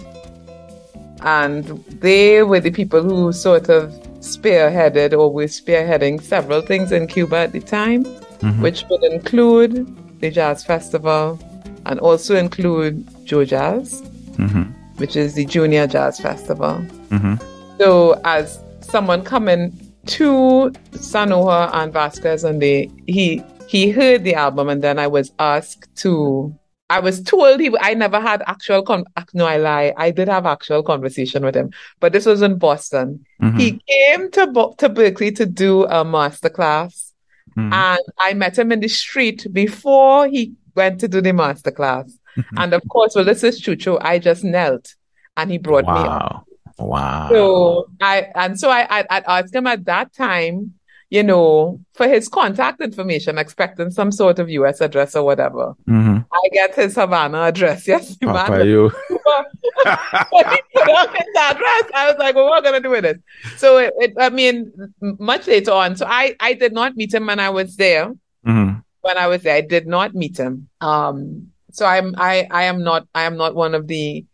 and 1.21 1.63
they 2.01 2.41
were 2.41 2.59
the 2.59 2.71
people 2.71 3.03
who 3.03 3.31
sort 3.31 3.69
of 3.69 3.91
spearheaded 4.19 5.13
or 5.13 5.31
were 5.31 5.45
spearheading 5.45 6.23
several 6.23 6.61
things 6.61 6.91
in 6.91 7.05
Cuba 7.05 7.37
at 7.37 7.51
the 7.51 7.59
time, 7.59 8.03
mm-hmm. 8.03 8.63
which 8.63 8.83
would 8.89 9.03
include 9.03 9.95
the 10.21 10.31
Jazz 10.31 10.65
Festival 10.65 11.39
and 11.85 11.99
also 11.99 12.35
include 12.35 13.05
JoJazz, 13.25 14.01
mm-hmm. 14.37 14.63
which 14.97 15.15
is 15.15 15.35
the 15.35 15.45
Junior 15.45 15.85
Jazz 15.85 16.19
Festival. 16.19 16.83
Mm-hmm. 17.09 17.35
So, 17.77 18.19
as 18.25 18.59
someone 18.87 19.23
coming 19.23 19.71
to 20.07 20.71
Sanoja 20.91 21.69
and 21.73 21.91
Vasquez, 21.93 22.43
and 22.43 22.61
they 22.61 22.89
he 23.07 23.43
he 23.67 23.91
heard 23.91 24.23
the 24.23 24.35
album, 24.35 24.69
and 24.69 24.81
then 24.81 24.99
I 24.99 25.07
was 25.07 25.31
asked 25.39 25.93
to. 25.97 26.55
I 26.89 27.01
was 27.01 27.21
told 27.21 27.59
he. 27.59 27.75
I 27.81 27.93
never 27.93 28.19
had 28.19 28.41
actual. 28.47 28.81
Con- 28.81 29.05
no, 29.33 29.45
I 29.45 29.57
lie. 29.57 29.93
I 29.97 30.11
did 30.11 30.29
have 30.29 30.45
actual 30.45 30.83
conversation 30.83 31.43
with 31.43 31.55
him, 31.55 31.71
but 31.99 32.13
this 32.13 32.25
was 32.25 32.41
in 32.41 32.57
Boston. 32.57 33.25
Mm-hmm. 33.41 33.57
He 33.57 33.81
came 33.87 34.31
to 34.31 34.47
Bo- 34.47 34.73
to 34.77 34.89
Berklee 34.89 35.35
to 35.35 35.45
do 35.45 35.85
a 35.85 36.05
master 36.05 36.49
class, 36.49 37.13
mm-hmm. 37.57 37.73
and 37.73 38.01
I 38.19 38.33
met 38.33 38.57
him 38.57 38.71
in 38.71 38.79
the 38.79 38.87
street 38.87 39.47
before 39.51 40.27
he 40.27 40.53
went 40.75 41.01
to 41.01 41.07
do 41.07 41.19
the 41.19 41.33
master 41.33 41.71
class. 41.71 42.17
Mm-hmm. 42.37 42.57
and 42.59 42.73
of 42.73 42.87
course, 42.87 43.15
well, 43.15 43.25
this 43.25 43.43
is 43.43 43.59
Chucho. 43.59 43.97
I 43.99 44.19
just 44.19 44.43
knelt, 44.43 44.95
and 45.35 45.51
he 45.51 45.57
brought 45.57 45.85
wow. 45.85 46.03
me 46.03 46.09
up. 46.09 46.47
Wow. 46.79 47.29
So 47.29 47.89
I 48.01 48.27
and 48.35 48.59
so 48.59 48.69
I, 48.69 48.99
I, 48.99 49.05
I 49.09 49.39
asked 49.39 49.53
him 49.53 49.67
at 49.67 49.85
that 49.85 50.13
time, 50.13 50.73
you 51.09 51.23
know, 51.23 51.79
for 51.93 52.07
his 52.07 52.27
contact 52.27 52.81
information, 52.81 53.37
expecting 53.37 53.91
some 53.91 54.11
sort 54.11 54.39
of 54.39 54.49
US 54.49 54.81
address 54.81 55.15
or 55.15 55.23
whatever. 55.23 55.75
Mm-hmm. 55.87 56.17
I 56.31 56.49
get 56.51 56.75
his 56.75 56.95
Havana 56.95 57.43
address. 57.43 57.87
Yes, 57.87 58.15
Papa, 58.21 58.51
man. 58.51 58.67
You. 58.67 58.91
when 59.09 60.49
he 60.49 60.61
put 60.73 60.89
up 60.89 61.15
his 61.15 61.35
address, 61.37 61.83
I 61.95 62.07
was 62.09 62.15
like, 62.19 62.35
well, 62.35 62.45
what 62.45 62.59
are 62.59 62.61
we 62.61 62.79
gonna 62.79 62.83
do 62.83 62.89
with 62.89 63.05
it? 63.05 63.21
So 63.57 63.77
it, 63.77 63.93
it, 63.97 64.13
I 64.19 64.29
mean, 64.29 64.71
much 65.01 65.47
later 65.47 65.71
on. 65.71 65.95
So 65.95 66.05
I, 66.07 66.35
I 66.39 66.53
did 66.53 66.73
not 66.73 66.95
meet 66.95 67.13
him 67.13 67.25
when 67.25 67.39
I 67.39 67.49
was 67.49 67.75
there. 67.75 68.13
Mm-hmm. 68.45 68.79
When 69.01 69.17
I 69.17 69.27
was 69.27 69.43
there, 69.43 69.55
I 69.55 69.61
did 69.61 69.87
not 69.87 70.13
meet 70.13 70.37
him. 70.37 70.69
Um, 70.81 71.51
so 71.71 71.85
I'm 71.85 72.15
I 72.17 72.47
I 72.49 72.63
am 72.63 72.83
not 72.83 73.07
I 73.13 73.23
am 73.23 73.37
not 73.37 73.55
one 73.55 73.75
of 73.75 73.87
the 73.87 74.25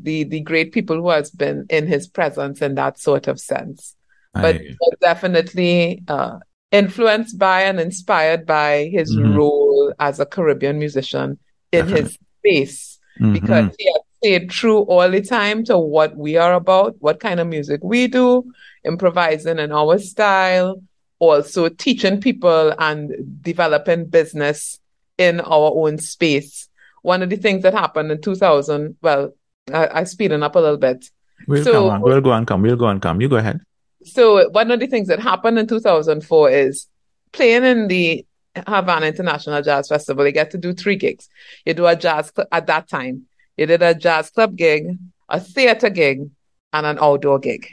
the 0.00 0.24
the 0.24 0.40
great 0.40 0.72
people 0.72 0.96
who 0.96 1.10
has 1.10 1.30
been 1.30 1.66
in 1.70 1.86
his 1.86 2.06
presence 2.06 2.62
in 2.62 2.74
that 2.76 2.98
sort 2.98 3.28
of 3.28 3.40
sense. 3.40 3.96
But, 4.34 4.62
but 4.80 5.00
definitely 5.00 6.02
uh, 6.08 6.38
influenced 6.70 7.38
by 7.38 7.62
and 7.62 7.78
inspired 7.78 8.46
by 8.46 8.88
his 8.90 9.14
mm-hmm. 9.14 9.36
role 9.36 9.94
as 9.98 10.20
a 10.20 10.26
Caribbean 10.26 10.78
musician 10.78 11.38
in 11.70 11.86
definitely. 11.86 12.02
his 12.02 12.18
space 12.38 12.98
mm-hmm. 13.20 13.34
because 13.34 13.70
he 13.78 13.92
has 13.92 14.02
stayed 14.18 14.50
true 14.50 14.78
all 14.80 15.10
the 15.10 15.20
time 15.20 15.64
to 15.64 15.78
what 15.78 16.16
we 16.16 16.36
are 16.36 16.54
about, 16.54 16.96
what 17.00 17.20
kind 17.20 17.40
of 17.40 17.46
music 17.46 17.80
we 17.84 18.06
do, 18.06 18.50
improvising 18.84 19.58
in 19.58 19.70
our 19.70 19.98
style, 19.98 20.82
also 21.18 21.68
teaching 21.68 22.20
people 22.20 22.74
and 22.78 23.42
developing 23.42 24.06
business 24.06 24.80
in 25.18 25.40
our 25.40 25.72
own 25.74 25.98
space. 25.98 26.68
One 27.02 27.22
of 27.22 27.30
the 27.30 27.36
things 27.36 27.64
that 27.64 27.74
happened 27.74 28.10
in 28.10 28.20
2000, 28.20 28.96
well, 29.02 29.34
I, 29.72 30.00
I 30.00 30.04
speeding 30.04 30.42
up 30.42 30.56
a 30.56 30.58
little 30.58 30.76
bit. 30.76 31.08
We'll 31.46 31.64
so, 31.64 31.72
come 31.72 31.84
on. 31.90 32.00
We'll 32.02 32.20
go 32.20 32.32
and 32.32 32.46
come. 32.46 32.62
We'll 32.62 32.76
go 32.76 32.86
and 32.86 33.00
come. 33.00 33.20
You 33.20 33.28
go 33.28 33.36
ahead. 33.36 33.60
So 34.04 34.48
one 34.50 34.70
of 34.70 34.80
the 34.80 34.86
things 34.86 35.08
that 35.08 35.20
happened 35.20 35.58
in 35.58 35.66
2004 35.66 36.50
is 36.50 36.88
playing 37.32 37.64
in 37.64 37.88
the 37.88 38.26
Havana 38.66 39.06
International 39.06 39.62
Jazz 39.62 39.88
Festival. 39.88 40.26
You 40.26 40.32
get 40.32 40.50
to 40.52 40.58
do 40.58 40.72
three 40.72 40.96
gigs. 40.96 41.28
You 41.64 41.74
do 41.74 41.86
a 41.86 41.96
jazz 41.96 42.32
cl- 42.34 42.48
at 42.50 42.66
that 42.66 42.88
time. 42.88 43.26
You 43.56 43.66
did 43.66 43.82
a 43.82 43.94
jazz 43.94 44.30
club 44.30 44.56
gig, 44.56 44.98
a 45.28 45.38
theater 45.38 45.90
gig, 45.90 46.28
and 46.72 46.86
an 46.86 46.98
outdoor 47.00 47.38
gig. 47.38 47.68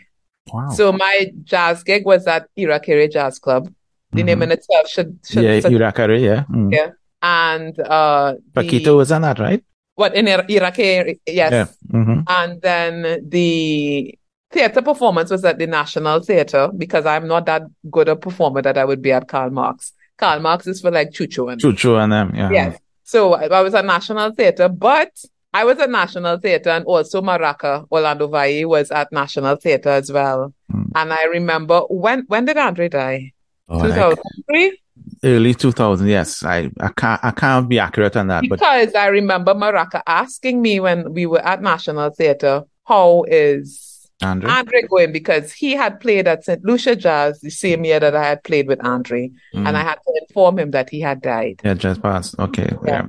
Wow. 0.53 0.69
So 0.69 0.91
my 0.91 1.31
jazz 1.43 1.83
gig 1.83 2.05
was 2.05 2.27
at 2.27 2.47
Irakere 2.57 3.11
Jazz 3.11 3.39
Club. 3.39 3.73
The 4.11 4.19
mm-hmm. 4.19 4.25
name 4.25 4.41
in 4.43 4.51
itself 4.51 4.87
should, 4.87 5.19
should 5.27 5.43
yeah, 5.43 5.59
Irakere, 5.59 6.19
yeah. 6.19 6.43
Mm. 6.49 6.73
Yeah. 6.73 6.89
And 7.21 7.79
uh 7.79 8.35
Paquito 8.53 8.83
the, 8.85 8.95
was 8.95 9.11
on 9.11 9.21
that, 9.23 9.39
right? 9.39 9.63
what 9.99 10.15
in 10.15 10.29
Iraq, 10.29 10.77
yes. 10.77 11.15
Yeah. 11.27 11.65
Mm-hmm. 11.91 12.21
And 12.27 12.61
then 12.61 13.27
the 13.27 14.17
theater 14.51 14.81
performance 14.81 15.31
was 15.31 15.45
at 15.45 15.57
the 15.59 15.67
National 15.67 16.21
Theater 16.21 16.69
because 16.75 17.05
I'm 17.05 17.27
not 17.27 17.45
that 17.45 17.63
good 17.89 18.09
a 18.09 18.15
performer 18.15 18.61
that 18.61 18.77
I 18.77 18.85
would 18.85 19.01
be 19.01 19.11
at 19.11 19.27
Karl 19.27 19.49
Marx. 19.49 19.93
Karl 20.17 20.39
Marx 20.39 20.67
is 20.67 20.81
for 20.81 20.91
like 20.91 21.11
Chucho 21.11 21.51
and 21.51 21.61
Chucho 21.61 22.01
and 22.01 22.11
them, 22.11 22.33
yeah. 22.35 22.49
Yes. 22.51 22.79
So 23.03 23.33
I 23.33 23.61
was 23.61 23.73
at 23.73 23.85
National 23.85 24.31
Theater, 24.31 24.69
but 24.69 25.11
I 25.53 25.63
was 25.63 25.79
at 25.79 25.89
National 25.89 26.37
Theater 26.37 26.69
and 26.69 26.85
also 26.85 27.21
Maraca, 27.21 27.87
Orlando 27.91 28.27
Valle 28.27 28.67
was 28.67 28.91
at 28.91 29.11
National 29.11 29.55
Theater 29.55 29.89
as 29.89 30.11
well. 30.11 30.53
Mm. 30.71 30.91
And 30.95 31.13
I 31.13 31.23
remember 31.23 31.81
when 31.89 32.25
when 32.27 32.45
did 32.45 32.57
Andre 32.57 32.89
die? 32.89 33.33
Oh, 33.67 33.81
2003? 33.81 34.79
Early 35.23 35.53
2000 35.53 36.07
yes. 36.07 36.43
I 36.43 36.69
i 36.79 36.89
can't 36.89 37.23
i 37.23 37.31
can't 37.31 37.67
be 37.67 37.79
accurate 37.79 38.15
on 38.15 38.27
that 38.27 38.43
because 38.49 38.91
but... 38.91 38.99
i 38.99 39.07
remember 39.07 39.53
maraca 39.53 40.01
asking 40.07 40.61
me 40.61 40.79
when 40.79 41.13
we 41.13 41.25
were 41.25 41.45
at 41.45 41.61
national 41.61 42.09
theater 42.11 42.63
how 42.85 43.25
is 43.27 44.09
andre, 44.21 44.49
andre 44.49 44.81
going? 44.89 45.11
Because 45.13 45.53
he 45.53 45.71
had 45.73 45.99
played 45.99 46.27
at 46.27 46.43
st 46.43 46.63
lucia 46.63 46.95
jazz 46.95 47.39
the 47.41 47.49
same 47.49 47.85
year 47.85 47.99
that 47.99 48.15
i 48.15 48.23
had 48.23 48.43
played 48.43 48.67
with 48.67 48.83
andre. 48.85 49.29
Mm. 49.53 49.67
and 49.67 49.77
i 49.77 49.81
had 49.81 49.95
to 49.95 50.21
inform 50.27 50.59
him 50.59 50.71
that 50.71 50.89
he 50.89 50.99
had 50.99 51.21
died. 51.21 51.61
Yeah 51.63 51.73
just 51.73 52.01
passed 52.01 52.37
okay 52.39 52.69
yeah. 52.85 53.03
yeah. 53.03 53.07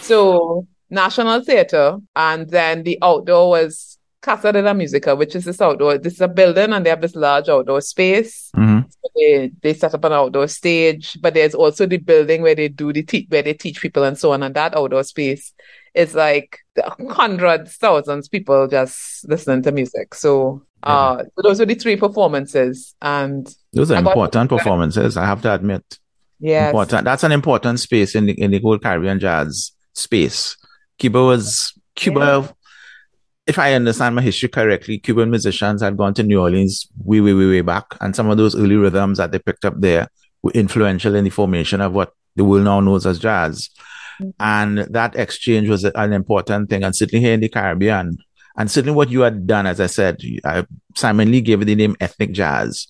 So 0.00 0.66
national 0.90 1.42
theater 1.44 1.98
and 2.16 2.50
then 2.50 2.82
the 2.82 2.98
outdoor 3.02 3.50
was 3.50 3.89
Casa 4.20 4.52
de 4.52 4.60
la 4.60 4.74
Musica, 4.74 5.16
which 5.16 5.34
is 5.34 5.44
this 5.46 5.60
outdoor, 5.60 5.96
this 5.96 6.14
is 6.14 6.20
a 6.20 6.28
building 6.28 6.72
and 6.72 6.84
they 6.84 6.90
have 6.90 7.00
this 7.00 7.14
large 7.14 7.48
outdoor 7.48 7.80
space. 7.80 8.50
Mm-hmm. 8.54 8.80
So 8.90 9.10
they, 9.16 9.50
they 9.62 9.74
set 9.74 9.94
up 9.94 10.04
an 10.04 10.12
outdoor 10.12 10.46
stage, 10.48 11.18
but 11.20 11.32
there's 11.32 11.54
also 11.54 11.86
the 11.86 11.96
building 11.96 12.42
where 12.42 12.54
they 12.54 12.68
do 12.68 12.92
the 12.92 13.02
te- 13.02 13.26
where 13.30 13.42
they 13.42 13.54
teach 13.54 13.80
people 13.80 14.04
and 14.04 14.18
so 14.18 14.32
on. 14.32 14.42
And 14.42 14.54
that 14.56 14.76
outdoor 14.76 15.04
space 15.04 15.54
is 15.94 16.14
like 16.14 16.58
hundreds, 17.08 17.76
thousands 17.76 18.28
people 18.28 18.68
just 18.68 19.26
listening 19.26 19.62
to 19.62 19.72
music. 19.72 20.14
So, 20.14 20.62
yeah. 20.84 20.92
uh, 20.92 21.24
so 21.24 21.42
those 21.42 21.58
were 21.58 21.66
the 21.66 21.74
three 21.74 21.96
performances. 21.96 22.94
And 23.00 23.52
those 23.72 23.90
are 23.90 23.98
important 23.98 24.50
performances, 24.50 25.16
I 25.16 25.24
have 25.24 25.40
to 25.42 25.54
admit. 25.54 25.98
Yeah. 26.40 26.66
Important. 26.66 27.04
That's 27.04 27.24
an 27.24 27.32
important 27.32 27.80
space 27.80 28.14
in 28.14 28.26
the, 28.26 28.32
in 28.32 28.50
the 28.50 28.60
whole 28.60 28.78
Caribbean 28.78 29.18
jazz 29.18 29.72
space. 29.94 30.58
Cuba 30.98 31.24
was, 31.24 31.72
Cuba 31.94 32.44
yeah 32.46 32.52
if 33.50 33.58
I 33.58 33.74
understand 33.74 34.14
my 34.14 34.22
history 34.22 34.48
correctly, 34.48 34.98
Cuban 34.98 35.28
musicians 35.28 35.82
had 35.82 35.96
gone 35.96 36.14
to 36.14 36.22
New 36.22 36.40
Orleans 36.40 36.86
way, 37.04 37.20
way, 37.20 37.34
way, 37.34 37.46
way 37.46 37.60
back. 37.62 37.96
And 38.00 38.14
some 38.14 38.30
of 38.30 38.38
those 38.38 38.54
early 38.54 38.76
rhythms 38.76 39.18
that 39.18 39.32
they 39.32 39.40
picked 39.40 39.64
up 39.64 39.74
there 39.76 40.06
were 40.42 40.52
influential 40.52 41.16
in 41.16 41.24
the 41.24 41.30
formation 41.30 41.80
of 41.80 41.92
what 41.92 42.12
the 42.36 42.44
world 42.44 42.62
now 42.62 42.78
knows 42.78 43.06
as 43.06 43.18
jazz. 43.18 43.68
Mm-hmm. 44.20 44.30
And 44.38 44.78
that 44.94 45.16
exchange 45.16 45.68
was 45.68 45.82
an 45.84 46.12
important 46.12 46.70
thing. 46.70 46.84
And 46.84 46.94
certainly 46.94 47.24
here 47.24 47.34
in 47.34 47.40
the 47.40 47.48
Caribbean, 47.48 48.18
and 48.56 48.70
certainly 48.70 48.94
what 48.94 49.10
you 49.10 49.22
had 49.22 49.48
done, 49.48 49.66
as 49.66 49.80
I 49.80 49.86
said, 49.86 50.20
I, 50.44 50.64
Simon 50.94 51.32
Lee 51.32 51.40
gave 51.40 51.60
it 51.60 51.64
the 51.64 51.74
name 51.74 51.96
ethnic 52.00 52.30
jazz. 52.30 52.86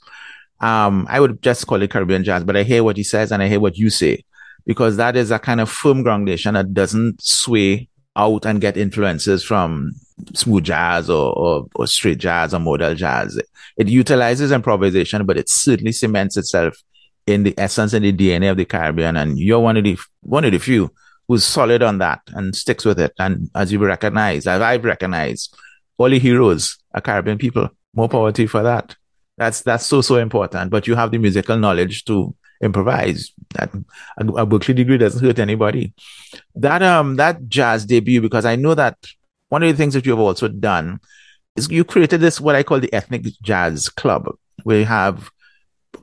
Um, 0.61 1.07
I 1.09 1.21
would 1.21 1.41
just 1.41 1.67
call 1.67 1.81
it 1.81 1.91
Caribbean 1.91 2.23
jazz, 2.23 2.45
but 2.45 2.57
I 2.57 2.65
hear 2.65 2.85
what 2.85 2.99
he 2.99 3.03
says 3.03 3.33
and 3.33 3.43
I 3.43 3.49
hear 3.49 3.61
what 3.61 3.79
you 3.79 3.89
say 3.89 4.25
because 4.67 4.99
that 4.99 5.17
is 5.17 5.31
a 5.31 5.39
kind 5.39 5.59
of 5.61 5.71
firm 5.71 6.03
groundation 6.03 6.53
that 6.53 6.75
doesn't 6.75 7.23
sway 7.23 7.89
out 8.21 8.45
and 8.45 8.61
get 8.61 8.77
influences 8.77 9.43
from 9.43 9.93
smooth 10.35 10.65
jazz 10.65 11.09
or, 11.09 11.33
or, 11.33 11.67
or 11.75 11.87
straight 11.87 12.19
jazz 12.19 12.53
or 12.53 12.61
modal 12.61 12.95
jazz. 12.95 13.41
It 13.77 13.89
utilizes 13.89 14.53
improvisation, 14.53 15.25
but 15.25 15.39
it 15.39 15.49
certainly 15.49 15.93
cements 15.93 16.37
itself 16.37 16.77
in 17.27 17.45
the 17.45 17.55
essence 17.59 17.93
and 17.93 18.05
the 18.05 18.13
DNA 18.13 18.51
of 18.51 18.57
the 18.57 18.65
Caribbean. 18.65 19.17
And 19.17 19.39
you're 19.39 19.61
one 19.61 19.77
of 19.77 19.85
the 19.85 19.99
one 20.21 20.45
of 20.45 20.53
the 20.53 20.59
few 20.59 20.93
who's 21.27 21.45
solid 21.45 21.83
on 21.83 21.99
that 21.99 22.21
and 22.35 22.55
sticks 22.55 22.85
with 22.85 23.01
it. 23.01 23.13
And 23.19 23.51
as 23.55 23.73
you 23.73 23.79
recognize, 23.79 24.47
as 24.47 24.61
I've 24.61 24.85
recognized, 24.85 25.57
all 25.97 26.11
the 26.11 26.19
heroes 26.19 26.77
are 26.93 27.01
Caribbean 27.01 27.39
people. 27.39 27.69
More 27.95 28.09
power 28.09 28.33
to 28.33 28.47
for 28.47 28.63
that. 28.63 28.97
That's 29.37 29.63
that's 29.63 29.87
so 29.87 30.03
so 30.03 30.17
important. 30.17 30.71
But 30.71 30.87
you 30.87 30.95
have 30.95 31.11
the 31.11 31.19
musical 31.19 31.57
knowledge 31.57 32.05
to 32.05 32.35
improvise. 32.61 33.33
That 33.55 33.71
a, 34.19 34.25
Berklee 34.47 34.75
degree 34.75 34.99
doesn't 34.99 35.25
hurt 35.25 35.39
anybody. 35.39 35.93
That 36.55 36.83
um 36.83 37.17
that 37.17 37.49
jazz 37.49 37.85
debut 37.87 38.21
because 38.21 38.45
I 38.45 38.57
know 38.57 38.75
that 38.75 38.97
one 39.49 39.63
of 39.63 39.69
the 39.69 39.77
things 39.77 39.95
that 39.95 40.07
you 40.07 40.13
have 40.13 40.21
also 40.21 40.49
done 40.49 41.01
is 41.57 41.71
you 41.71 41.85
created 41.85 42.21
this 42.21 42.41
what 42.41 42.55
I 42.55 42.63
call 42.63 42.81
the 42.81 42.93
ethnic 42.93 43.25
jazz 43.43 43.89
club, 43.89 44.29
where 44.63 44.79
you 44.79 44.85
have 44.85 45.31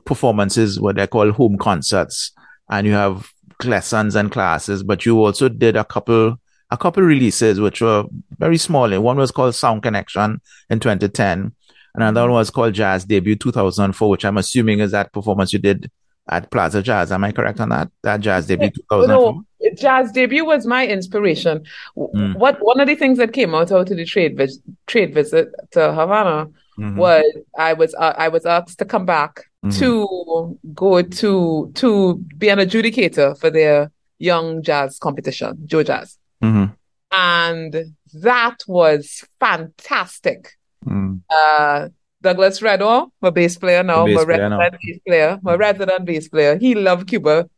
performances, 0.04 0.80
what 0.80 1.00
I 1.00 1.06
call 1.06 1.30
home 1.32 1.58
concerts, 1.58 2.32
and 2.68 2.86
you 2.86 2.92
have 2.92 3.30
lessons 3.64 4.14
and 4.14 4.30
classes. 4.30 4.82
But 4.82 5.06
you 5.06 5.22
also 5.24 5.48
did 5.48 5.76
a 5.76 5.84
couple 5.84 6.38
a 6.70 6.76
couple 6.76 7.02
releases 7.02 7.60
which 7.60 7.80
were 7.80 8.04
very 8.38 8.58
small. 8.58 8.88
One 9.00 9.16
was 9.16 9.30
called 9.30 9.54
Sound 9.54 9.82
Connection 9.82 10.40
in 10.68 10.80
2010, 10.80 11.38
and 11.40 11.54
Another 11.94 12.22
one 12.22 12.32
was 12.32 12.50
called 12.50 12.74
Jazz 12.74 13.04
Debut 13.04 13.36
2004, 13.36 14.10
which 14.10 14.24
I'm 14.24 14.36
assuming 14.36 14.80
is 14.80 14.90
that 14.90 15.12
performance 15.12 15.52
you 15.52 15.58
did 15.58 15.90
at 16.28 16.50
Plaza 16.50 16.82
Jazz. 16.82 17.12
Am 17.12 17.24
I 17.24 17.32
correct 17.32 17.60
on 17.60 17.70
that? 17.70 17.90
That 18.02 18.20
Jazz 18.20 18.46
Debut 18.46 18.70
2004? 18.70 19.32
No, 19.32 19.44
Jazz 19.74 20.12
Debut 20.12 20.44
was 20.44 20.66
my 20.66 20.86
inspiration. 20.86 21.64
Mm. 21.96 22.36
What 22.36 22.58
One 22.60 22.80
of 22.80 22.86
the 22.86 22.94
things 22.94 23.18
that 23.18 23.32
came 23.32 23.54
out 23.54 23.70
of 23.70 23.88
the 23.88 24.04
trade, 24.04 24.36
vis- 24.36 24.60
trade 24.86 25.14
visit 25.14 25.48
to 25.72 25.92
Havana 25.92 26.46
mm-hmm. 26.78 26.96
was 26.96 27.24
I 27.56 27.72
was 27.72 27.94
uh, 27.94 28.14
I 28.16 28.28
was 28.28 28.46
asked 28.46 28.78
to 28.78 28.84
come 28.84 29.06
back 29.06 29.44
mm-hmm. 29.64 29.78
to 29.78 30.58
go 30.74 31.02
to 31.02 31.72
to 31.74 32.14
be 32.36 32.48
an 32.48 32.58
adjudicator 32.58 33.38
for 33.38 33.50
their 33.50 33.90
young 34.18 34.62
jazz 34.62 34.98
competition, 34.98 35.56
JoJazz. 35.66 36.16
Mm-hmm. 36.42 36.72
And 37.10 37.94
that 38.14 38.58
was 38.66 39.24
fantastic. 39.40 40.52
Mm. 40.84 41.22
Uh, 41.30 41.88
Douglas 42.20 42.60
Redo, 42.60 43.10
my 43.20 43.30
bass 43.30 43.56
player 43.56 43.82
now, 43.82 44.06
bass 44.06 44.16
my 44.16 44.24
player 44.24 44.38
resident 44.38 44.60
now. 44.60 44.78
bass 44.82 44.98
player, 45.06 45.38
my 45.42 45.54
resident 45.54 46.04
bass 46.04 46.28
player, 46.28 46.58
he 46.58 46.74
loved 46.74 47.08
Cuba, 47.08 47.48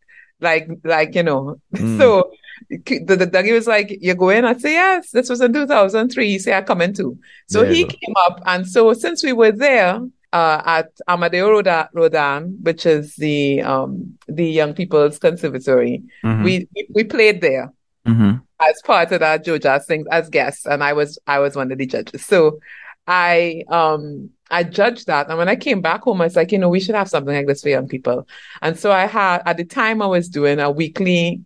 like, 0.40 0.68
like 0.84 1.14
you 1.14 1.22
know. 1.22 1.61
Mm. 1.74 1.98
So 1.98 2.30
the, 2.68 3.16
the 3.16 3.26
Dougie 3.26 3.52
was 3.52 3.66
like, 3.66 3.96
"You're 4.00 4.14
going?" 4.14 4.44
I 4.44 4.52
say, 4.54 4.72
"Yes." 4.72 5.11
This 5.11 5.30
was 5.30 5.40
in 5.40 5.52
2003. 5.52 6.28
He 6.28 6.38
said, 6.38 6.62
"I 6.62 6.66
come 6.66 6.82
in 6.82 6.92
too." 6.92 7.18
So 7.48 7.64
he 7.64 7.84
came 7.84 8.14
up, 8.26 8.40
and 8.44 8.68
so 8.68 8.92
since 8.92 9.24
we 9.24 9.32
were 9.32 9.50
there, 9.50 10.00
uh, 10.32 10.62
at 10.64 10.90
Amadeo 11.08 11.48
Roldán, 11.48 11.88
Rodan, 11.92 12.58
which 12.62 12.86
is 12.86 13.16
the 13.16 13.62
um, 13.62 14.18
the 14.28 14.46
Young 14.46 14.74
People's 14.74 15.18
Conservatory. 15.18 16.02
Mm-hmm. 16.24 16.44
We 16.44 16.68
we 16.94 17.04
played 17.04 17.40
there 17.40 17.72
mm-hmm. 18.06 18.36
as 18.61 18.82
part 18.84 19.12
of 19.12 19.20
that 19.20 19.44
JoJazz 19.44 19.86
things 19.86 20.06
as 20.11 20.28
guests, 20.28 20.66
and 20.66 20.84
I 20.84 20.92
was 20.92 21.18
I 21.26 21.38
was 21.40 21.56
one 21.56 21.72
of 21.72 21.78
the 21.78 21.86
judges. 21.86 22.24
So 22.24 22.61
I 23.11 23.64
um 23.68 24.30
I 24.52 24.62
judged 24.62 25.08
that, 25.08 25.28
and 25.28 25.36
when 25.36 25.48
I 25.48 25.56
came 25.56 25.80
back 25.80 26.02
home, 26.02 26.20
I 26.20 26.24
was 26.24 26.36
like, 26.36 26.52
you 26.52 26.58
know, 26.58 26.68
we 26.68 26.78
should 26.78 26.94
have 26.94 27.08
something 27.08 27.34
like 27.34 27.48
this 27.48 27.62
for 27.62 27.68
young 27.68 27.88
people. 27.88 28.28
And 28.62 28.78
so 28.78 28.92
I 28.92 29.06
had 29.06 29.42
at 29.46 29.56
the 29.56 29.64
time 29.64 30.00
I 30.00 30.06
was 30.06 30.28
doing 30.28 30.61
a 30.61 30.70
weekly 30.70 31.42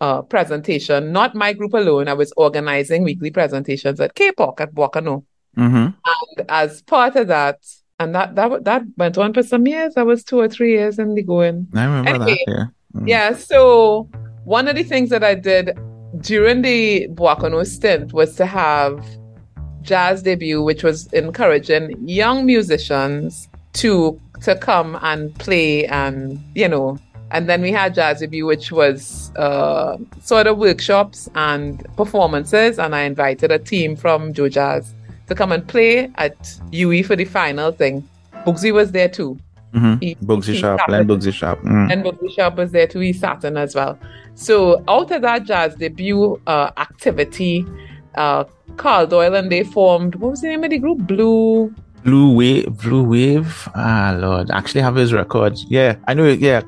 uh, 0.00 0.22
presentation, 0.22 1.10
not 1.10 1.34
my 1.34 1.52
group 1.52 1.74
alone. 1.74 2.06
I 2.06 2.14
was 2.14 2.32
organizing 2.36 3.02
weekly 3.02 3.32
presentations 3.32 4.00
at 4.00 4.14
K-Pop 4.14 4.60
at 4.60 4.72
Boiscano. 4.72 5.24
Mm-hmm. 5.56 5.88
And 6.14 6.46
as 6.48 6.82
part 6.82 7.16
of 7.16 7.26
that, 7.26 7.58
and 7.98 8.14
that 8.14 8.36
that 8.36 8.64
that 8.64 8.82
went 8.96 9.18
on 9.18 9.34
for 9.34 9.42
some 9.42 9.66
years. 9.66 9.94
That 9.94 10.06
was 10.06 10.22
two 10.22 10.38
or 10.38 10.48
three 10.48 10.72
years 10.72 10.98
in 10.98 11.14
the 11.14 11.22
going. 11.22 11.66
I 11.74 11.84
remember 11.84 12.10
anyway, 12.10 12.44
that. 12.46 12.52
Yeah. 12.54 13.00
Mm. 13.00 13.08
Yeah. 13.08 13.34
So 13.34 14.08
one 14.44 14.68
of 14.68 14.76
the 14.76 14.84
things 14.84 15.10
that 15.10 15.24
I 15.24 15.34
did 15.34 15.76
during 16.20 16.62
the 16.62 17.08
Boiscano 17.08 17.66
stint 17.66 18.12
was 18.12 18.36
to 18.36 18.46
have 18.46 19.04
jazz 19.82 20.22
debut, 20.22 20.62
which 20.62 20.82
was 20.82 21.12
encouraging 21.12 21.96
young 22.06 22.46
musicians 22.46 23.48
to 23.74 24.20
to 24.42 24.56
come 24.56 24.98
and 25.02 25.34
play 25.38 25.86
and 25.86 26.42
you 26.54 26.66
know 26.66 26.98
and 27.30 27.48
then 27.48 27.60
we 27.60 27.70
had 27.70 27.94
jazz 27.94 28.20
debut 28.20 28.46
which 28.46 28.72
was 28.72 29.30
uh, 29.36 29.98
sort 30.22 30.46
of 30.46 30.56
workshops 30.56 31.28
and 31.34 31.86
performances 31.94 32.78
and 32.78 32.94
i 32.94 33.02
invited 33.02 33.52
a 33.52 33.58
team 33.58 33.94
from 33.94 34.32
JoJazz 34.32 34.94
to 35.30 35.34
come 35.36 35.52
and 35.52 35.66
play 35.66 36.10
at 36.16 36.60
UE 36.72 37.02
for 37.04 37.16
the 37.16 37.24
final 37.24 37.72
thing. 37.72 38.06
Boogsie 38.44 38.72
was 38.72 38.90
there 38.90 39.08
too. 39.08 39.38
Mm-hmm. 39.72 40.26
Boogsie 40.26 40.58
Sharpe, 40.58 40.80
Len 40.88 41.06
Boogsie 41.06 41.32
Sharpe. 41.32 41.62
Mm. 41.62 41.92
And 41.92 42.04
Boogsie 42.04 42.34
Sharpe 42.34 42.56
was 42.56 42.72
there 42.72 42.88
too. 42.88 42.98
He 42.98 43.12
sat 43.12 43.44
in 43.44 43.56
as 43.56 43.76
well. 43.76 43.96
So 44.34 44.82
out 44.88 45.12
of 45.12 45.22
that 45.22 45.44
jazz 45.44 45.76
debut 45.76 46.40
uh, 46.48 46.72
activity, 46.76 47.64
uh, 48.14 48.44
Carl 48.76 49.06
Doyle 49.06 49.34
and 49.34 49.50
they 49.50 49.64
formed, 49.64 50.14
what 50.16 50.30
was 50.32 50.40
the 50.40 50.48
name 50.48 50.64
of 50.64 50.70
the 50.70 50.78
group? 50.78 50.98
Blue... 51.06 51.74
Blue 52.02 52.34
Wave, 52.34 52.78
Blue 52.78 53.04
Wave. 53.04 53.68
Ah, 53.74 54.16
Lord, 54.18 54.50
actually 54.50 54.80
have 54.80 54.96
his 54.96 55.12
records. 55.12 55.66
Yeah, 55.68 55.96
I 56.06 56.14
know 56.14 56.24
it. 56.24 56.40
Yeah, 56.40 56.62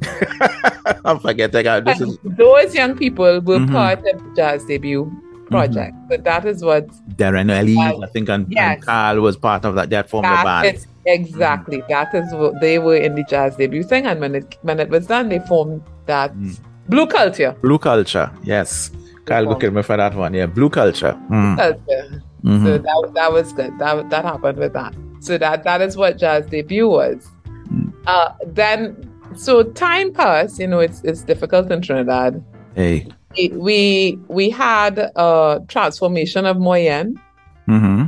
I'm 1.04 1.18
forgetting. 1.20 1.84
This 1.84 2.00
is... 2.00 2.18
Those 2.24 2.74
young 2.74 2.96
people 2.96 3.40
were 3.40 3.58
mm-hmm. 3.58 3.72
part 3.72 4.02
of 4.06 4.36
jazz 4.36 4.64
debut 4.64 5.10
project. 5.50 5.94
Mm-hmm. 5.94 6.08
But 6.08 6.24
that 6.24 6.46
is 6.46 6.62
what 6.62 6.88
Darren 7.16 7.50
I 7.50 8.06
think, 8.08 8.28
and, 8.28 8.46
yes. 8.50 8.76
and, 8.76 8.84
Carl 8.84 9.20
was 9.20 9.36
part 9.36 9.64
of 9.64 9.74
that. 9.74 9.90
That 9.90 10.08
formed 10.08 10.24
that 10.24 10.44
band. 10.44 10.76
Is, 10.76 10.86
exactly. 11.06 11.78
Mm-hmm. 11.78 11.90
That 11.90 12.14
is 12.14 12.32
what 12.32 12.60
they 12.60 12.78
were 12.78 12.96
in 12.96 13.14
the 13.14 13.24
jazz 13.24 13.56
debut 13.56 13.82
thing, 13.82 14.06
and 14.06 14.20
when 14.20 14.34
it 14.34 14.56
when 14.62 14.80
it 14.80 14.88
was 14.88 15.06
done, 15.06 15.28
they 15.28 15.40
formed 15.40 15.82
that 16.06 16.34
mm. 16.34 16.58
Blue 16.88 17.06
Culture. 17.06 17.54
Blue 17.60 17.78
Culture, 17.78 18.30
yes. 18.42 18.90
Kyle 19.28 19.72
me 19.72 19.82
for 19.82 19.96
that 19.96 20.14
one. 20.14 20.34
Yeah, 20.34 20.46
Blue 20.46 20.70
Culture. 20.70 21.18
Mm. 21.30 21.56
Culture. 21.56 22.22
Mm-hmm. 22.44 22.64
So 22.64 22.78
that 22.78 23.10
that 23.14 23.32
was 23.32 23.52
good. 23.52 23.78
That 23.78 24.10
that 24.10 24.24
happened 24.24 24.58
with 24.58 24.72
that. 24.72 24.94
So 25.20 25.38
that 25.38 25.64
that 25.64 25.80
is 25.82 25.96
what 25.96 26.18
jazz 26.18 26.46
debut 26.46 26.88
was. 26.88 27.28
Mm. 27.46 27.92
Uh, 28.06 28.32
then 28.46 29.10
so 29.36 29.62
time 29.62 30.12
passed. 30.12 30.58
You 30.58 30.66
know, 30.68 30.80
it's 30.80 31.02
it's 31.02 31.22
difficult 31.22 31.70
in 31.70 31.82
Trinidad. 31.82 32.42
Hey 32.74 33.08
we 33.36 34.18
we 34.28 34.50
had 34.50 34.98
a 34.98 35.60
transformation 35.68 36.46
of 36.46 36.56
Moyenne. 36.56 37.20
Mm-hmm. 37.68 38.06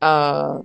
Uh, 0.00 0.62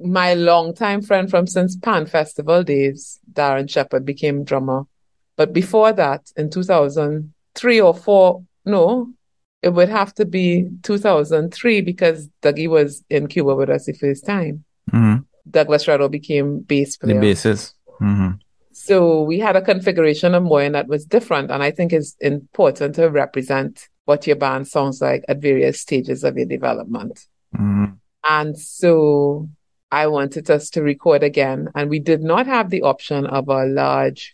my 0.00 0.34
longtime 0.34 1.02
friend 1.02 1.30
from 1.30 1.46
since 1.46 1.76
Pan 1.76 2.06
Festival 2.06 2.62
days, 2.62 3.18
Darren 3.32 3.68
Shepherd, 3.68 4.04
became 4.04 4.44
drummer. 4.44 4.84
But 5.36 5.52
before 5.52 5.92
that, 5.92 6.30
in 6.36 6.50
2003 7.58 7.80
or 7.80 7.94
four, 7.94 8.44
no, 8.64 9.12
it 9.62 9.70
would 9.70 9.88
have 9.88 10.14
to 10.14 10.24
be 10.24 10.68
2003 10.82 11.80
because 11.80 12.28
Dougie 12.42 12.68
was 12.68 13.04
in 13.10 13.26
Cuba 13.26 13.54
with 13.54 13.70
us 13.70 13.86
the 13.86 13.92
first 13.92 14.24
time. 14.24 14.64
Mm-hmm. 14.92 15.22
Douglas 15.50 15.86
Redo 15.86 16.10
became 16.10 16.60
bass 16.60 16.96
player. 16.96 17.20
The 17.20 17.26
bassist. 17.26 17.74
Mm-hmm. 18.00 18.30
So 18.72 19.22
we 19.22 19.40
had 19.40 19.56
a 19.56 19.62
configuration 19.62 20.34
of 20.34 20.44
Moyenne 20.44 20.72
that 20.72 20.86
was 20.86 21.04
different. 21.04 21.50
And 21.50 21.62
I 21.62 21.70
think 21.70 21.92
it's 21.92 22.16
important 22.20 22.94
to 22.94 23.10
represent 23.10 23.88
what 24.04 24.26
your 24.26 24.36
band 24.36 24.68
sounds 24.68 25.00
like 25.00 25.24
at 25.28 25.38
various 25.38 25.80
stages 25.80 26.22
of 26.22 26.36
your 26.36 26.46
development. 26.46 27.26
Mm-hmm. 27.54 27.94
And 28.28 28.58
so 28.58 29.48
I 29.90 30.06
wanted 30.06 30.48
us 30.50 30.70
to 30.70 30.82
record 30.82 31.22
again. 31.22 31.68
And 31.74 31.90
we 31.90 31.98
did 31.98 32.22
not 32.22 32.46
have 32.46 32.70
the 32.70 32.82
option 32.82 33.26
of 33.26 33.48
a 33.48 33.64
large 33.64 34.32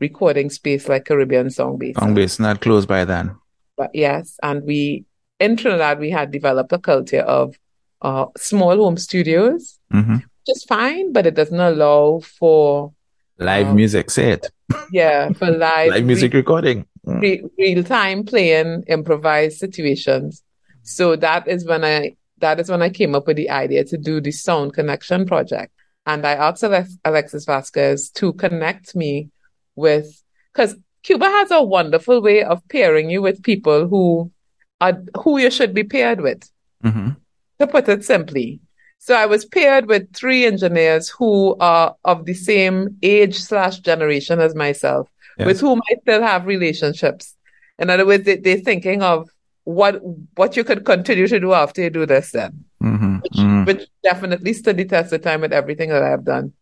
recording 0.00 0.50
space 0.50 0.88
like 0.88 1.04
Caribbean 1.04 1.50
Song 1.50 1.78
Base. 1.78 1.96
Song 1.96 2.14
Base, 2.14 2.38
not 2.38 2.60
close 2.60 2.86
by 2.86 3.04
then. 3.04 3.36
But 3.76 3.90
yes, 3.94 4.38
and 4.42 4.62
we 4.64 5.04
in 5.38 5.56
Trinidad 5.56 5.98
we 5.98 6.10
had 6.10 6.30
developed 6.30 6.72
a 6.72 6.78
culture 6.78 7.20
of 7.20 7.54
uh, 8.02 8.26
small 8.36 8.76
home 8.76 8.96
studios, 8.96 9.78
mm-hmm. 9.92 10.14
which 10.14 10.48
is 10.48 10.64
fine, 10.64 11.12
but 11.12 11.26
it 11.26 11.34
doesn't 11.34 11.60
allow 11.60 12.20
for 12.20 12.92
Live 13.38 13.68
um, 13.68 13.76
music, 13.76 14.10
say 14.10 14.32
it. 14.32 14.50
Yeah, 14.90 15.30
for 15.32 15.50
live, 15.50 15.90
live 15.90 16.04
music 16.04 16.32
re- 16.32 16.40
recording. 16.40 16.86
Mm. 17.06 17.20
Re- 17.20 17.44
real 17.58 17.84
time 17.84 18.24
playing 18.24 18.84
improvised 18.86 19.58
situations. 19.58 20.42
So 20.82 21.16
that 21.16 21.46
is 21.46 21.66
when 21.66 21.84
I 21.84 22.16
that 22.38 22.60
is 22.60 22.70
when 22.70 22.82
I 22.82 22.90
came 22.90 23.14
up 23.14 23.26
with 23.26 23.36
the 23.36 23.50
idea 23.50 23.84
to 23.84 23.98
do 23.98 24.20
the 24.20 24.32
Sound 24.32 24.72
Connection 24.72 25.26
project. 25.26 25.72
And 26.06 26.26
I 26.26 26.32
asked 26.32 26.62
Alex- 26.62 26.98
Alexis 27.04 27.44
Vasquez 27.44 28.10
to 28.10 28.32
connect 28.34 28.94
me 28.94 29.30
with 29.76 30.22
because 30.52 30.74
Cuba 31.02 31.26
has 31.26 31.50
a 31.50 31.62
wonderful 31.62 32.20
way 32.20 32.42
of 32.42 32.66
pairing 32.68 33.10
you 33.10 33.22
with 33.22 33.42
people 33.42 33.86
who 33.86 34.32
are 34.80 35.00
who 35.22 35.38
you 35.38 35.50
should 35.50 35.72
be 35.72 35.84
paired 35.84 36.20
with. 36.20 36.50
Mm-hmm. 36.84 37.10
To 37.58 37.66
put 37.66 37.88
it 37.88 38.04
simply, 38.04 38.60
so 38.98 39.14
I 39.14 39.26
was 39.26 39.44
paired 39.44 39.86
with 39.86 40.12
three 40.12 40.44
engineers 40.44 41.08
who 41.08 41.56
are 41.60 41.94
of 42.04 42.24
the 42.24 42.34
same 42.34 42.98
age 43.02 43.38
slash 43.38 43.78
generation 43.78 44.40
as 44.40 44.54
myself, 44.54 45.08
with 45.38 45.60
whom 45.60 45.80
I 45.90 45.94
still 46.02 46.22
have 46.22 46.46
relationships. 46.46 47.34
In 47.78 47.88
other 47.88 48.04
words, 48.04 48.24
they, 48.24 48.52
are 48.52 48.58
thinking 48.58 49.02
of 49.02 49.28
what 49.64 50.00
what 50.34 50.56
you 50.56 50.64
could 50.64 50.84
continue 50.84 51.28
to 51.28 51.40
do 51.40 51.52
after 51.52 51.82
you 51.82 51.90
do 51.90 52.04
this 52.04 52.32
then. 52.32 52.64
Mm-hmm. 52.82 53.16
Which, 53.18 53.32
mm-hmm. 53.32 53.64
which, 53.64 53.88
definitely 54.02 54.52
stood 54.52 54.76
the 54.76 54.84
test 54.84 55.12
of 55.12 55.22
time 55.22 55.40
with 55.40 55.52
everything 55.52 55.90
that 55.90 56.02
I 56.02 56.08
have 56.08 56.24
done 56.24 56.52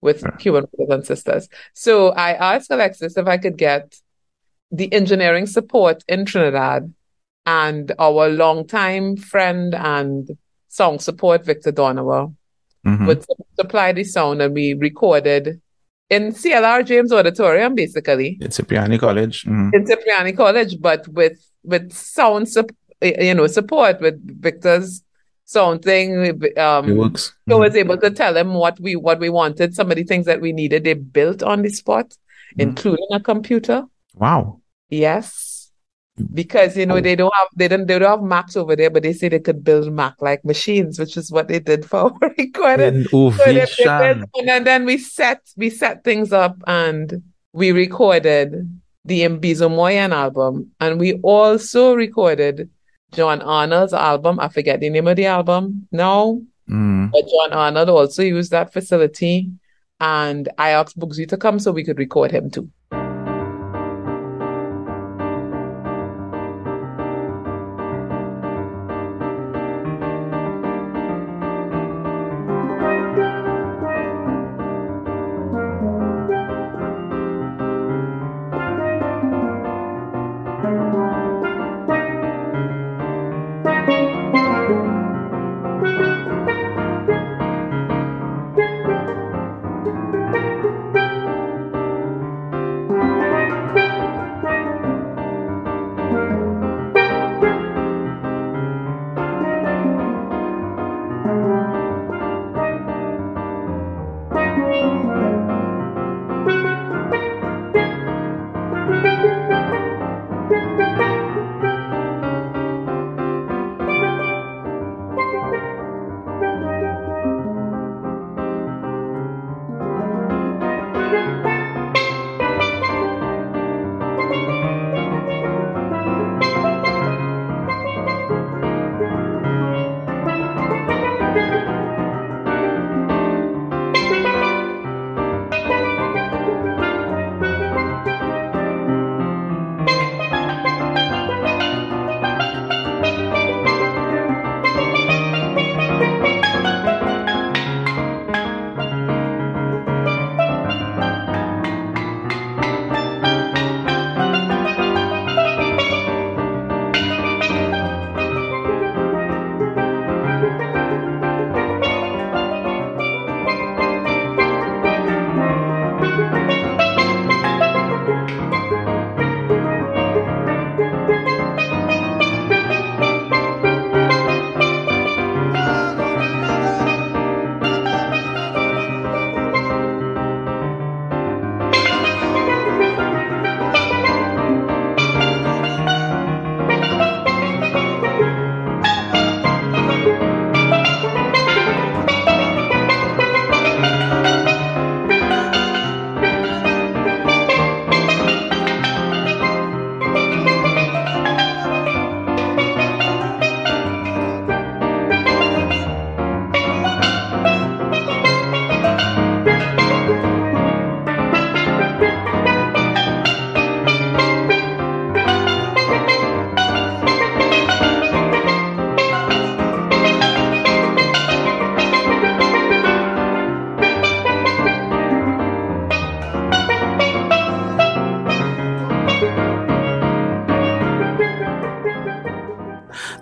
with 0.00 0.20
sure. 0.20 0.30
Cuban 0.32 0.66
brothers 0.76 0.94
and 0.94 1.06
sisters. 1.06 1.48
So 1.74 2.10
I 2.10 2.32
asked 2.32 2.70
Alexis 2.70 3.16
if 3.16 3.26
I 3.26 3.38
could 3.38 3.56
get 3.56 3.96
the 4.70 4.92
engineering 4.92 5.46
support 5.46 6.04
in 6.08 6.24
Trinidad 6.24 6.92
and 7.46 7.92
our 7.98 8.28
longtime 8.28 9.16
friend 9.16 9.74
and 9.74 10.36
song 10.68 10.98
support, 10.98 11.44
Victor 11.44 11.72
Donowa, 11.72 12.34
mm-hmm. 12.86 13.06
would 13.06 13.24
supply 13.58 13.92
the 13.92 14.04
sound 14.04 14.42
and 14.42 14.54
we 14.54 14.74
recorded 14.74 15.60
in 16.10 16.32
CLR 16.32 16.86
James 16.86 17.12
Auditorium, 17.12 17.74
basically. 17.74 18.38
In 18.40 18.50
Cipriani 18.50 18.98
College. 18.98 19.44
Mm-hmm. 19.44 19.70
In 19.74 19.86
Cipriani 19.86 20.32
College, 20.32 20.80
but 20.80 21.06
with 21.08 21.38
with 21.64 21.92
sound, 21.92 22.48
su- 22.48 22.66
you 23.02 23.34
know, 23.34 23.46
support 23.46 24.00
with 24.00 24.16
Victor's 24.40 25.02
sound 25.48 25.82
thing. 25.82 26.28
Um, 26.58 26.90
it 26.90 26.96
works. 26.96 27.28
Mm-hmm. 27.28 27.50
So 27.50 27.56
I 27.56 27.60
was 27.60 27.76
able 27.76 27.96
to 27.98 28.10
tell 28.10 28.34
them 28.34 28.54
what 28.54 28.78
we 28.78 28.96
what 28.96 29.18
we 29.18 29.30
wanted. 29.30 29.74
Some 29.74 29.90
of 29.90 29.96
the 29.96 30.04
things 30.04 30.26
that 30.26 30.40
we 30.40 30.52
needed, 30.52 30.84
they 30.84 30.94
built 30.94 31.42
on 31.42 31.62
the 31.62 31.70
spot, 31.70 32.10
mm-hmm. 32.10 32.60
including 32.60 33.08
a 33.12 33.20
computer. 33.20 33.84
Wow. 34.14 34.60
Yes. 34.90 35.70
because 36.34 36.76
you 36.76 36.86
know 36.86 36.96
oh. 36.96 37.00
they 37.00 37.14
don't 37.14 37.32
have 37.38 37.48
they 37.54 37.68
don't 37.68 37.86
they 37.86 37.98
don't 37.98 38.10
have 38.10 38.22
Macs 38.22 38.56
over 38.56 38.76
there, 38.76 38.90
but 38.90 39.02
they 39.02 39.12
say 39.12 39.28
they 39.28 39.38
could 39.38 39.64
build 39.64 39.92
Mac 39.92 40.20
like 40.20 40.44
machines, 40.44 40.98
which 40.98 41.16
is 41.16 41.30
what 41.30 41.48
they 41.48 41.60
did 41.60 41.84
for 41.84 42.12
our 42.12 42.34
recording. 42.38 43.04
So 43.04 43.30
and 44.48 44.66
then 44.66 44.84
we 44.84 44.98
set 44.98 45.40
we 45.56 45.70
set 45.70 46.04
things 46.04 46.32
up 46.32 46.56
and 46.66 47.22
we 47.52 47.72
recorded 47.72 48.80
the 49.04 49.20
Mbizo 49.22 49.70
Moyenne 49.70 50.12
album, 50.12 50.70
and 50.80 51.00
we 51.00 51.14
also 51.22 51.94
recorded 51.94 52.68
John 53.12 53.40
Arnold's 53.42 53.92
album. 53.92 54.38
I 54.40 54.48
forget 54.48 54.80
the 54.80 54.90
name 54.90 55.06
of 55.06 55.16
the 55.16 55.26
album 55.26 55.88
now, 55.92 56.40
mm. 56.68 57.10
but 57.10 57.24
John 57.28 57.52
Arnold 57.52 57.88
also 57.88 58.22
used 58.22 58.50
that 58.50 58.72
facility, 58.72 59.50
and 60.00 60.48
I 60.58 60.70
asked 60.70 60.98
Boogsie 60.98 61.28
to 61.28 61.36
come 61.36 61.58
so 61.58 61.72
we 61.72 61.84
could 61.84 61.98
record 61.98 62.30
him 62.30 62.50
too. 62.50 62.70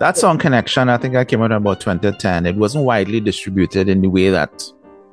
That 0.07 0.17
song 0.17 0.37
Connection, 0.37 0.87
I 0.87 0.95
think 0.95 1.17
I 1.17 1.25
came 1.25 1.41
out 1.41 1.51
in 1.51 1.57
about 1.57 1.81
2010. 1.81 2.45
It 2.45 2.55
wasn't 2.55 2.85
widely 2.85 3.19
distributed 3.19 3.89
in 3.89 4.01
the 4.01 4.07
way 4.07 4.29
that 4.29 4.63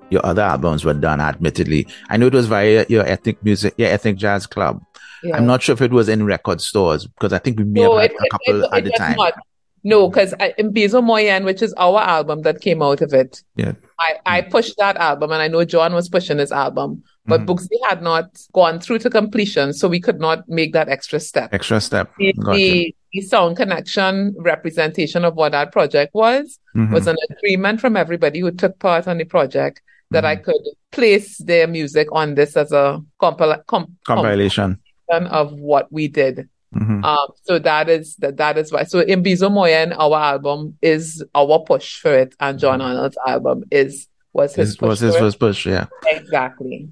your 0.08 0.24
other 0.24 0.42
albums 0.42 0.84
were 0.84 0.94
done, 0.94 1.20
admittedly. 1.20 1.88
I 2.10 2.16
know 2.16 2.28
it 2.28 2.32
was 2.32 2.46
via 2.46 2.86
your 2.88 3.04
ethnic 3.04 3.42
music, 3.42 3.74
your 3.76 3.88
ethnic 3.88 4.18
jazz 4.18 4.46
club. 4.46 4.80
Yeah. 5.24 5.36
I'm 5.36 5.46
not 5.46 5.64
sure 5.64 5.72
if 5.72 5.82
it 5.82 5.90
was 5.90 6.08
in 6.08 6.24
record 6.24 6.60
stores 6.60 7.08
because 7.08 7.32
I 7.32 7.40
think 7.40 7.58
we 7.58 7.64
may 7.64 7.80
no, 7.80 7.98
have 7.98 8.02
had 8.02 8.10
it, 8.12 8.16
a 8.24 8.28
couple 8.30 8.62
it, 8.62 8.66
it, 8.66 8.72
at 8.72 8.84
the 8.84 8.90
time. 8.92 9.16
Not. 9.16 9.34
No, 9.82 10.08
because 10.08 10.32
Mbizo 10.60 11.02
Moyenne, 11.02 11.44
which 11.44 11.60
is 11.60 11.74
our 11.74 11.98
album 11.98 12.42
that 12.42 12.60
came 12.60 12.80
out 12.80 13.00
of 13.00 13.12
it. 13.12 13.42
Yeah. 13.56 13.72
I, 13.98 14.14
I 14.26 14.40
pushed 14.42 14.76
that 14.78 14.96
album 14.96 15.30
and 15.32 15.40
I 15.40 15.48
know 15.48 15.64
John 15.64 15.94
was 15.94 16.08
pushing 16.08 16.38
his 16.38 16.50
album, 16.50 17.04
but 17.26 17.42
mm. 17.42 17.46
Boogsie 17.46 17.88
had 17.88 18.02
not 18.02 18.38
gone 18.52 18.80
through 18.80 18.98
to 19.00 19.10
completion, 19.10 19.72
so 19.72 19.88
we 19.88 20.00
could 20.00 20.20
not 20.20 20.48
make 20.48 20.72
that 20.72 20.88
extra 20.88 21.20
step. 21.20 21.54
Extra 21.54 21.80
step. 21.80 22.12
The, 22.18 22.34
the, 22.52 22.94
the 23.12 23.20
sound 23.20 23.56
connection 23.56 24.34
representation 24.38 25.24
of 25.24 25.34
what 25.34 25.52
that 25.52 25.72
project 25.72 26.14
was 26.14 26.58
mm-hmm. 26.74 26.92
was 26.92 27.06
an 27.06 27.16
agreement 27.30 27.80
from 27.80 27.96
everybody 27.96 28.40
who 28.40 28.50
took 28.50 28.78
part 28.78 29.06
on 29.06 29.18
the 29.18 29.24
project 29.24 29.80
that 30.10 30.24
mm-hmm. 30.24 30.26
I 30.26 30.36
could 30.36 30.62
place 30.90 31.38
their 31.38 31.66
music 31.66 32.08
on 32.12 32.34
this 32.34 32.56
as 32.56 32.72
a 32.72 33.00
compil- 33.20 33.64
com- 33.66 33.96
compilation 34.04 34.80
of 35.10 35.52
what 35.52 35.92
we 35.92 36.08
did. 36.08 36.48
Mm-hmm. 36.74 37.04
Um, 37.04 37.28
so 37.42 37.58
that 37.58 37.88
is 37.88 38.16
that 38.16 38.36
that 38.38 38.58
is 38.58 38.72
why. 38.72 38.84
So 38.84 39.02
Mbizo 39.04 39.50
Moyenne, 39.50 39.94
our 39.98 40.18
album 40.18 40.76
is 40.82 41.24
our 41.34 41.60
push 41.60 42.00
for 42.00 42.16
it, 42.16 42.34
and 42.40 42.58
John 42.58 42.80
mm-hmm. 42.80 42.88
Arnold's 42.88 43.18
album 43.26 43.64
is 43.70 44.08
was 44.32 44.54
his 44.54 44.76
push 44.76 44.88
was 44.88 45.00
his 45.00 45.16
first 45.16 45.38
push. 45.38 45.66
Yeah, 45.66 45.86
exactly. 46.06 46.88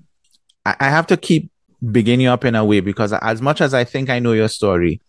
I, 0.64 0.76
I 0.80 0.88
have 0.90 1.06
to 1.08 1.16
keep 1.16 1.50
beginning 1.90 2.26
up 2.26 2.44
in 2.44 2.54
a 2.54 2.64
way 2.64 2.80
because 2.80 3.12
as 3.12 3.42
much 3.42 3.60
as 3.60 3.74
I 3.74 3.84
think 3.84 4.08
I 4.08 4.18
know 4.18 4.32
your 4.32 4.48
story, 4.48 5.00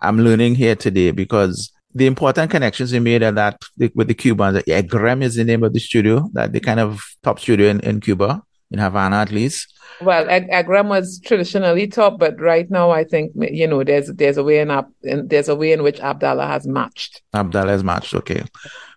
I'm 0.00 0.18
learning 0.18 0.54
here 0.54 0.76
today 0.76 1.10
because 1.10 1.72
the 1.94 2.06
important 2.06 2.50
connections 2.50 2.92
we 2.92 3.00
made 3.00 3.22
are 3.22 3.32
that 3.32 3.60
with 3.94 4.06
the 4.06 4.14
Cubans, 4.14 4.62
EGREM 4.68 5.22
is 5.22 5.34
the 5.34 5.44
name 5.44 5.64
of 5.64 5.72
the 5.72 5.80
studio, 5.80 6.30
that 6.34 6.52
the 6.52 6.60
kind 6.60 6.78
of 6.78 7.02
top 7.24 7.40
studio 7.40 7.68
in, 7.68 7.80
in 7.80 8.00
Cuba, 8.00 8.42
in 8.70 8.78
Havana 8.78 9.16
at 9.16 9.30
least. 9.30 9.74
Well, 10.00 10.26
EGREM 10.28 10.88
was 10.88 11.20
traditionally 11.20 11.86
top, 11.86 12.18
but 12.18 12.40
right 12.40 12.70
now 12.70 12.90
I 12.90 13.04
think 13.04 13.32
you 13.36 13.66
know 13.66 13.84
there's 13.84 14.08
there's 14.08 14.38
a 14.38 14.44
way 14.44 14.60
in, 14.60 14.70
up, 14.70 14.90
there's 15.02 15.48
a 15.48 15.56
way 15.56 15.72
in 15.72 15.82
which 15.82 15.98
Abdala 15.98 16.46
has 16.46 16.66
matched. 16.66 17.22
Abdala 17.34 17.68
has 17.68 17.84
matched, 17.84 18.14
okay. 18.14 18.44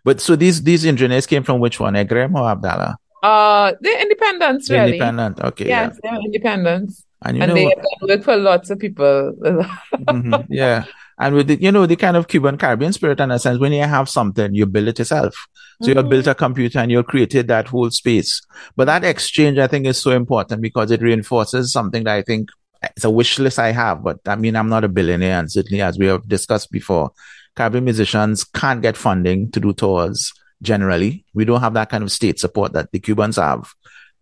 But 0.05 0.21
so 0.21 0.35
these 0.35 0.63
these 0.63 0.85
engineers 0.85 1.25
came 1.25 1.43
from 1.43 1.59
which 1.59 1.79
one, 1.79 1.95
EGREM 1.95 2.35
or 2.35 2.55
Abdala? 2.55 2.95
Uh, 3.21 3.73
they're 3.79 4.01
independents, 4.01 4.69
really. 4.69 4.93
Independent, 4.93 5.39
okay. 5.41 5.67
Yes, 5.67 5.97
yeah. 6.03 6.11
they're 6.11 6.21
independents. 6.21 7.05
And, 7.23 7.37
you 7.37 7.43
and 7.43 7.49
know, 7.49 7.55
they 7.55 7.63
have 7.63 7.85
work 8.01 8.23
for 8.23 8.37
lots 8.37 8.69
of 8.69 8.79
people. 8.79 9.33
mm-hmm, 9.41 10.33
yeah. 10.53 10.85
And 11.19 11.35
with 11.35 11.47
the, 11.47 11.61
you 11.61 11.71
know, 11.71 11.85
the 11.85 11.95
kind 11.95 12.17
of 12.17 12.27
Cuban 12.27 12.57
Caribbean 12.57 12.91
spirit 12.91 13.19
in 13.19 13.31
a 13.31 13.39
sense, 13.39 13.59
when 13.59 13.71
you 13.71 13.83
have 13.83 14.09
something, 14.09 14.53
you 14.53 14.65
build 14.65 14.87
it 14.87 14.99
yourself. 14.99 15.35
So 15.81 15.89
mm-hmm. 15.89 15.99
you 15.99 16.03
built 16.09 16.27
a 16.27 16.35
computer 16.35 16.79
and 16.79 16.91
you 16.91 17.03
created 17.03 17.47
that 17.47 17.67
whole 17.67 17.91
space. 17.91 18.41
But 18.75 18.85
that 18.85 19.03
exchange, 19.03 19.57
I 19.57 19.67
think, 19.67 19.85
is 19.85 20.01
so 20.01 20.11
important 20.11 20.61
because 20.61 20.91
it 20.91 21.01
reinforces 21.01 21.71
something 21.71 22.03
that 22.05 22.15
I 22.15 22.21
think 22.23 22.49
it's 22.83 23.03
a 23.03 23.09
wish 23.09 23.39
list 23.39 23.59
I 23.59 23.71
have, 23.71 24.03
but 24.03 24.19
I 24.27 24.35
mean, 24.35 24.55
I'm 24.55 24.69
not 24.69 24.83
a 24.83 24.89
billionaire. 24.89 25.39
And 25.39 25.51
certainly, 25.51 25.81
as 25.81 25.97
we 25.97 26.07
have 26.07 26.27
discussed 26.27 26.71
before, 26.71 27.11
Caribbean 27.55 27.85
musicians 27.85 28.43
can't 28.43 28.81
get 28.81 28.97
funding 28.97 29.51
to 29.51 29.59
do 29.59 29.73
tours 29.73 30.33
generally. 30.61 31.25
We 31.33 31.45
don't 31.45 31.61
have 31.61 31.73
that 31.75 31.89
kind 31.89 32.03
of 32.03 32.11
state 32.11 32.39
support 32.39 32.73
that 32.73 32.91
the 32.91 32.99
Cubans 32.99 33.37
have. 33.37 33.73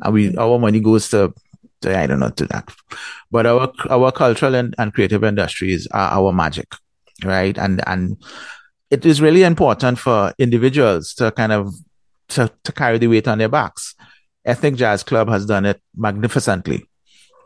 And 0.01 0.13
we, 0.13 0.35
our 0.37 0.59
money 0.59 0.79
goes 0.79 1.09
to, 1.09 1.29
to 1.29 1.33
I 1.86 2.07
don't 2.07 2.19
know, 2.19 2.29
to 2.29 2.45
that. 2.47 2.69
But 3.32 3.45
our, 3.45 3.71
our 3.89 4.11
cultural 4.11 4.55
and, 4.55 4.75
and 4.77 4.93
creative 4.93 5.23
industries 5.23 5.88
are 5.91 6.11
our 6.11 6.32
magic, 6.32 6.73
right? 7.23 7.57
And, 7.57 7.82
and 7.88 8.21
it 8.89 9.05
is 9.05 9.21
really 9.21 9.43
important 9.43 9.99
for 9.99 10.34
individuals 10.38 11.13
to 11.15 11.32
kind 11.32 11.51
of, 11.51 11.73
to, 12.29 12.51
to 12.63 12.71
carry 12.71 12.97
the 12.97 13.07
weight 13.07 13.27
on 13.27 13.38
their 13.38 13.49
backs. 13.49 13.95
Ethnic 14.45 14.75
Jazz 14.75 15.03
Club 15.03 15.29
has 15.29 15.45
done 15.45 15.65
it 15.65 15.82
magnificently. 15.95 16.84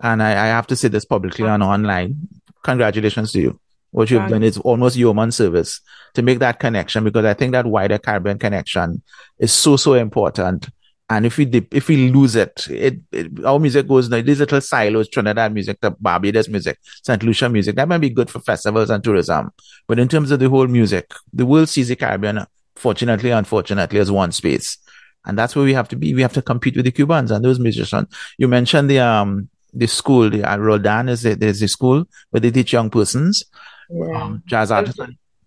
And 0.01 0.21
I, 0.21 0.31
I 0.31 0.47
have 0.47 0.67
to 0.67 0.75
say 0.75 0.87
this 0.87 1.05
publicly 1.05 1.45
and 1.45 1.63
online. 1.63 2.27
Congratulations 2.63 3.31
to 3.33 3.41
you. 3.41 3.59
What 3.91 4.11
you've 4.11 4.29
done 4.29 4.43
is 4.43 4.57
almost 4.57 4.97
human 4.97 5.31
service 5.31 5.79
to 6.15 6.21
make 6.21 6.39
that 6.39 6.59
connection 6.59 7.05
because 7.05 7.23
I 7.23 7.33
think 7.33 7.53
that 7.53 7.65
wider 7.65 7.97
Caribbean 7.97 8.37
connection 8.37 9.01
is 9.39 9.53
so, 9.53 9.77
so 9.77 9.93
important. 9.93 10.67
And 11.07 11.25
if 11.25 11.37
we 11.37 11.45
dip, 11.45 11.73
if 11.73 11.87
we 11.87 12.09
lose 12.09 12.35
it, 12.35 12.67
it, 12.69 12.99
it 13.11 13.45
our 13.45 13.59
music 13.59 13.87
goes 13.87 14.09
now. 14.09 14.21
These 14.21 14.39
little 14.39 14.59
silos, 14.59 15.07
Trinidad 15.07 15.53
music, 15.53 15.79
the 15.79 15.91
Barbados 15.91 16.49
music, 16.49 16.79
St. 17.03 17.21
Lucia 17.21 17.47
music, 17.47 17.75
that 17.75 17.87
might 17.87 17.99
be 17.99 18.09
good 18.09 18.29
for 18.29 18.39
festivals 18.39 18.89
and 18.89 19.03
tourism. 19.03 19.51
But 19.87 19.99
in 19.99 20.07
terms 20.07 20.31
of 20.31 20.39
the 20.39 20.49
whole 20.49 20.67
music, 20.67 21.11
the 21.31 21.45
world 21.45 21.69
sees 21.69 21.89
the 21.89 21.95
Caribbean, 21.95 22.45
fortunately, 22.75 23.29
unfortunately, 23.29 23.99
as 23.99 24.09
one 24.09 24.31
space. 24.31 24.79
And 25.25 25.37
that's 25.37 25.55
where 25.55 25.65
we 25.65 25.75
have 25.75 25.87
to 25.89 25.95
be. 25.95 26.15
We 26.15 26.23
have 26.23 26.33
to 26.33 26.41
compete 26.41 26.75
with 26.75 26.85
the 26.85 26.91
Cubans 26.91 27.29
and 27.29 27.45
those 27.45 27.59
musicians. 27.59 28.07
You 28.39 28.47
mentioned 28.47 28.89
the 28.89 28.99
um 28.99 29.49
the 29.75 29.87
school, 29.87 30.29
the 30.29 30.43
uh, 30.43 30.57
Roldán 30.57 31.09
is 31.09 31.21
the, 31.23 31.35
there's 31.35 31.61
a 31.61 31.67
school 31.67 32.05
where 32.31 32.39
they 32.39 32.49
teach 32.49 32.73
young 32.73 32.89
persons 32.89 33.43
yeah. 33.89 34.23
um, 34.23 34.43
jazz 34.45 34.71
artists. 34.71 34.99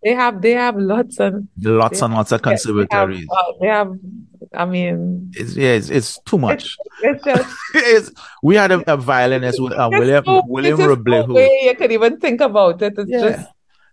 They 0.03 0.15
have 0.15 0.41
they 0.41 0.53
have 0.53 0.77
lots 0.77 1.19
and 1.19 1.49
lots 1.61 2.03
and 2.03 2.15
lots 2.15 2.33
of 2.33 2.43
conservatories. 2.43 3.27
They 3.27 3.37
have, 3.37 3.47
uh, 3.47 3.53
they 3.61 3.67
have 3.67 3.99
I 4.55 4.65
mean, 4.65 5.33
it's, 5.35 5.57
yeah, 5.57 5.71
it's, 5.71 5.91
it's 5.91 6.19
too 6.21 6.39
much. 6.39 6.77
It's, 7.03 7.25
it's 7.25 7.25
just, 7.25 7.57
it's, 7.75 8.11
we 8.43 8.57
had 8.57 8.71
a, 8.71 8.93
a 8.93 8.97
violinist, 8.97 9.61
uh, 9.61 9.89
William 9.91 10.25
so, 10.25 10.43
William 10.47 10.79
Roblejo. 10.79 11.49
You 11.63 11.75
could 11.75 11.93
even 11.93 12.19
think 12.19 12.41
about 12.41 12.81
it. 12.83 12.95
It's 12.97 13.11
yeah. 13.11 13.21
just 13.21 13.49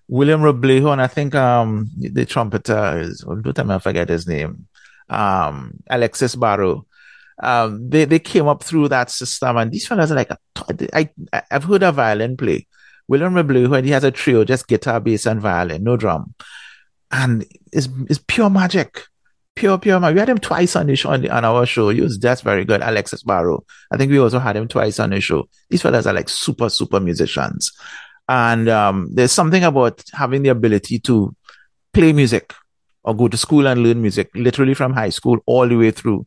William 0.08 0.42
Roblejo, 0.42 0.92
and 0.92 1.02
I 1.02 1.08
think 1.08 1.36
um 1.36 1.90
the 1.98 2.26
trumpeter 2.26 3.00
is. 3.00 3.22
Don't 3.22 3.54
tell 3.54 3.66
me 3.66 3.76
I 3.76 3.80
forget 3.80 4.10
his 4.10 4.28
name. 4.28 4.68
Um, 5.10 5.80
Alexis 5.90 6.36
Baró. 6.36 6.86
Um, 7.42 7.90
they 7.90 8.06
they 8.06 8.20
came 8.20 8.48
up 8.48 8.64
through 8.64 8.90
that 8.90 9.10
system, 9.12 9.58
and 9.58 9.72
these 9.72 9.88
fellas 9.88 10.12
are 10.12 10.16
like, 10.16 10.32
I 10.94 11.10
I've 11.52 11.64
heard 11.66 11.84
a 11.84 11.92
violin 11.92 12.38
play. 12.38 12.68
William 13.08 13.34
Roblejo, 13.34 13.70
when 13.70 13.84
he 13.84 13.92
has 13.92 14.04
a 14.04 14.12
trio, 14.12 14.44
just 14.44 14.68
guitar, 14.68 15.00
bass, 15.00 15.26
and 15.26 15.42
violin, 15.42 15.84
no 15.84 15.98
drum. 15.98 16.34
And 17.12 17.46
it's, 17.72 17.88
it's 18.10 18.20
pure 18.28 18.50
magic. 18.50 19.04
Pure, 19.56 19.78
pure 19.80 20.00
magic. 20.00 20.16
We 20.16 20.20
had 20.20 20.30
him 20.30 20.40
twice 20.40 20.76
on 20.76 20.88
the 20.88 20.96
show, 20.96 21.12
on, 21.12 21.22
the, 21.22 21.30
on 21.30 21.46
our 21.46 21.66
show. 21.66 21.90
He 21.90 22.02
was 22.02 22.18
just 22.18 22.44
very 22.44 22.66
good. 22.66 22.82
Alexis 22.82 23.24
Baró. 23.24 23.62
I 23.92 23.98
think 23.98 24.12
we 24.12 24.20
also 24.20 24.40
had 24.40 24.58
him 24.58 24.68
twice 24.68 25.00
on 25.00 25.12
the 25.12 25.22
show. 25.22 25.48
These 25.70 25.82
fellas 25.82 26.08
are 26.08 26.14
like 26.14 26.30
super, 26.30 26.70
super 26.70 27.00
musicians. 27.00 27.72
And 28.28 28.68
um, 28.70 29.10
there's 29.14 29.32
something 29.32 29.64
about 29.64 30.04
having 30.14 30.44
the 30.44 30.50
ability 30.50 31.00
to 31.00 31.36
play 31.94 32.12
music 32.12 32.54
or 33.04 33.16
go 33.16 33.28
to 33.28 33.38
school 33.38 33.68
and 33.68 33.84
learn 33.84 34.02
music, 34.02 34.32
literally 34.34 34.74
from 34.74 34.94
high 34.94 35.10
school 35.10 35.38
all 35.46 35.68
the 35.68 35.78
way 35.78 35.92
through 35.92 36.26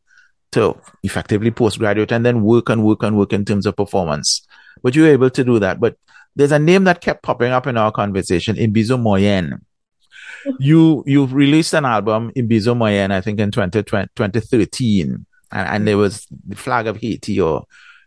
to 0.53 0.77
effectively 1.03 1.51
postgraduate 1.51 2.13
and 2.13 2.25
then 2.25 2.43
work 2.43 2.71
and 2.71 2.85
work 2.85 3.03
and 3.03 3.19
work 3.19 3.33
in 3.33 3.45
terms 3.45 3.67
of 3.67 3.77
performance. 3.77 4.47
But 4.83 4.95
you're 4.95 5.09
able 5.09 5.29
to 5.31 5.45
do 5.45 5.59
that. 5.59 5.81
But 5.81 5.97
there's 6.37 6.53
a 6.53 6.59
name 6.59 6.85
that 6.85 7.01
kept 7.01 7.23
popping 7.23 7.53
up 7.53 7.67
in 7.67 7.77
our 7.77 7.93
conversation, 7.93 8.57
Imbizo 8.57 8.99
Moyenne. 8.99 9.61
you 10.59 11.03
you 11.07 11.27
released 11.27 11.75
an 11.75 11.85
album, 11.85 12.33
Imbizo 12.37 12.77
Moyenne, 12.77 13.13
I 13.13 13.21
think 13.21 13.41
in 13.41 13.51
20, 13.51 13.83
2013, 13.83 15.27
and, 15.53 15.69
and 15.69 15.89
there 15.89 15.99
was 15.99 16.27
the 16.47 16.57
flag 16.57 16.87
of 16.87 16.99
Haiti, 16.99 17.41
or 17.41 17.65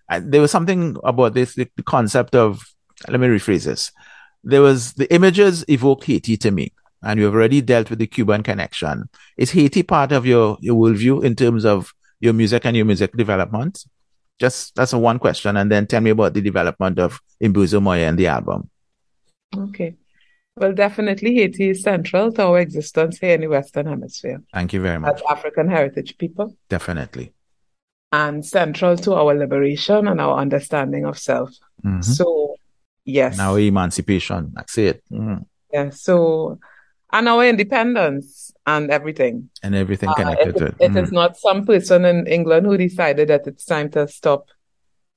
uh, 0.09 0.21
there 0.23 0.41
was 0.41 0.51
something 0.51 0.95
about 1.03 1.33
this 1.33 1.55
the, 1.55 1.67
the 1.75 1.83
concept 1.83 2.35
of. 2.35 2.63
Let 3.07 3.19
me 3.19 3.27
rephrase 3.27 3.65
this. 3.65 3.91
There 4.43 4.61
was 4.61 4.93
the 4.93 5.11
images 5.13 5.65
evoke 5.67 6.03
Haiti 6.05 6.37
to 6.37 6.51
me, 6.51 6.71
and 7.01 7.19
you 7.19 7.25
have 7.25 7.33
already 7.33 7.61
dealt 7.61 7.89
with 7.89 7.99
the 7.99 8.07
Cuban 8.07 8.43
connection. 8.43 9.09
Is 9.37 9.51
Haiti 9.51 9.83
part 9.83 10.11
of 10.11 10.25
your 10.25 10.57
your 10.61 10.75
worldview 10.75 11.23
in 11.23 11.35
terms 11.35 11.65
of 11.65 11.93
your 12.19 12.33
music 12.33 12.65
and 12.65 12.75
your 12.75 12.85
music 12.85 13.13
development? 13.13 13.85
Just 14.41 14.73
that's 14.73 14.91
a 14.91 14.97
one 14.97 15.19
question, 15.19 15.55
and 15.55 15.71
then 15.71 15.85
tell 15.85 16.01
me 16.01 16.09
about 16.09 16.33
the 16.33 16.41
development 16.41 16.97
of 16.97 17.21
Imbizo 17.39 17.79
Moyenne 17.79 18.09
and 18.09 18.17
the 18.17 18.25
album. 18.25 18.71
Okay. 19.55 19.93
Well, 20.55 20.73
definitely 20.73 21.35
Haiti 21.35 21.69
is 21.69 21.83
central 21.83 22.31
to 22.33 22.43
our 22.43 22.59
existence 22.59 23.19
here 23.19 23.35
in 23.35 23.41
the 23.41 23.47
Western 23.47 23.85
Hemisphere. 23.85 24.41
Thank 24.51 24.73
you 24.73 24.81
very 24.81 24.99
much. 24.99 25.15
As 25.15 25.21
African 25.29 25.69
heritage 25.69 26.17
people. 26.17 26.57
Definitely. 26.69 27.33
And 28.11 28.43
central 28.43 28.97
to 28.97 29.13
our 29.13 29.35
liberation 29.35 30.07
and 30.07 30.19
our 30.19 30.37
understanding 30.39 31.05
of 31.05 31.19
self. 31.19 31.51
Mm-hmm. 31.85 32.01
So, 32.01 32.55
yes. 33.05 33.37
Now 33.37 33.55
emancipation. 33.55 34.51
That's 34.55 34.77
it. 34.77 35.03
Mm. 35.11 35.45
Yeah. 35.71 35.91
So, 35.91 36.59
and 37.11 37.27
our 37.27 37.45
independence 37.45 38.51
and 38.65 38.89
everything. 38.89 39.49
And 39.63 39.75
everything 39.75 40.09
uh, 40.09 40.13
connected 40.13 40.57
to 40.57 40.65
it. 40.67 40.75
It 40.79 40.91
mm. 40.91 41.03
is 41.03 41.11
not 41.11 41.37
some 41.37 41.65
person 41.65 42.05
in 42.05 42.27
England 42.27 42.65
who 42.65 42.77
decided 42.77 43.29
that 43.29 43.47
it's 43.47 43.65
time 43.65 43.89
to 43.91 44.07
stop. 44.07 44.49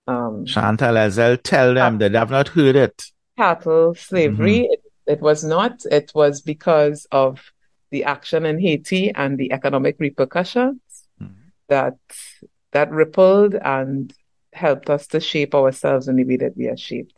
Um, 0.06 0.44
Chantal 0.44 0.98
Azel, 0.98 1.36
tell 1.38 1.74
them 1.74 1.98
that 1.98 2.14
I've 2.14 2.30
not 2.30 2.48
heard 2.48 2.76
it. 2.76 3.04
Cattle 3.38 3.94
slavery. 3.94 4.60
Mm-hmm. 4.60 4.72
It, 4.72 4.82
it 5.06 5.20
was 5.20 5.44
not. 5.44 5.84
It 5.90 6.12
was 6.14 6.40
because 6.40 7.06
of 7.10 7.52
the 7.90 8.04
action 8.04 8.44
in 8.44 8.58
Haiti 8.58 9.10
and 9.14 9.38
the 9.38 9.52
economic 9.52 9.96
repercussions 9.98 10.80
mm-hmm. 11.22 11.32
that 11.68 11.96
that 12.72 12.90
rippled 12.90 13.54
and 13.54 14.12
helped 14.52 14.90
us 14.90 15.06
to 15.08 15.20
shape 15.20 15.54
ourselves 15.54 16.08
in 16.08 16.16
the 16.16 16.24
way 16.24 16.36
that 16.36 16.56
we 16.56 16.66
are 16.68 16.76
shaped. 16.76 17.14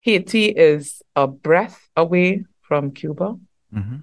Haiti 0.00 0.46
is 0.46 1.02
a 1.16 1.26
breath 1.26 1.88
away 1.96 2.44
from 2.62 2.90
Cuba. 2.90 3.36
Mm-hmm. 3.74 3.96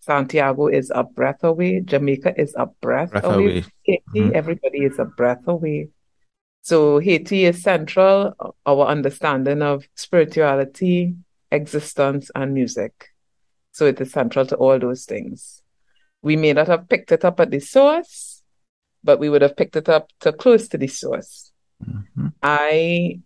Santiago 0.00 0.68
is 0.68 0.90
a 0.94 1.04
breath 1.04 1.44
away. 1.44 1.80
Jamaica 1.80 2.40
is 2.40 2.54
a 2.56 2.66
breath, 2.66 3.10
breath 3.10 3.24
away. 3.24 3.34
away. 3.34 3.64
Haiti, 3.82 4.02
mm-hmm. 4.14 4.30
everybody 4.34 4.78
is 4.84 4.98
a 4.98 5.04
breath 5.04 5.46
away. 5.46 5.88
So 6.62 6.98
Haiti 6.98 7.44
is 7.44 7.62
central, 7.62 8.34
our 8.66 8.86
understanding 8.86 9.62
of 9.62 9.84
spirituality, 9.94 11.16
existence, 11.50 12.30
and 12.34 12.54
music. 12.54 13.08
So 13.72 13.86
it 13.86 14.00
is 14.00 14.12
central 14.12 14.46
to 14.46 14.56
all 14.56 14.78
those 14.78 15.04
things. 15.04 15.62
We 16.22 16.36
may 16.36 16.52
not 16.52 16.68
have 16.68 16.88
picked 16.88 17.12
it 17.12 17.24
up 17.24 17.40
at 17.40 17.50
the 17.50 17.60
source, 17.60 18.42
but 19.02 19.18
we 19.18 19.28
would 19.28 19.42
have 19.42 19.56
picked 19.56 19.76
it 19.76 19.88
up 19.88 20.10
to 20.20 20.32
close 20.32 20.68
to 20.68 20.78
the 20.78 20.86
source. 20.86 21.50
Mm-hmm. 21.82 22.28
I 22.42 23.20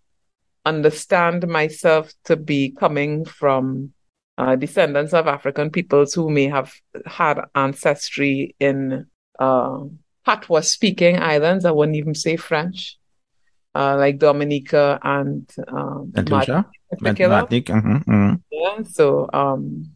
understand 0.65 1.49
myself 1.49 2.13
to 2.25 2.37
be 2.37 2.71
coming 2.71 3.25
from 3.25 3.93
uh, 4.37 4.57
descendants 4.57 5.13
of 5.13 5.27
African 5.27 5.71
peoples 5.71 6.15
who 6.15 6.31
may 6.31 6.49
have 6.49 6.73
had 7.07 7.41
ancestry 7.55 8.55
in 8.59 9.07
uh, 9.39 9.81
patois 10.25 10.61
speaking 10.61 11.19
islands. 11.19 11.65
I 11.65 11.71
wouldn't 11.71 11.97
even 11.97 12.15
say 12.15 12.37
French, 12.37 12.99
uh, 13.75 13.97
like 13.97 14.19
Dominica 14.19 14.99
and 15.03 15.49
um, 15.69 16.13
Martinique. 17.29 17.67
Mm-hmm, 17.67 18.11
mm-hmm. 18.11 18.35
Yeah, 18.51 18.83
so 18.85 19.29
um, 19.33 19.93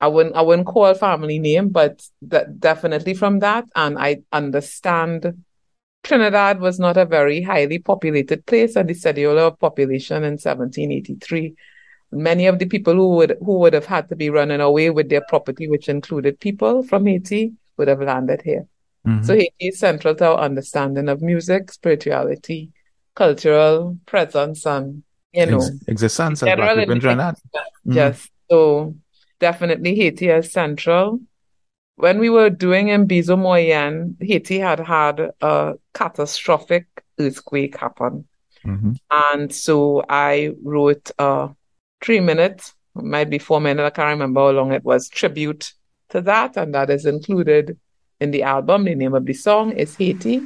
I 0.00 0.08
wouldn't 0.08 0.36
I 0.36 0.42
wouldn't 0.42 0.68
call 0.68 0.94
family 0.94 1.38
name, 1.38 1.70
but 1.70 2.02
that 2.22 2.60
definitely 2.60 3.14
from 3.14 3.40
that, 3.40 3.64
and 3.74 3.98
I 3.98 4.22
understand. 4.32 5.44
Trinidad 6.04 6.58
was 6.58 6.80
not 6.80 6.96
a 6.96 7.04
very 7.04 7.42
highly 7.42 7.78
populated 7.78 8.44
place, 8.44 8.74
and 8.74 8.88
the 8.88 8.94
cellular 8.94 9.52
population 9.52 10.24
in 10.24 10.32
1783 10.32 11.54
many 12.12 12.46
of 12.46 12.58
the 12.58 12.66
people 12.66 12.94
who 12.94 13.08
would 13.16 13.36
who 13.44 13.58
would 13.58 13.72
have 13.72 13.86
had 13.86 14.08
to 14.10 14.16
be 14.16 14.30
running 14.30 14.60
away 14.60 14.90
with 14.90 15.08
their 15.08 15.22
property, 15.28 15.68
which 15.68 15.88
included 15.88 16.38
people 16.38 16.82
from 16.82 17.06
Haiti, 17.06 17.52
would 17.76 17.88
have 17.88 18.02
landed 18.02 18.42
here. 18.42 18.66
Mm-hmm. 19.06 19.24
So 19.24 19.34
Haiti 19.34 19.68
is 19.68 19.78
central 19.78 20.14
to 20.16 20.26
our 20.26 20.38
understanding 20.38 21.08
of 21.08 21.22
music, 21.22 21.72
spirituality, 21.72 22.70
cultural 23.14 23.98
presence, 24.06 24.66
and 24.66 25.02
you 25.32 25.46
know 25.46 25.56
Ex- 25.56 25.70
existence 25.88 26.42
of 26.42 26.54
black 26.56 26.76
people 26.76 26.94
in 26.94 27.00
Trinidad. 27.00 27.34
Mm-hmm. 27.34 27.92
Yes, 27.92 28.28
so 28.50 28.94
definitely 29.40 29.94
Haiti 29.96 30.28
is 30.28 30.52
central. 30.52 31.20
When 31.96 32.18
we 32.18 32.30
were 32.30 32.50
doing 32.50 32.88
Imbizo 32.88 33.36
Moyenne, 33.36 34.16
Haiti 34.20 34.58
had 34.58 34.80
had 34.80 35.30
a 35.40 35.74
catastrophic 35.94 36.86
earthquake 37.18 37.76
happen. 37.76 38.26
Mm-hmm. 38.64 38.92
And 39.10 39.52
so 39.52 40.04
I 40.08 40.52
wrote 40.62 41.10
a 41.18 41.50
three 42.02 42.20
minutes, 42.20 42.74
might 42.94 43.30
be 43.30 43.38
four 43.38 43.60
minutes. 43.60 43.86
I 43.86 43.90
can't 43.90 44.10
remember 44.10 44.40
how 44.40 44.50
long 44.50 44.72
it 44.72 44.84
was. 44.84 45.08
Tribute 45.08 45.72
to 46.10 46.20
that, 46.22 46.56
and 46.56 46.74
that 46.74 46.90
is 46.90 47.06
included 47.06 47.78
in 48.20 48.30
the 48.30 48.42
album. 48.42 48.84
The 48.84 48.94
name 48.94 49.14
of 49.14 49.24
the 49.24 49.34
song 49.34 49.72
is 49.72 49.96
Haiti. 49.96 50.42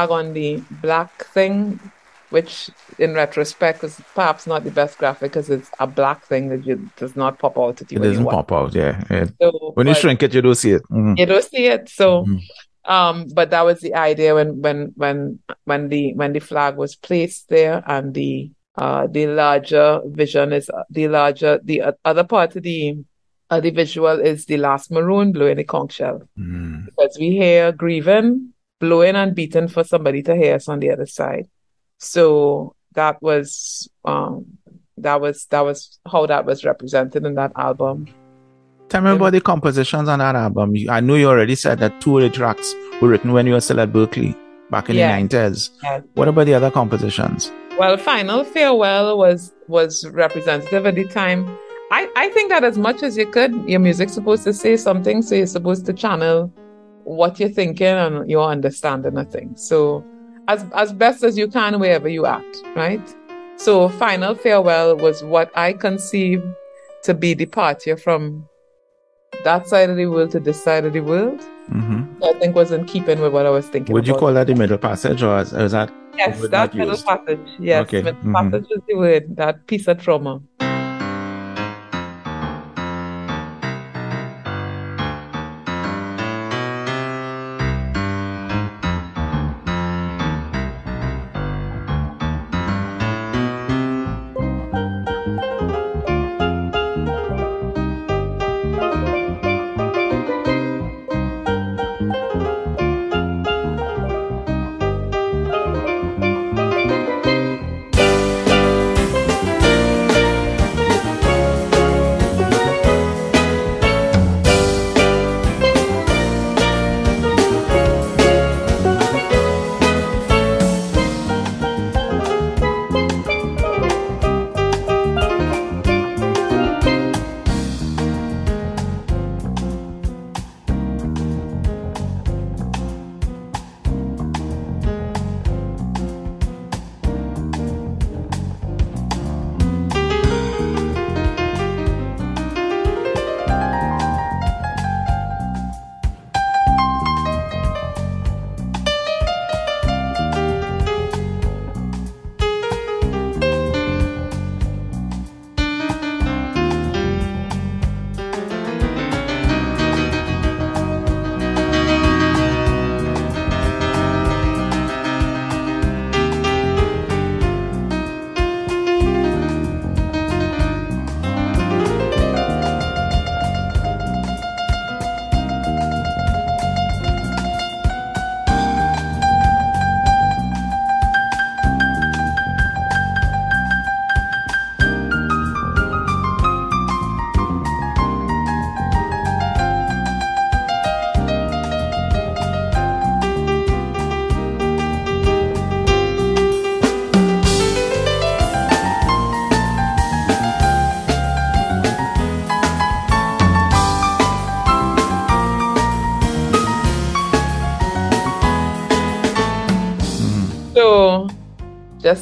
Flag 0.00 0.10
on 0.10 0.32
the 0.32 0.62
black 0.82 1.24
thing, 1.26 1.80
which 2.30 2.70
in 2.98 3.14
retrospect 3.14 3.84
is 3.84 4.00
perhaps 4.14 4.46
not 4.46 4.64
the 4.64 4.70
best 4.70 4.98
graphic 4.98 5.32
because 5.32 5.50
it's 5.50 5.70
a 5.78 5.86
black 5.86 6.24
thing 6.24 6.48
that 6.48 6.64
you, 6.66 6.90
does 6.96 7.16
not 7.16 7.38
pop 7.38 7.58
out 7.58 7.80
at 7.80 7.90
you. 7.92 7.98
It 7.98 8.02
doesn't 8.02 8.24
pop 8.24 8.52
out, 8.52 8.74
yeah. 8.74 9.02
yeah. 9.10 9.26
So, 9.40 9.72
when 9.74 9.86
you 9.86 9.94
shrink 9.94 10.22
it, 10.22 10.34
you 10.34 10.42
don't 10.42 10.54
see 10.54 10.72
it. 10.72 10.82
Mm-hmm. 10.84 11.14
You 11.16 11.26
don't 11.26 11.44
see 11.44 11.66
it. 11.66 11.88
So, 11.88 12.24
mm-hmm. 12.24 12.92
um, 12.92 13.26
but 13.34 13.50
that 13.50 13.64
was 13.64 13.80
the 13.80 13.94
idea 13.94 14.34
when 14.34 14.60
when 14.62 14.92
when 14.96 15.40
when 15.64 15.88
the 15.88 16.14
when 16.14 16.32
the 16.32 16.40
flag 16.40 16.76
was 16.76 16.94
placed 16.94 17.48
there, 17.48 17.82
and 17.86 18.14
the 18.14 18.50
uh 18.76 19.08
the 19.08 19.26
larger 19.26 20.00
vision 20.06 20.52
is 20.52 20.70
the 20.90 21.08
larger 21.08 21.58
the 21.64 21.82
uh, 21.82 21.92
other 22.04 22.22
part 22.24 22.54
of 22.54 22.62
the 22.62 22.96
uh, 23.50 23.58
the 23.58 23.70
visual 23.70 24.20
is 24.20 24.46
the 24.46 24.56
last 24.56 24.92
maroon 24.92 25.32
blowing 25.32 25.56
the 25.56 25.64
conch 25.64 25.94
shell 25.94 26.22
mm. 26.38 26.84
because 26.86 27.16
we 27.18 27.30
hear 27.30 27.72
grieving, 27.72 28.52
blowing 28.80 29.14
and 29.14 29.34
beating 29.34 29.68
for 29.68 29.84
somebody 29.84 30.22
to 30.24 30.34
hear 30.34 30.56
us 30.56 30.68
on 30.68 30.80
the 30.80 30.90
other 30.90 31.06
side. 31.06 31.48
So 31.98 32.74
that 32.94 33.22
was 33.22 33.88
um, 34.04 34.46
that 34.96 35.20
was 35.20 35.46
that 35.50 35.60
was 35.60 35.98
how 36.10 36.26
that 36.26 36.46
was 36.46 36.64
represented 36.64 37.24
in 37.24 37.34
that 37.34 37.52
album. 37.56 38.08
Tell 38.88 39.02
me 39.02 39.10
about 39.10 39.32
the 39.32 39.40
compositions 39.40 40.08
on 40.08 40.18
that 40.18 40.34
album. 40.34 40.74
I 40.88 40.98
know 40.98 41.14
you 41.14 41.28
already 41.28 41.54
said 41.54 41.78
that 41.78 42.00
two 42.00 42.18
of 42.18 42.24
the 42.24 42.30
tracks 42.30 42.74
were 43.00 43.08
written 43.08 43.32
when 43.32 43.46
you 43.46 43.52
were 43.52 43.60
still 43.60 43.78
at 43.78 43.92
Berklee 43.92 44.36
back 44.70 44.90
in 44.90 44.96
yeah. 44.96 45.12
the 45.12 45.20
nineties. 45.20 45.70
Yeah. 45.84 46.00
What 46.14 46.26
about 46.26 46.46
the 46.46 46.54
other 46.54 46.72
compositions? 46.72 47.52
Well, 47.78 47.96
Final 47.96 48.42
Farewell 48.44 49.16
was 49.16 49.52
was 49.68 50.06
representative 50.08 50.86
at 50.86 50.96
the 50.96 51.04
time. 51.04 51.46
I, 51.92 52.08
I 52.16 52.28
think 52.30 52.50
that 52.50 52.62
as 52.62 52.78
much 52.78 53.02
as 53.02 53.16
you 53.16 53.26
could, 53.26 53.52
your 53.68 53.80
music's 53.80 54.12
supposed 54.12 54.44
to 54.44 54.52
say 54.52 54.76
something, 54.76 55.22
so 55.22 55.34
you're 55.34 55.46
supposed 55.46 55.86
to 55.86 55.92
channel 55.92 56.52
what 57.16 57.40
you're 57.40 57.48
thinking 57.48 57.86
and 57.86 58.30
your 58.30 58.48
understanding 58.48 59.18
of 59.18 59.30
things. 59.30 59.66
So 59.66 60.04
as 60.48 60.64
as 60.74 60.92
best 60.92 61.22
as 61.24 61.36
you 61.36 61.48
can 61.48 61.78
wherever 61.78 62.08
you 62.08 62.26
act, 62.26 62.62
right? 62.76 63.02
So 63.56 63.88
final 63.88 64.34
farewell 64.34 64.96
was 64.96 65.22
what 65.22 65.50
I 65.56 65.72
conceived 65.72 66.44
to 67.02 67.14
be 67.14 67.34
departure 67.34 67.96
from 67.96 68.48
that 69.44 69.68
side 69.68 69.90
of 69.90 69.96
the 69.96 70.06
world 70.06 70.30
to 70.32 70.40
this 70.40 70.62
side 70.62 70.84
of 70.84 70.92
the 70.92 71.00
world. 71.00 71.40
Mm-hmm. 71.70 72.22
I 72.22 72.32
think 72.40 72.54
was 72.54 72.72
in 72.72 72.84
keeping 72.84 73.20
with 73.20 73.32
what 73.32 73.46
I 73.46 73.50
was 73.50 73.68
thinking. 73.68 73.92
Would 73.92 74.06
you 74.06 74.14
call 74.14 74.32
that 74.34 74.46
the 74.46 74.54
middle 74.54 74.78
passage, 74.78 75.22
or 75.22 75.38
is, 75.40 75.52
is 75.52 75.72
that? 75.72 75.92
Yes, 76.16 76.40
that 76.48 76.74
middle 76.74 76.94
used? 76.94 77.06
passage. 77.06 77.48
Yes, 77.58 77.82
okay. 77.82 78.02
middle 78.02 78.20
mm-hmm. 78.20 78.50
passage 78.50 78.66
is 78.70 78.82
the 78.88 78.94
word. 78.96 79.36
That 79.36 79.66
piece 79.66 79.86
of 79.88 80.02
trauma. 80.02 80.40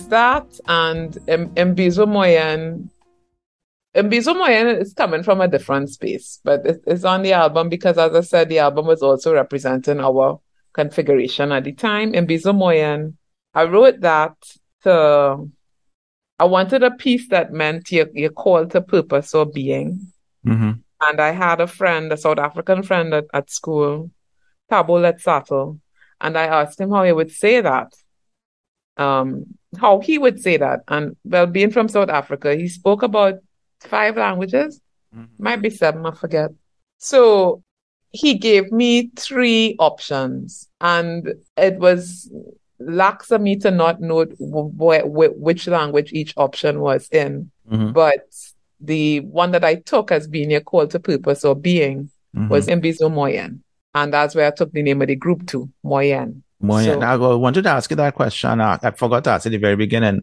That 0.09 0.47
and 0.67 1.13
Mbizo 1.13 2.07
Moyenne. 2.07 2.89
Mbizo 3.95 4.35
Moyenne 4.35 4.81
is 4.81 4.95
coming 4.95 5.23
from 5.23 5.41
a 5.41 5.49
different 5.49 5.91
space, 5.91 6.41
but 6.45 6.63
it's 6.65 7.05
on 7.05 7.23
the 7.23 7.33
album 7.33 7.69
because, 7.69 7.99
as 7.99 8.15
I 8.15 8.21
said, 8.21 8.49
the 8.49 8.61
album 8.61 8.87
was 8.87 9.03
also 9.03 9.35
representing 9.35 10.01
our 10.01 10.41
configuration 10.73 11.53
at 11.53 11.65
the 11.65 11.73
time. 11.73 12.13
Mbizo 12.13 12.55
Moyenne, 12.55 13.15
I 13.55 13.65
wrote 13.65 14.01
that 14.01 14.37
to, 14.85 15.51
I 16.39 16.45
wanted 16.45 16.83
a 16.83 16.91
piece 16.91 17.29
that 17.29 17.53
meant 17.53 17.91
your, 17.91 18.07
your 18.15 18.31
call 18.31 18.67
to 18.67 18.81
purpose 18.81 19.35
or 19.35 19.47
being. 19.47 20.13
Mm-hmm. 20.47 20.73
And 21.01 21.21
I 21.21 21.33
had 21.33 21.61
a 21.61 21.67
friend, 21.67 22.13
a 22.13 22.17
South 22.17 22.39
African 22.39 22.83
friend 22.83 23.13
at, 23.15 23.25
at 23.33 23.51
school, 23.51 24.11
Thabo 24.71 25.01
Letsato, 25.01 25.79
and 26.21 26.37
I 26.37 26.47
asked 26.47 26.81
him 26.81 26.91
how 26.91 27.05
he 27.05 27.13
would 27.13 27.31
say 27.31 27.61
that. 27.61 27.95
Um, 28.99 29.47
how 29.81 30.01
he 30.01 30.19
would 30.19 30.41
say 30.41 30.57
that. 30.57 30.81
And 30.89 31.17
well, 31.25 31.47
being 31.47 31.71
from 31.71 31.89
South 31.89 32.09
Africa, 32.09 32.55
he 32.55 32.69
spoke 32.69 33.03
about 33.03 33.35
five 33.81 34.17
languages, 34.17 34.81
mm-hmm. 35.15 35.43
might 35.43 35.63
be 35.63 35.71
seven, 35.71 36.05
I 36.05 36.13
forget. 36.13 36.51
So 36.99 37.63
he 38.11 38.35
gave 38.35 38.73
me 38.73 39.11
three 39.17 39.77
options, 39.79 40.69
and 40.81 41.35
it 41.57 41.79
was 41.79 42.31
lax 42.81 43.31
of 43.31 43.41
me 43.41 43.57
to 43.57 43.71
not 43.71 44.01
know 44.01 44.25
wh- 44.25 45.03
wh- 45.03 45.37
which 45.39 45.67
language 45.67 46.13
each 46.13 46.35
option 46.37 46.81
was 46.81 47.09
in. 47.11 47.51
Mm-hmm. 47.71 47.93
But 47.93 48.27
the 48.81 49.21
one 49.21 49.51
that 49.53 49.65
I 49.65 49.77
took 49.77 50.11
as 50.13 50.27
being 50.27 50.55
a 50.55 50.61
call 50.61 50.87
to 50.89 51.01
purpose 51.01 51.45
or 51.45 51.55
being 51.55 52.11
mm-hmm. 52.35 52.49
was 52.49 52.67
Mbizo 52.67 53.11
Moyenne. 53.11 53.61
And 53.95 54.13
that's 54.13 54.35
where 54.35 54.47
I 54.47 54.51
took 54.51 54.73
the 54.73 54.83
name 54.83 55.03
of 55.03 55.09
the 55.09 55.17
group 55.17 55.47
to, 55.49 55.69
Moyenne. 55.85 56.43
Moyenne. 56.63 57.01
So, 57.01 57.07
I 57.07 57.17
wanted 57.37 57.63
to 57.63 57.71
ask 57.71 57.91
you 57.91 57.97
that 57.97 58.15
question. 58.15 58.61
I, 58.61 58.79
I 58.83 58.91
forgot 58.91 59.25
to 59.25 59.31
ask 59.31 59.47
at 59.47 59.53
the 59.53 59.59
very 59.59 59.77
beginning. 59.77 60.23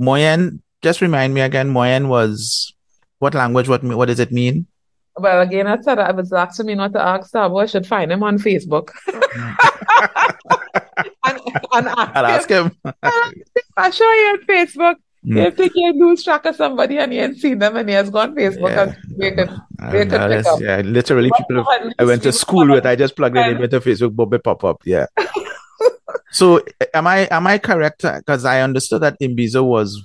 Moyenne, 0.00 0.60
just 0.82 1.00
remind 1.00 1.34
me 1.34 1.40
again. 1.40 1.72
Moyenne 1.72 2.08
was 2.08 2.74
what 3.18 3.34
language? 3.34 3.68
What 3.68 3.82
what 3.84 4.06
does 4.06 4.20
it 4.20 4.32
mean? 4.32 4.66
Well, 5.18 5.40
again, 5.40 5.66
I 5.66 5.80
said 5.80 5.98
I 5.98 6.12
was 6.12 6.32
asking 6.32 6.66
me 6.66 6.74
not 6.74 6.92
to 6.92 7.00
ask 7.00 7.32
Thabo. 7.32 7.62
I 7.62 7.66
should 7.66 7.86
find 7.86 8.12
him 8.12 8.22
on 8.22 8.38
Facebook. 8.38 8.90
and, 11.24 11.38
and 11.72 11.88
ask 11.88 12.16
I'll 12.16 12.26
ask 12.26 12.48
him. 12.50 12.70
I 13.76 13.90
show 13.90 14.12
you 14.12 14.28
on 14.28 14.40
Facebook. 14.46 14.96
Mm. 15.26 15.44
You 15.44 15.50
think 15.50 15.72
you 15.74 15.92
lose 15.94 16.22
track 16.22 16.44
of 16.44 16.54
somebody 16.54 16.98
and 16.98 17.12
you 17.12 17.20
ain't 17.20 17.38
seen 17.38 17.58
them 17.58 17.76
and 17.76 17.88
he 17.88 17.94
has 17.94 18.10
gone 18.10 18.34
Facebook 18.36 18.70
yeah. 18.70 18.82
and 18.82 18.96
we 19.18 19.30
could, 19.32 19.50
we 19.92 20.06
could 20.06 20.20
pick 20.30 20.46
up. 20.46 20.60
Yeah, 20.60 20.82
literally 20.84 21.30
people 21.36 21.64
I 21.98 22.04
went 22.04 22.22
to 22.22 22.32
school 22.32 22.68
with, 22.68 22.86
I 22.86 22.94
just 22.94 23.16
plugged 23.16 23.36
it 23.36 23.60
into 23.60 23.80
Facebook, 23.80 24.14
Bobby 24.14 24.38
pop 24.38 24.62
up. 24.62 24.82
Yeah. 24.84 25.06
So 26.30 26.62
am 26.92 27.06
I 27.06 27.28
am 27.30 27.46
I 27.46 27.58
correct? 27.58 28.02
Because 28.02 28.44
I 28.44 28.60
understood 28.60 29.02
that 29.02 29.18
Imbizo 29.20 29.64
was 29.64 30.02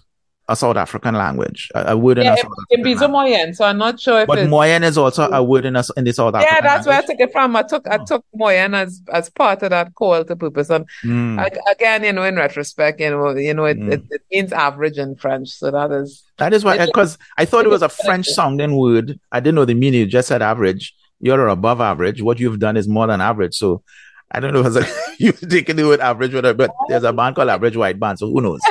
a 0.48 0.56
South 0.56 0.78
African 0.78 1.16
language, 1.16 1.70
a, 1.74 1.94
a 1.94 1.98
word 1.98 2.18
in 2.18 2.26
yeah, 2.26 2.34
a 2.34 2.38
South 2.38 2.52
African 2.52 2.86
Imbizo 2.86 3.10
Moyenne. 3.10 3.56
So 3.56 3.66
I'm 3.66 3.78
not 3.78 4.00
sure 4.00 4.22
if 4.22 4.28
but 4.28 4.40
Moyenne 4.40 4.84
is 4.84 4.98
also 4.98 5.30
a 5.30 5.44
word 5.44 5.66
in, 5.66 5.76
a, 5.76 5.84
in 5.98 6.04
the 6.04 6.14
South 6.14 6.36
African 6.36 6.56
Yeah, 6.56 6.62
that's 6.62 6.86
language. 6.86 6.88
where 6.88 6.98
I 6.98 7.06
took 7.06 7.28
it 7.28 7.32
from. 7.32 7.56
I 7.56 7.64
took 7.64 7.88
oh. 7.88 7.92
I 7.92 7.98
took 7.98 8.26
Moyenne 8.36 8.76
as 8.76 9.02
as 9.12 9.30
part 9.30 9.64
of 9.64 9.70
that 9.72 9.94
call 9.96 10.24
to 10.24 10.36
purpose. 10.36 10.70
And 10.70 10.88
mm. 11.04 11.40
I, 11.40 11.50
again, 11.72 12.04
you 12.04 12.14
know, 12.14 12.24
in 12.24 12.36
retrospect, 12.36 13.00
you 13.00 13.10
know, 13.10 13.36
you 13.36 13.54
know, 13.54 13.66
it, 13.66 13.78
mm. 13.78 13.92
it, 13.92 14.04
it, 14.10 14.22
means 14.32 14.54
average 14.54 14.98
in 14.98 15.16
French. 15.16 15.50
So 15.50 15.72
that 15.72 15.92
is 15.92 16.24
that 16.38 16.54
is 16.54 16.64
why 16.64 16.86
because 16.86 17.18
I 17.38 17.46
thought 17.46 17.66
it 17.66 17.70
was 17.70 17.82
a 17.82 17.90
French 17.90 18.28
sounding 18.28 18.76
word. 18.76 19.20
I 19.32 19.40
didn't 19.40 19.56
know 19.56 19.66
the 19.66 19.74
meaning. 19.74 20.02
You 20.02 20.06
just 20.06 20.28
said 20.28 20.42
average. 20.42 20.94
You're 21.20 21.48
above 21.48 21.82
average. 21.82 22.22
What 22.22 22.40
you've 22.40 22.60
done 22.60 22.78
is 22.78 22.88
more 22.88 23.06
than 23.06 23.22
average. 23.22 23.56
So 23.56 23.84
I 24.32 24.40
don't 24.40 24.54
know 24.54 24.64
if 24.66 25.16
you 25.20 25.32
taking 25.34 25.76
the 25.76 25.86
word 25.86 26.00
average, 26.00 26.32
but 26.32 26.72
there's 26.88 27.04
a 27.04 27.14
band 27.14 27.36
called 27.36 27.50
Average 27.50 27.78
White 27.78 28.00
Band, 28.00 28.20
so 28.20 28.28
who 28.28 28.42
knows? 28.42 28.62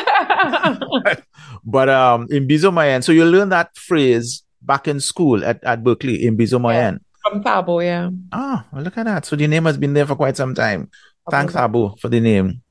but 1.65 1.89
um, 1.89 2.27
Imbizo 2.29 2.73
Moyenne, 2.73 3.05
so 3.05 3.13
you 3.13 3.25
learn 3.25 3.51
that 3.51 3.77
phrase 3.77 4.43
back 4.63 4.89
in 4.89 5.01
school 5.01 5.45
at, 5.45 5.63
at 5.65 5.85
Berkeley, 5.85 6.25
Imbizo 6.25 6.61
Moyenne. 6.61 6.99
Yeah, 7.01 7.31
from 7.31 7.45
Thabo, 7.45 7.85
yeah. 7.85 8.11
Ah, 8.33 8.67
well, 8.73 8.83
look 8.83 8.97
at 8.97 9.05
that. 9.05 9.27
So 9.27 9.37
the 9.37 9.47
name 9.47 9.67
has 9.67 9.77
been 9.77 9.93
there 9.93 10.07
for 10.07 10.17
quite 10.17 10.37
some 10.37 10.55
time. 10.55 10.91
Thanks, 11.31 11.55
Thabo, 11.55 11.99
for 12.01 12.09
the 12.09 12.21
name. 12.21 12.63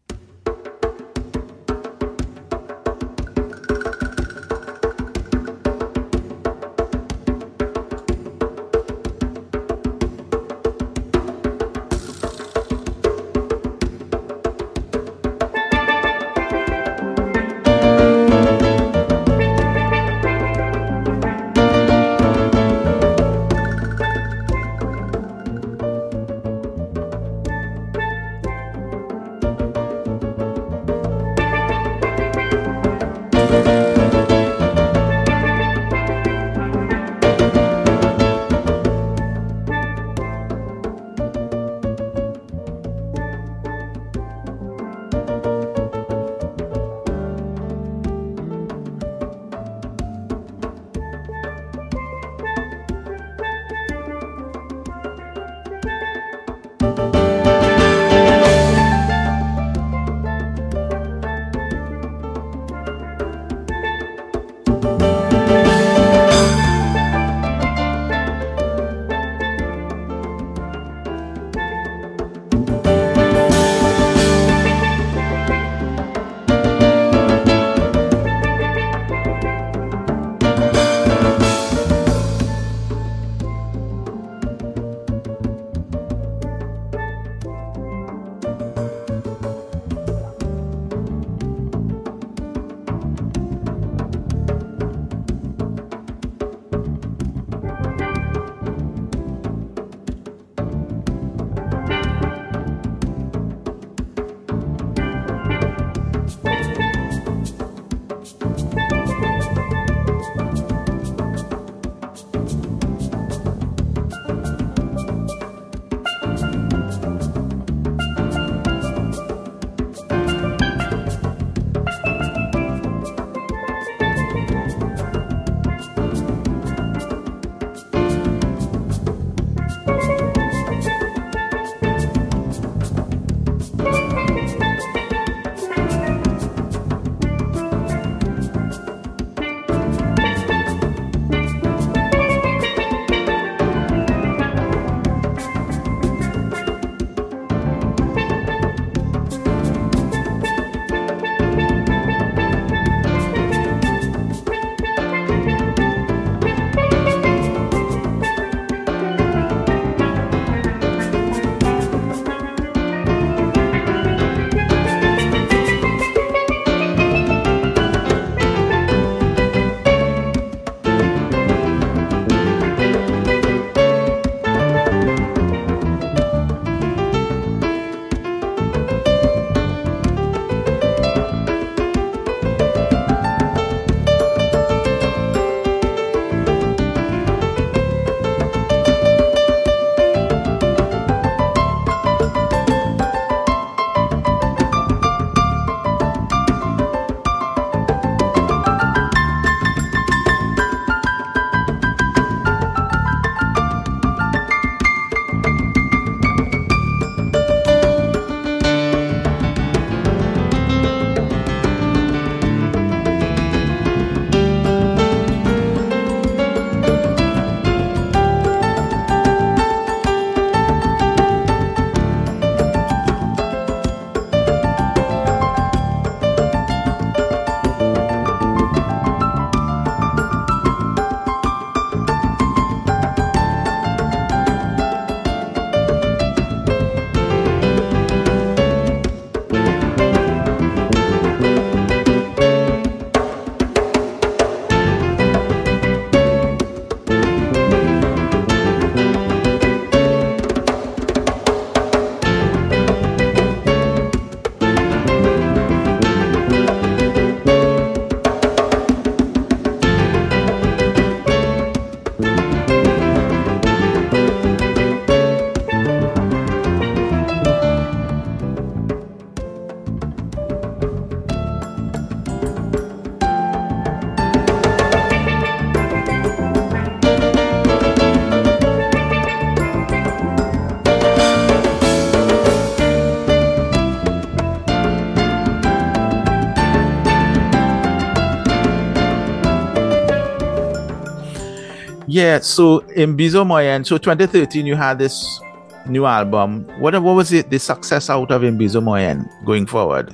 Yeah, 292.19 292.39
so 292.41 292.81
Mbizo 292.81 293.45
Moyenne, 293.47 293.85
so 293.85 293.97
2013 293.97 294.65
you 294.65 294.75
had 294.75 294.99
this 294.99 295.39
new 295.87 296.05
album. 296.05 296.67
What 296.77 297.01
what 297.01 297.15
was 297.15 297.31
it 297.31 297.49
the 297.49 297.57
success 297.57 298.09
out 298.09 298.29
of 298.29 298.41
Mbizo 298.41 298.83
Moyenne 298.83 299.23
going 299.45 299.65
forward? 299.65 300.13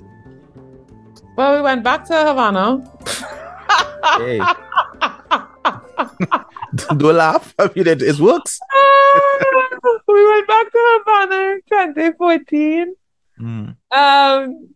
Well, 1.35 1.55
we 1.55 1.63
went 1.63 1.83
back 1.83 2.05
to 2.05 2.13
Havana. 2.13 2.85
hey. 4.19 4.37
Don't 6.75 7.01
laugh. 7.01 7.55
I 7.57 7.71
mean, 7.75 7.87
it, 7.87 8.03
it 8.03 8.19
works. 8.19 8.59
we 10.07 10.27
went 10.29 10.47
back 10.47 10.71
to 10.71 11.01
Havana 11.07 11.53
in 11.53 11.61
2014. 11.67 12.95
Mm. 13.41 13.75
Um, 13.89 14.69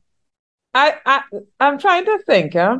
I, 0.74 0.96
I, 1.06 1.22
I'm 1.60 1.78
trying 1.78 2.06
to 2.06 2.18
think. 2.26 2.54
Huh? 2.54 2.80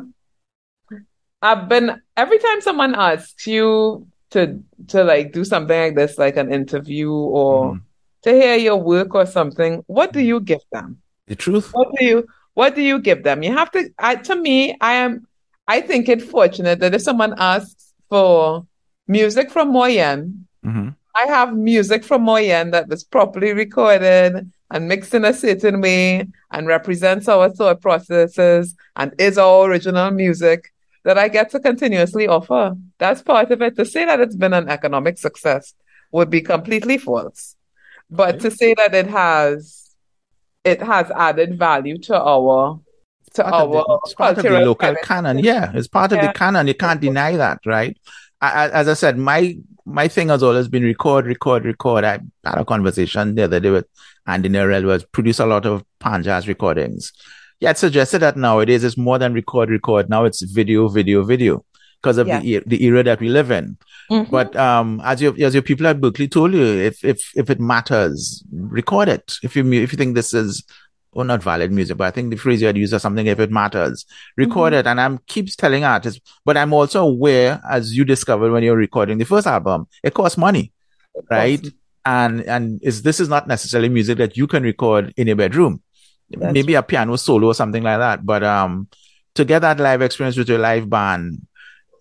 I've 1.40 1.68
been 1.68 2.02
every 2.16 2.38
time 2.40 2.60
someone 2.60 2.96
asks 2.96 3.46
you 3.46 4.09
to 4.30 4.62
to 4.88 5.04
like 5.04 5.32
do 5.32 5.44
something 5.44 5.78
like 5.78 5.96
this, 5.96 6.18
like 6.18 6.36
an 6.36 6.52
interview 6.52 7.12
or 7.12 7.74
mm. 7.74 7.82
to 8.22 8.32
hear 8.32 8.56
your 8.56 8.76
work 8.76 9.14
or 9.14 9.26
something. 9.26 9.82
What 9.86 10.12
do 10.12 10.20
you 10.20 10.40
give 10.40 10.62
them? 10.72 11.02
The 11.26 11.36
truth. 11.36 11.70
What 11.72 11.88
do 11.96 12.04
you 12.04 12.26
What 12.54 12.74
do 12.74 12.82
you 12.82 13.00
give 13.00 13.22
them? 13.22 13.42
You 13.42 13.52
have 13.52 13.70
to. 13.72 13.90
I, 13.98 14.16
to 14.16 14.36
me, 14.36 14.76
I 14.80 14.94
am. 14.94 15.26
I 15.68 15.80
think 15.80 16.08
it 16.08 16.22
fortunate 16.22 16.80
that 16.80 16.94
if 16.94 17.02
someone 17.02 17.34
asks 17.38 17.92
for 18.08 18.66
music 19.06 19.50
from 19.50 19.72
Moyenne, 19.72 20.44
mm-hmm. 20.64 20.90
I 21.14 21.26
have 21.26 21.56
music 21.56 22.04
from 22.04 22.24
Moyenne 22.24 22.72
that 22.72 22.88
was 22.88 23.04
properly 23.04 23.52
recorded 23.52 24.50
and 24.70 24.88
mixed 24.88 25.14
in 25.14 25.24
a 25.24 25.34
certain 25.34 25.80
way 25.80 26.26
and 26.50 26.66
represents 26.66 27.28
our 27.28 27.50
thought 27.50 27.80
processes 27.80 28.74
and 28.96 29.12
is 29.18 29.38
our 29.38 29.68
original 29.68 30.10
music 30.10 30.72
that 31.04 31.18
I 31.18 31.28
get 31.28 31.50
to 31.50 31.60
continuously 31.60 32.26
offer. 32.26 32.74
That's 32.98 33.22
part 33.22 33.50
of 33.50 33.62
it. 33.62 33.76
To 33.76 33.84
say 33.84 34.04
that 34.04 34.20
it's 34.20 34.36
been 34.36 34.52
an 34.52 34.68
economic 34.68 35.18
success 35.18 35.74
would 36.12 36.30
be 36.30 36.40
completely 36.40 36.98
false. 36.98 37.56
But 38.10 38.36
okay. 38.36 38.38
to 38.40 38.50
say 38.50 38.74
that 38.74 38.94
it 38.94 39.06
has 39.06 39.94
it 40.64 40.82
has 40.82 41.10
added 41.10 41.58
value 41.58 41.98
to 41.98 42.20
our 42.20 42.80
to 43.34 43.44
our 43.46 43.68
the, 43.68 44.00
it's 44.04 44.14
part 44.14 44.38
of 44.38 44.42
the 44.42 44.60
local 44.60 44.94
canon. 45.02 45.38
Yeah, 45.38 45.70
it's 45.74 45.88
part 45.88 46.12
of 46.12 46.18
yeah. 46.18 46.28
the 46.28 46.32
canon. 46.32 46.66
You 46.66 46.74
can't 46.74 47.00
deny 47.00 47.36
that, 47.36 47.60
right? 47.64 47.96
I, 48.40 48.68
as 48.70 48.88
I 48.88 48.94
said, 48.94 49.18
my 49.18 49.56
my 49.84 50.08
thing 50.08 50.28
has 50.28 50.42
always 50.42 50.68
been 50.68 50.82
record, 50.82 51.26
record, 51.26 51.64
record. 51.64 52.04
I 52.04 52.20
had 52.44 52.58
a 52.58 52.64
conversation 52.64 53.34
the 53.34 53.44
other 53.44 53.60
day 53.60 53.70
with 53.70 53.86
Andy 54.26 54.48
Narell 54.48 54.84
was 54.84 55.04
produce 55.04 55.38
a 55.38 55.46
lot 55.46 55.66
of 55.66 55.84
pan 55.98 56.22
jazz 56.22 56.48
recordings. 56.48 57.12
Yeah, 57.60 57.70
it 57.70 57.78
suggested 57.78 58.20
that 58.20 58.36
nowadays 58.36 58.84
it's 58.84 58.96
more 58.96 59.18
than 59.18 59.34
record, 59.34 59.70
record. 59.70 60.08
Now 60.08 60.24
it's 60.24 60.42
video, 60.42 60.88
video, 60.88 61.22
video 61.22 61.64
because 62.00 62.18
of 62.18 62.26
yeah. 62.26 62.40
the 62.40 62.62
the 62.66 62.84
era 62.84 63.02
that 63.02 63.20
we 63.20 63.28
live 63.28 63.50
in. 63.50 63.76
Mm-hmm. 64.10 64.30
But 64.30 64.56
um, 64.56 65.00
as 65.04 65.20
your 65.20 65.34
as 65.40 65.54
your 65.54 65.62
people 65.62 65.86
at 65.86 66.00
Berklee 66.00 66.30
told 66.30 66.54
you, 66.54 66.62
if 66.62 67.04
if 67.04 67.30
if 67.36 67.50
it 67.50 67.60
matters, 67.60 68.42
record 68.52 69.08
it. 69.08 69.34
If 69.42 69.56
you 69.56 69.72
if 69.72 69.92
you 69.92 69.98
think 69.98 70.14
this 70.14 70.34
is 70.34 70.64
or 71.12 71.24
not 71.24 71.42
valid 71.42 71.72
music, 71.72 71.96
but 71.96 72.06
I 72.06 72.10
think 72.10 72.30
the 72.30 72.36
phrase 72.36 72.60
you 72.60 72.68
had 72.68 72.76
used 72.76 72.94
is 72.94 73.02
something 73.02 73.26
if 73.26 73.40
it 73.40 73.50
matters, 73.50 74.06
record 74.36 74.72
mm-hmm. 74.72 74.80
it. 74.80 74.86
And 74.86 75.00
I'm 75.00 75.18
keeps 75.26 75.56
telling 75.56 75.84
artists, 75.84 76.20
but 76.44 76.56
I'm 76.56 76.72
also 76.72 77.04
aware, 77.06 77.60
as 77.68 77.96
you 77.96 78.04
discovered 78.04 78.52
when 78.52 78.62
you're 78.62 78.76
recording 78.76 79.18
the 79.18 79.24
first 79.24 79.46
album, 79.46 79.86
it 80.02 80.14
costs 80.14 80.38
money, 80.38 80.72
it 81.14 81.24
right? 81.30 81.60
Costs. 81.60 81.76
And 82.06 82.40
and 82.44 82.80
is 82.82 83.02
this 83.02 83.20
is 83.20 83.28
not 83.28 83.46
necessarily 83.46 83.90
music 83.90 84.16
that 84.18 84.34
you 84.34 84.46
can 84.46 84.62
record 84.62 85.12
in 85.18 85.26
your 85.26 85.36
bedroom, 85.36 85.82
That's 86.30 86.54
maybe 86.54 86.74
a 86.74 86.82
piano 86.82 87.16
solo 87.16 87.48
or 87.48 87.54
something 87.54 87.82
like 87.82 87.98
that. 87.98 88.24
But 88.24 88.42
um, 88.42 88.88
to 89.34 89.44
get 89.44 89.60
that 89.60 89.80
live 89.80 90.02
experience 90.02 90.36
with 90.36 90.48
your 90.48 90.58
live 90.58 90.88
band, 90.88 91.46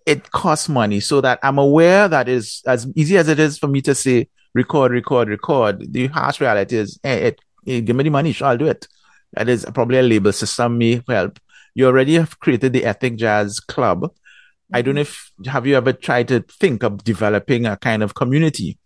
it 0.06 0.32
costs 0.32 0.70
money. 0.70 1.00
So 1.00 1.22
that 1.22 1.40
I'm 1.44 1.58
aware 1.58 2.08
that 2.08 2.30
is 2.30 2.62
as 2.66 2.88
easy 2.96 3.18
as 3.18 3.28
it 3.28 3.40
is 3.40 3.58
for 3.58 3.68
me 3.68 3.82
to 3.82 3.96
say 3.96 4.28
record, 4.54 4.92
record, 4.92 5.30
record. 5.30 5.92
The 5.92 6.08
harsh 6.08 6.42
reality 6.42 6.78
is, 6.78 7.00
hey, 7.04 7.28
it, 7.28 7.42
it, 7.66 7.82
give 7.82 7.96
me 7.96 8.04
the 8.04 8.10
money, 8.10 8.32
sure, 8.32 8.48
I'll 8.48 8.58
do 8.58 8.68
it. 8.68 8.88
That 9.34 9.50
is 9.50 9.66
probably 9.74 10.00
a 10.00 10.04
label 10.04 10.32
system 10.32 10.78
may 10.78 11.04
help. 11.08 11.40
You 11.76 11.88
already 11.88 12.16
have 12.16 12.40
created 12.40 12.74
the 12.74 12.86
Ethnic 12.86 13.16
Jazz 13.16 13.60
Club. 13.60 14.02
Mm-hmm. 14.02 14.76
I 14.76 14.82
don't 14.82 14.96
know 14.96 15.02
if 15.02 15.32
have 15.46 15.68
you 15.68 15.76
ever 15.76 15.94
tried 15.94 16.28
to 16.30 16.42
think 16.42 16.84
of 16.84 17.04
developing 17.04 17.66
a 17.66 17.78
kind 17.78 18.04
of 18.04 18.16
community 18.16 18.78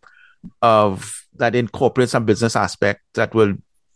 of 0.62 1.26
that 1.36 1.56
incorporates 1.56 2.12
some 2.12 2.26
business 2.26 2.56
aspect 2.56 3.02
that 3.14 3.34
will 3.34 3.54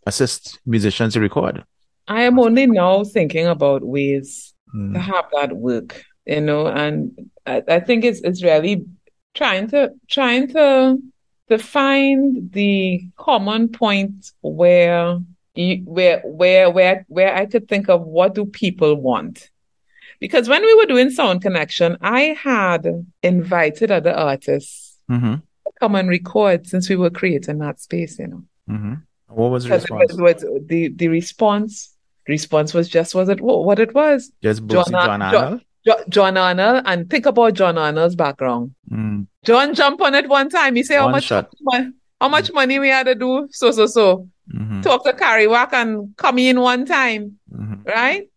assist 0.07 0.59
musicians 0.65 1.13
to 1.13 1.19
record. 1.19 1.63
I 2.07 2.23
am 2.23 2.39
only 2.39 2.65
now 2.65 3.03
thinking 3.03 3.47
about 3.47 3.83
ways 3.83 4.53
mm. 4.73 4.93
to 4.93 4.99
have 4.99 5.25
that 5.33 5.57
work, 5.57 6.03
you 6.25 6.41
know, 6.41 6.67
and 6.67 7.29
I, 7.45 7.63
I 7.67 7.79
think 7.81 8.05
it's 8.05 8.21
it's 8.21 8.41
really 8.43 8.85
trying 9.33 9.67
to 9.69 9.93
trying 10.07 10.47
to 10.53 10.97
to 11.49 11.57
find 11.57 12.51
the 12.51 13.01
common 13.17 13.69
point 13.69 14.31
where 14.41 15.19
where 15.55 16.21
where 16.23 16.69
where 16.69 17.05
where 17.07 17.35
I 17.35 17.45
could 17.45 17.67
think 17.67 17.89
of 17.89 18.01
what 18.01 18.35
do 18.35 18.45
people 18.45 18.95
want. 18.95 19.49
Because 20.19 20.49
when 20.49 20.63
we 20.63 20.73
were 20.75 20.85
doing 20.85 21.11
Sound 21.11 21.41
Connection, 21.41 21.97
I 22.01 22.35
had 22.41 22.87
invited 23.21 23.91
other 23.91 24.13
artists 24.13 24.97
mm-hmm. 25.11 25.35
to 25.35 25.71
come 25.79 25.93
and 25.95 26.09
record 26.09 26.65
since 26.65 26.89
we 26.89 26.95
were 26.95 27.11
creating 27.11 27.59
that 27.59 27.79
space, 27.79 28.17
you 28.17 28.27
know. 28.27 28.43
Mm-hmm. 28.67 28.93
What 29.27 29.51
was 29.51 29.65
the 29.65 29.71
response? 29.71 30.13
It 30.13 30.21
was, 30.21 30.45
the, 30.67 30.89
the 30.89 31.07
response 31.07 31.93
response 32.27 32.73
was 32.73 32.89
just 32.89 33.15
was 33.15 33.29
it 33.29 33.41
what 33.41 33.79
it 33.79 33.93
was. 33.93 34.31
Just 34.41 34.65
John, 34.67 34.85
John 34.89 35.21
Arnold? 35.21 35.61
John, 35.85 35.97
John 36.09 36.37
Arnold 36.37 36.83
and 36.85 37.09
think 37.09 37.25
about 37.25 37.53
John 37.53 37.77
Arnold's 37.77 38.15
background. 38.15 38.75
Mm. 38.91 39.27
John 39.45 39.73
jumped 39.73 40.01
on 40.01 40.15
it 40.15 40.27
one 40.27 40.49
time. 40.49 40.75
He 40.75 40.83
said, 40.83 40.99
"How 40.99 41.09
much, 41.09 41.25
shot. 41.25 41.53
how 42.19 42.27
much 42.27 42.51
money 42.51 42.79
we 42.79 42.89
had 42.89 43.05
to 43.05 43.15
do?" 43.15 43.47
So 43.51 43.71
so 43.71 43.85
so. 43.87 44.27
Mm-hmm. 44.53 44.81
Talk 44.81 45.03
to 45.03 45.11
Carrie 45.11 45.47
Wack 45.47 45.73
and 45.73 46.15
come 46.15 46.39
in 46.39 46.61
one 46.61 46.85
time, 46.85 47.37
mm-hmm. 47.53 47.83
right? 47.85 48.29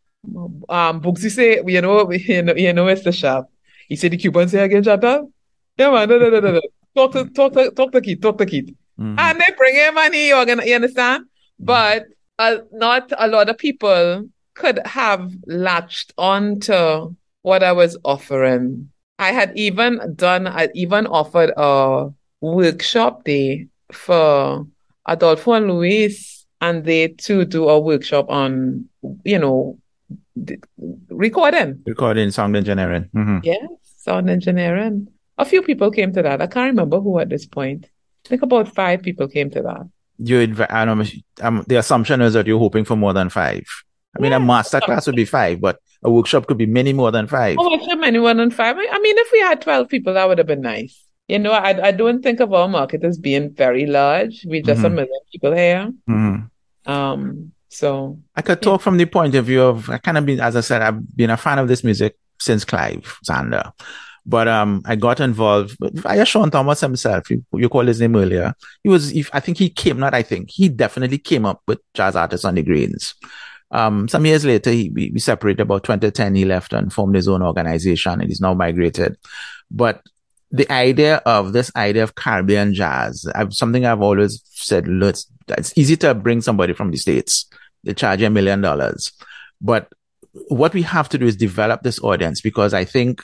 Um, 0.68 1.00
Boogsie 1.00 1.30
say, 1.30 1.62
you 1.64 1.80
know, 1.80 2.10
you 2.10 2.42
know, 2.42 2.54
you 2.54 2.72
know, 2.72 2.84
Mr. 2.84 3.14
Sharpe. 3.14 3.48
He 3.88 3.94
said 3.94 4.10
the 4.10 4.16
Cuban 4.16 4.48
say 4.48 4.64
again, 4.64 4.82
Chantal. 4.82 5.30
Yeah, 5.78 5.90
man, 5.90 6.08
no, 6.08 6.18
no, 6.18 6.30
no, 6.30 6.40
no, 6.40 6.52
no. 6.52 6.60
Talk 6.96 7.12
to, 7.12 7.24
talk 7.30 7.52
to, 7.52 7.70
talk 7.70 7.92
to 7.92 8.00
Keith, 8.00 8.20
talk 8.20 8.38
to 8.38 8.46
Keith. 8.46 8.74
Mm-hmm. 9.00 9.18
And 9.18 9.40
they 9.40 9.54
bring 9.56 9.76
in 9.76 9.94
money, 9.94 10.28
you 10.28 10.34
understand? 10.36 11.24
Mm-hmm. 11.24 11.64
But 11.64 12.06
uh, 12.38 12.58
not 12.72 13.12
a 13.16 13.28
lot 13.28 13.48
of 13.48 13.56
people 13.56 14.28
could 14.54 14.80
have 14.86 15.32
latched 15.46 16.12
on 16.18 16.60
to 16.60 17.14
what 17.42 17.62
I 17.62 17.72
was 17.72 17.96
offering. 18.04 18.90
I 19.18 19.32
had 19.32 19.56
even 19.56 20.14
done, 20.16 20.46
I 20.46 20.68
even 20.74 21.06
offered 21.06 21.52
a 21.56 22.10
workshop 22.40 23.24
day 23.24 23.68
for 23.92 24.66
Adolfo 25.06 25.52
and 25.52 25.68
Luis, 25.68 26.46
and 26.60 26.84
they 26.84 27.08
too 27.08 27.44
do 27.44 27.68
a 27.68 27.80
workshop 27.80 28.28
on, 28.28 28.88
you 29.24 29.38
know, 29.38 29.78
recording. 31.08 31.82
Recording, 31.86 32.30
sound 32.30 32.56
engineering. 32.56 33.08
Mm-hmm. 33.14 33.38
Yes, 33.44 33.68
sound 33.96 34.28
engineering. 34.28 35.08
A 35.38 35.44
few 35.44 35.62
people 35.62 35.90
came 35.90 36.12
to 36.12 36.22
that. 36.22 36.42
I 36.42 36.46
can't 36.46 36.70
remember 36.70 37.00
who 37.00 37.18
at 37.18 37.30
this 37.30 37.46
point. 37.46 37.88
I 38.24 38.28
think 38.28 38.42
about 38.42 38.68
five 38.68 39.02
people 39.02 39.28
came 39.28 39.50
to 39.50 39.62
that. 39.62 39.88
You, 40.18 40.66
I 40.68 40.84
know, 40.84 41.02
um, 41.40 41.64
the 41.66 41.76
assumption 41.76 42.20
is 42.20 42.34
that 42.34 42.46
you're 42.46 42.58
hoping 42.58 42.84
for 42.84 42.96
more 42.96 43.14
than 43.14 43.30
five. 43.30 43.64
I 44.16 44.20
mean, 44.20 44.32
yeah. 44.32 44.38
a 44.38 44.40
master 44.40 44.80
class 44.80 45.06
would 45.06 45.16
be 45.16 45.24
five, 45.24 45.60
but 45.60 45.80
a 46.02 46.10
workshop 46.10 46.46
could 46.46 46.58
be 46.58 46.66
many 46.66 46.92
more 46.92 47.10
than 47.10 47.26
five. 47.26 47.56
Oh, 47.58 47.96
many 47.96 48.18
more 48.18 48.34
than 48.34 48.50
five. 48.50 48.76
I 48.76 48.98
mean, 48.98 49.18
if 49.18 49.32
we 49.32 49.40
had 49.40 49.62
12 49.62 49.88
people, 49.88 50.14
that 50.14 50.28
would 50.28 50.38
have 50.38 50.46
been 50.46 50.60
nice. 50.60 51.04
You 51.28 51.38
know, 51.38 51.52
I, 51.52 51.88
I 51.88 51.90
don't 51.92 52.22
think 52.22 52.40
of 52.40 52.52
our 52.52 52.68
market 52.68 53.04
as 53.04 53.18
being 53.18 53.52
very 53.52 53.86
large. 53.86 54.44
We're 54.44 54.62
just 54.62 54.78
mm-hmm. 54.78 54.86
a 54.86 54.90
million 54.90 55.20
people 55.30 55.52
here. 55.52 55.92
Mm-hmm. 56.08 56.90
Um, 56.90 57.52
so 57.68 58.18
I 58.34 58.42
could 58.42 58.60
talk 58.60 58.80
yeah. 58.80 58.84
from 58.84 58.96
the 58.96 59.06
point 59.06 59.36
of 59.36 59.44
view 59.46 59.62
of 59.62 59.88
I 59.88 59.98
kind 59.98 60.18
of 60.18 60.26
been, 60.26 60.40
as 60.40 60.56
I 60.56 60.60
said, 60.60 60.82
I've 60.82 61.16
been 61.16 61.30
a 61.30 61.36
fan 61.36 61.60
of 61.60 61.68
this 61.68 61.84
music 61.84 62.18
since 62.40 62.64
Clive 62.64 63.18
Zanda. 63.24 63.72
But 64.26 64.48
um, 64.48 64.82
I 64.84 64.96
got 64.96 65.20
involved 65.20 65.76
via 65.80 66.24
Sean 66.24 66.50
Thomas 66.50 66.80
himself. 66.80 67.30
You, 67.30 67.44
you 67.54 67.68
called 67.68 67.88
his 67.88 68.00
name 68.00 68.16
earlier. 68.16 68.54
He 68.82 68.88
was, 68.88 69.12
if, 69.12 69.30
I 69.32 69.40
think 69.40 69.58
he 69.58 69.70
came, 69.70 69.98
not 69.98 70.14
I 70.14 70.22
think, 70.22 70.50
he 70.50 70.68
definitely 70.68 71.18
came 71.18 71.46
up 71.46 71.62
with 71.66 71.80
jazz 71.94 72.16
artists 72.16 72.44
on 72.44 72.54
the 72.54 72.62
greens. 72.62 73.14
Um, 73.70 74.08
some 74.08 74.26
years 74.26 74.44
later, 74.44 74.70
he, 74.70 74.90
we, 74.90 75.18
separated 75.18 75.62
about 75.62 75.84
2010. 75.84 76.34
He 76.34 76.44
left 76.44 76.72
and 76.72 76.92
formed 76.92 77.14
his 77.14 77.28
own 77.28 77.42
organization 77.42 78.20
and 78.20 78.28
he's 78.28 78.40
now 78.40 78.54
migrated. 78.54 79.16
But 79.70 80.02
the 80.50 80.70
idea 80.72 81.16
of 81.26 81.52
this 81.52 81.70
idea 81.76 82.02
of 82.02 82.16
Caribbean 82.16 82.74
jazz, 82.74 83.26
I've, 83.34 83.54
something 83.54 83.86
I've 83.86 84.02
always 84.02 84.42
said, 84.46 84.88
look, 84.88 85.16
it's 85.48 85.76
easy 85.78 85.96
to 85.98 86.14
bring 86.14 86.40
somebody 86.40 86.72
from 86.72 86.90
the 86.90 86.96
States. 86.96 87.46
They 87.84 87.94
charge 87.94 88.22
a 88.22 88.30
million 88.30 88.60
dollars. 88.60 89.12
But 89.60 89.92
what 90.48 90.74
we 90.74 90.82
have 90.82 91.08
to 91.10 91.18
do 91.18 91.26
is 91.26 91.36
develop 91.36 91.82
this 91.82 92.00
audience 92.02 92.40
because 92.40 92.74
I 92.74 92.84
think 92.84 93.22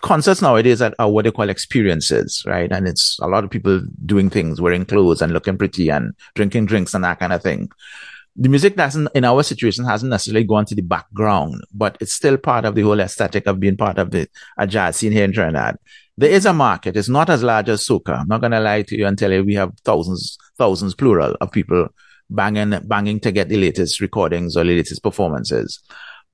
concerts 0.00 0.42
nowadays 0.42 0.80
are, 0.80 0.94
are, 0.98 1.10
what 1.10 1.24
they 1.24 1.30
call 1.30 1.48
experiences, 1.48 2.42
right? 2.46 2.70
And 2.70 2.86
it's 2.86 3.18
a 3.20 3.26
lot 3.26 3.44
of 3.44 3.50
people 3.50 3.80
doing 4.06 4.30
things, 4.30 4.60
wearing 4.60 4.84
clothes 4.84 5.22
and 5.22 5.32
looking 5.32 5.58
pretty 5.58 5.88
and 5.88 6.14
drinking 6.34 6.66
drinks 6.66 6.94
and 6.94 7.04
that 7.04 7.18
kind 7.18 7.32
of 7.32 7.42
thing. 7.42 7.70
The 8.36 8.48
music 8.48 8.76
doesn't, 8.76 9.08
in 9.14 9.24
our 9.24 9.42
situation, 9.42 9.84
hasn't 9.84 10.08
necessarily 10.08 10.44
gone 10.44 10.64
to 10.66 10.74
the 10.74 10.82
background, 10.82 11.62
but 11.74 11.98
it's 12.00 12.14
still 12.14 12.38
part 12.38 12.64
of 12.64 12.74
the 12.74 12.82
whole 12.82 13.00
aesthetic 13.00 13.46
of 13.46 13.60
being 13.60 13.76
part 13.76 13.98
of 13.98 14.10
the 14.10 14.26
a 14.56 14.66
jazz 14.66 14.96
scene 14.96 15.12
here 15.12 15.24
in 15.24 15.32
Trinidad 15.32 15.76
there 16.16 16.30
is 16.30 16.46
a 16.46 16.52
market. 16.52 16.96
It's 16.96 17.08
not 17.08 17.30
as 17.30 17.42
large 17.42 17.68
as 17.68 17.86
soca. 17.86 18.20
I'm 18.20 18.28
not 18.28 18.40
going 18.40 18.52
to 18.52 18.60
lie 18.60 18.82
to 18.82 18.96
you 18.96 19.06
and 19.06 19.18
tell 19.18 19.32
you 19.32 19.44
we 19.44 19.54
have 19.54 19.72
thousands, 19.80 20.36
thousands 20.58 20.94
plural 20.94 21.36
of 21.40 21.50
people 21.50 21.88
banging, 22.28 22.78
banging 22.84 23.20
to 23.20 23.32
get 23.32 23.48
the 23.48 23.56
latest 23.56 24.00
recordings 24.00 24.56
or 24.56 24.64
latest 24.64 25.02
performances. 25.02 25.80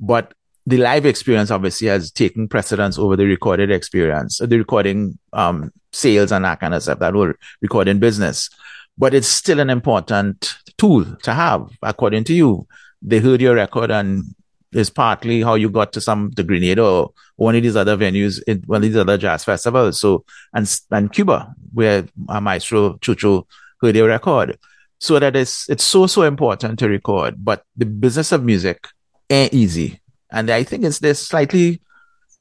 But 0.00 0.34
the 0.68 0.76
live 0.76 1.06
experience 1.06 1.50
obviously 1.50 1.88
has 1.88 2.10
taken 2.10 2.46
precedence 2.46 2.98
over 2.98 3.16
the 3.16 3.24
recorded 3.24 3.70
experience, 3.70 4.36
the 4.38 4.58
recording 4.58 5.18
um, 5.32 5.72
sales 5.94 6.30
and 6.30 6.44
that 6.44 6.60
kind 6.60 6.74
of 6.74 6.82
stuff, 6.82 6.98
that 6.98 7.14
whole 7.14 7.32
recording 7.62 7.98
business. 7.98 8.50
But 8.98 9.14
it's 9.14 9.28
still 9.28 9.60
an 9.60 9.70
important 9.70 10.56
tool 10.76 11.06
to 11.22 11.32
have, 11.32 11.70
according 11.82 12.24
to 12.24 12.34
you. 12.34 12.66
They 13.00 13.18
heard 13.18 13.40
your 13.40 13.54
record 13.54 13.90
and 13.90 14.24
it's 14.72 14.90
partly 14.90 15.40
how 15.40 15.54
you 15.54 15.70
got 15.70 15.94
to 15.94 16.02
some 16.02 16.32
the 16.36 16.42
Grenada 16.42 16.84
or 16.84 17.12
one 17.36 17.56
of 17.56 17.62
these 17.62 17.76
other 17.76 17.96
venues 17.96 18.42
in 18.46 18.62
one 18.66 18.78
of 18.78 18.82
these 18.82 18.96
other 18.96 19.16
jazz 19.16 19.44
festivals. 19.44 19.98
So 19.98 20.26
and 20.52 20.80
and 20.90 21.10
Cuba, 21.10 21.54
where 21.72 22.04
a 22.28 22.42
maestro 22.42 22.94
Chucho 22.98 23.46
heard 23.80 23.96
your 23.96 24.08
record. 24.08 24.58
So 24.98 25.18
that 25.18 25.34
is 25.34 25.64
it's 25.70 25.84
so 25.84 26.06
so 26.06 26.24
important 26.24 26.78
to 26.80 26.88
record. 26.88 27.42
But 27.42 27.62
the 27.74 27.86
business 27.86 28.32
of 28.32 28.44
music 28.44 28.86
ain't 29.30 29.54
easy. 29.54 30.00
And 30.30 30.50
I 30.50 30.62
think 30.62 30.84
it's 30.84 30.98
this 30.98 31.26
slightly 31.26 31.80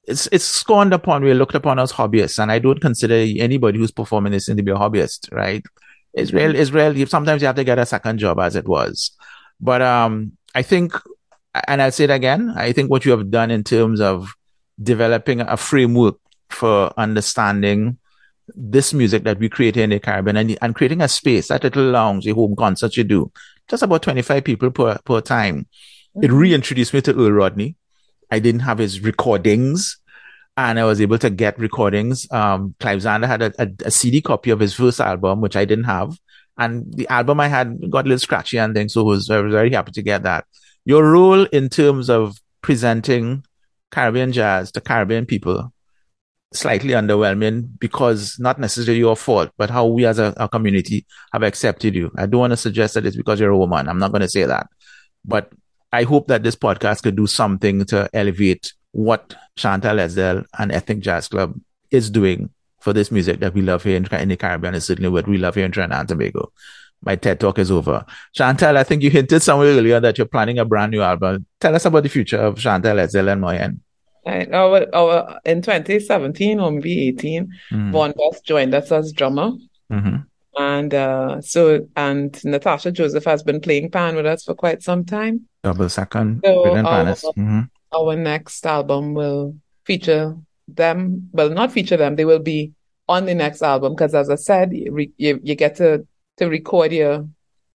it's 0.08 0.28
it's 0.32 0.46
scorned 0.46 0.94
upon, 0.94 1.24
we're 1.24 1.36
looked 1.36 1.56
upon 1.56 1.80
as 1.80 1.92
hobbyists. 1.92 2.40
And 2.42 2.52
I 2.52 2.60
don't 2.60 2.80
consider 2.80 3.14
anybody 3.14 3.78
who's 3.78 3.92
performing 3.92 4.32
this 4.32 4.46
to 4.46 4.56
be 4.56 4.72
a 4.72 4.76
hobbyist, 4.76 5.32
right? 5.32 5.64
Israel, 6.14 6.56
Israel, 6.56 7.06
sometimes 7.06 7.42
you 7.42 7.48
have 7.48 7.58
to 7.58 7.64
get 7.64 7.78
a 7.78 7.86
second 7.86 8.18
job 8.18 8.40
as 8.40 8.56
it 8.56 8.68
was. 8.68 9.12
But 9.60 9.82
um 9.82 10.34
I 10.56 10.62
think 10.62 10.94
and 11.68 11.82
I'll 11.82 11.92
say 11.92 12.06
it 12.06 12.10
again, 12.10 12.54
I 12.56 12.72
think 12.72 12.90
what 12.90 13.06
you 13.06 13.12
have 13.12 13.32
done 13.32 13.52
in 13.52 13.64
terms 13.64 14.00
of 14.00 14.34
developing 14.82 15.42
a 15.42 15.58
framework 15.58 16.16
for 16.50 16.94
understanding 16.98 17.98
this 18.56 18.94
music 18.94 19.24
that 19.24 19.40
we 19.40 19.50
create 19.50 19.76
in 19.76 19.90
the 19.90 20.00
Caribbean 20.00 20.38
and, 20.38 20.58
and 20.62 20.76
creating 20.76 21.02
a 21.02 21.08
space, 21.08 21.50
that 21.50 21.64
little 21.64 21.90
lounge, 21.90 22.28
a 22.28 22.34
home 22.34 22.56
concert 22.56 22.96
you 22.96 23.04
do, 23.04 23.32
just 23.68 23.84
about 23.84 24.04
25 24.04 24.44
people 24.44 24.72
per, 24.72 24.98
per 25.04 25.22
time. 25.22 25.68
It 26.22 26.32
reintroduced 26.32 26.94
me 26.94 27.02
to 27.02 27.14
Earl 27.14 27.32
Rodney. 27.32 27.76
I 28.32 28.40
didn't 28.40 28.62
have 28.62 28.78
his 28.78 29.02
recordings 29.02 29.98
and 30.58 30.80
I 30.80 30.86
was 30.86 31.00
able 31.00 31.18
to 31.20 31.30
get 31.30 31.60
recordings. 31.60 32.28
Um, 32.32 32.76
Clive 32.80 33.00
Zanda 33.00 33.28
had 33.28 33.42
a, 33.42 33.54
a, 33.60 33.68
a, 33.86 33.92
CD 33.92 34.22
copy 34.22 34.50
of 34.50 34.60
his 34.60 34.74
first 34.74 35.00
album, 35.00 35.40
which 35.40 35.56
I 35.56 35.66
didn't 35.66 35.86
have. 35.86 36.18
And 36.58 36.92
the 36.94 37.08
album 37.10 37.40
I 37.40 37.48
had 37.48 37.92
got 37.92 38.06
a 38.06 38.10
little 38.10 38.20
scratchy 38.20 38.58
and 38.58 38.74
things. 38.74 38.94
So 38.94 39.04
was, 39.04 39.30
I 39.30 39.40
was 39.40 39.54
very 39.54 39.72
happy 39.72 39.92
to 39.92 40.02
get 40.02 40.24
that 40.24 40.46
your 40.88 41.12
role 41.12 41.44
in 41.48 41.68
terms 41.68 42.10
of 42.10 42.38
presenting 42.62 43.44
Caribbean 43.92 44.32
jazz 44.32 44.72
to 44.72 44.80
Caribbean 44.80 45.26
people 45.26 45.74
slightly 46.54 46.94
underwhelming 46.94 47.68
because 47.78 48.38
not 48.40 48.58
necessarily 48.58 49.00
your 49.00 49.18
fault, 49.18 49.52
but 49.58 49.70
how 49.70 49.86
we 49.86 50.06
as 50.06 50.18
a, 50.18 50.34
a, 50.38 50.48
community 50.48 51.06
have 51.34 51.44
accepted 51.44 51.94
you. 51.94 52.10
I 52.18 52.26
don't 52.26 52.40
want 52.40 52.52
to 52.52 52.58
suggest 52.58 52.94
that 52.94 53.06
it's 53.06 53.18
because 53.18 53.38
you're 53.38 53.52
a 53.52 53.58
woman. 53.58 53.90
I'm 53.90 54.00
not 54.00 54.14
going 54.14 54.22
to 54.22 54.30
say 54.30 54.46
that, 54.46 54.68
but 55.26 55.52
I 55.92 56.04
hope 56.04 56.28
that 56.28 56.44
this 56.44 56.56
podcast 56.56 57.04
could 57.04 57.16
do 57.16 57.28
something 57.28 57.86
to 57.86 58.10
elevate 58.14 58.74
what 58.92 59.36
Chantal 59.56 59.98
Esdelle 59.98 60.46
and 60.58 60.72
Ethnic 60.72 61.00
Jazz 61.00 61.28
Club 61.28 61.60
is 61.92 62.10
doing 62.10 62.50
for 62.80 62.94
this 62.94 63.12
music 63.12 63.40
that 63.40 63.54
we 63.54 63.62
love 63.62 63.84
here 63.84 63.98
in, 63.98 64.06
in 64.14 64.30
the 64.30 64.38
Caribbean 64.38 64.74
and 64.74 64.84
certainly 64.84 65.10
what 65.10 65.28
we 65.28 65.38
love 65.38 65.56
here 65.56 65.66
in 65.66 65.72
Trinidad 65.72 66.00
and 66.00 66.10
Tobago 66.10 66.52
my 67.02 67.16
TED 67.16 67.40
talk 67.40 67.60
is 67.60 67.72
over. 67.72 68.06
Chantal, 68.34 68.78
I 68.78 68.84
think 68.84 69.04
you 69.04 69.10
hinted 69.10 69.42
somewhere 69.42 69.70
earlier 69.70 70.00
that 70.00 70.18
you're 70.18 70.28
planning 70.28 70.60
a 70.60 70.66
brand 70.66 70.92
new 70.92 71.02
album. 71.02 71.46
Tell 71.60 71.76
us 71.76 71.86
about 71.86 72.04
the 72.04 72.10
future 72.10 72.38
of 72.38 72.58
Chantal 72.58 72.98
Esdelle 72.98 73.32
and 73.32 73.42
Moyenne. 73.42 73.80
Right. 74.26 74.52
Our, 74.54 74.94
our, 74.94 75.40
in 75.46 75.62
2017 75.62 76.60
or 76.60 76.72
maybe 76.72 77.08
18, 77.10 77.50
mm. 77.72 77.92
Von 77.92 78.12
Best 78.12 78.46
joined 78.46 78.74
us 78.74 78.92
as 78.92 79.14
drummer. 79.14 79.52
Mm-hmm. 79.92 80.18
And 80.58 80.94
uh, 80.94 81.42
so, 81.42 81.88
and 81.96 82.44
Natasha 82.44 82.92
Joseph 82.92 83.26
has 83.26 83.44
been 83.44 83.62
playing 83.62 83.92
pan 83.92 84.16
with 84.16 84.26
us 84.26 84.44
for 84.44 84.56
quite 84.56 84.82
some 84.82 85.06
time. 85.06 85.48
Double 85.64 85.90
second, 85.90 86.42
so 86.44 86.76
our, 86.76 87.06
mm-hmm. 87.06 87.62
our 87.92 88.16
next 88.16 88.66
album 88.66 89.14
will 89.14 89.56
feature 89.86 90.36
them. 90.68 91.30
Well, 91.32 91.50
not 91.50 91.72
feature 91.72 91.98
them. 91.98 92.16
They 92.16 92.26
will 92.26 92.40
be 92.40 92.74
on 93.08 93.26
the 93.26 93.36
next 93.36 93.62
album 93.62 93.94
because, 93.94 94.16
as 94.16 94.30
I 94.30 94.36
said, 94.36 94.74
you, 94.74 95.12
you, 95.18 95.40
you 95.44 95.56
get 95.56 95.76
to 95.76 96.08
to 96.38 96.48
record 96.48 96.92
your 96.92 97.28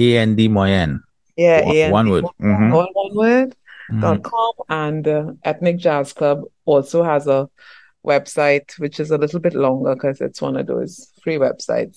A-N-D 0.00 0.48
Moyenne. 0.48 1.00
Yeah, 1.36 1.64
one, 1.64 1.76
A-N-D 1.76 1.92
one 1.92 2.10
word. 2.10 2.24
Mm-hmm. 2.40 2.74
All 2.74 2.88
one 2.92 3.16
word. 3.16 3.54
Mm-hmm. 3.90 4.00
Dot 4.02 4.22
com 4.22 4.52
and 4.68 5.08
uh, 5.08 5.32
Ethnic 5.44 5.78
Jazz 5.78 6.12
Club 6.12 6.42
also 6.66 7.02
has 7.02 7.26
a 7.26 7.48
website, 8.06 8.78
which 8.78 9.00
is 9.00 9.10
a 9.10 9.16
little 9.16 9.40
bit 9.40 9.54
longer 9.54 9.94
because 9.94 10.20
it's 10.20 10.42
one 10.42 10.58
of 10.58 10.66
those 10.66 11.10
free 11.22 11.36
websites. 11.36 11.96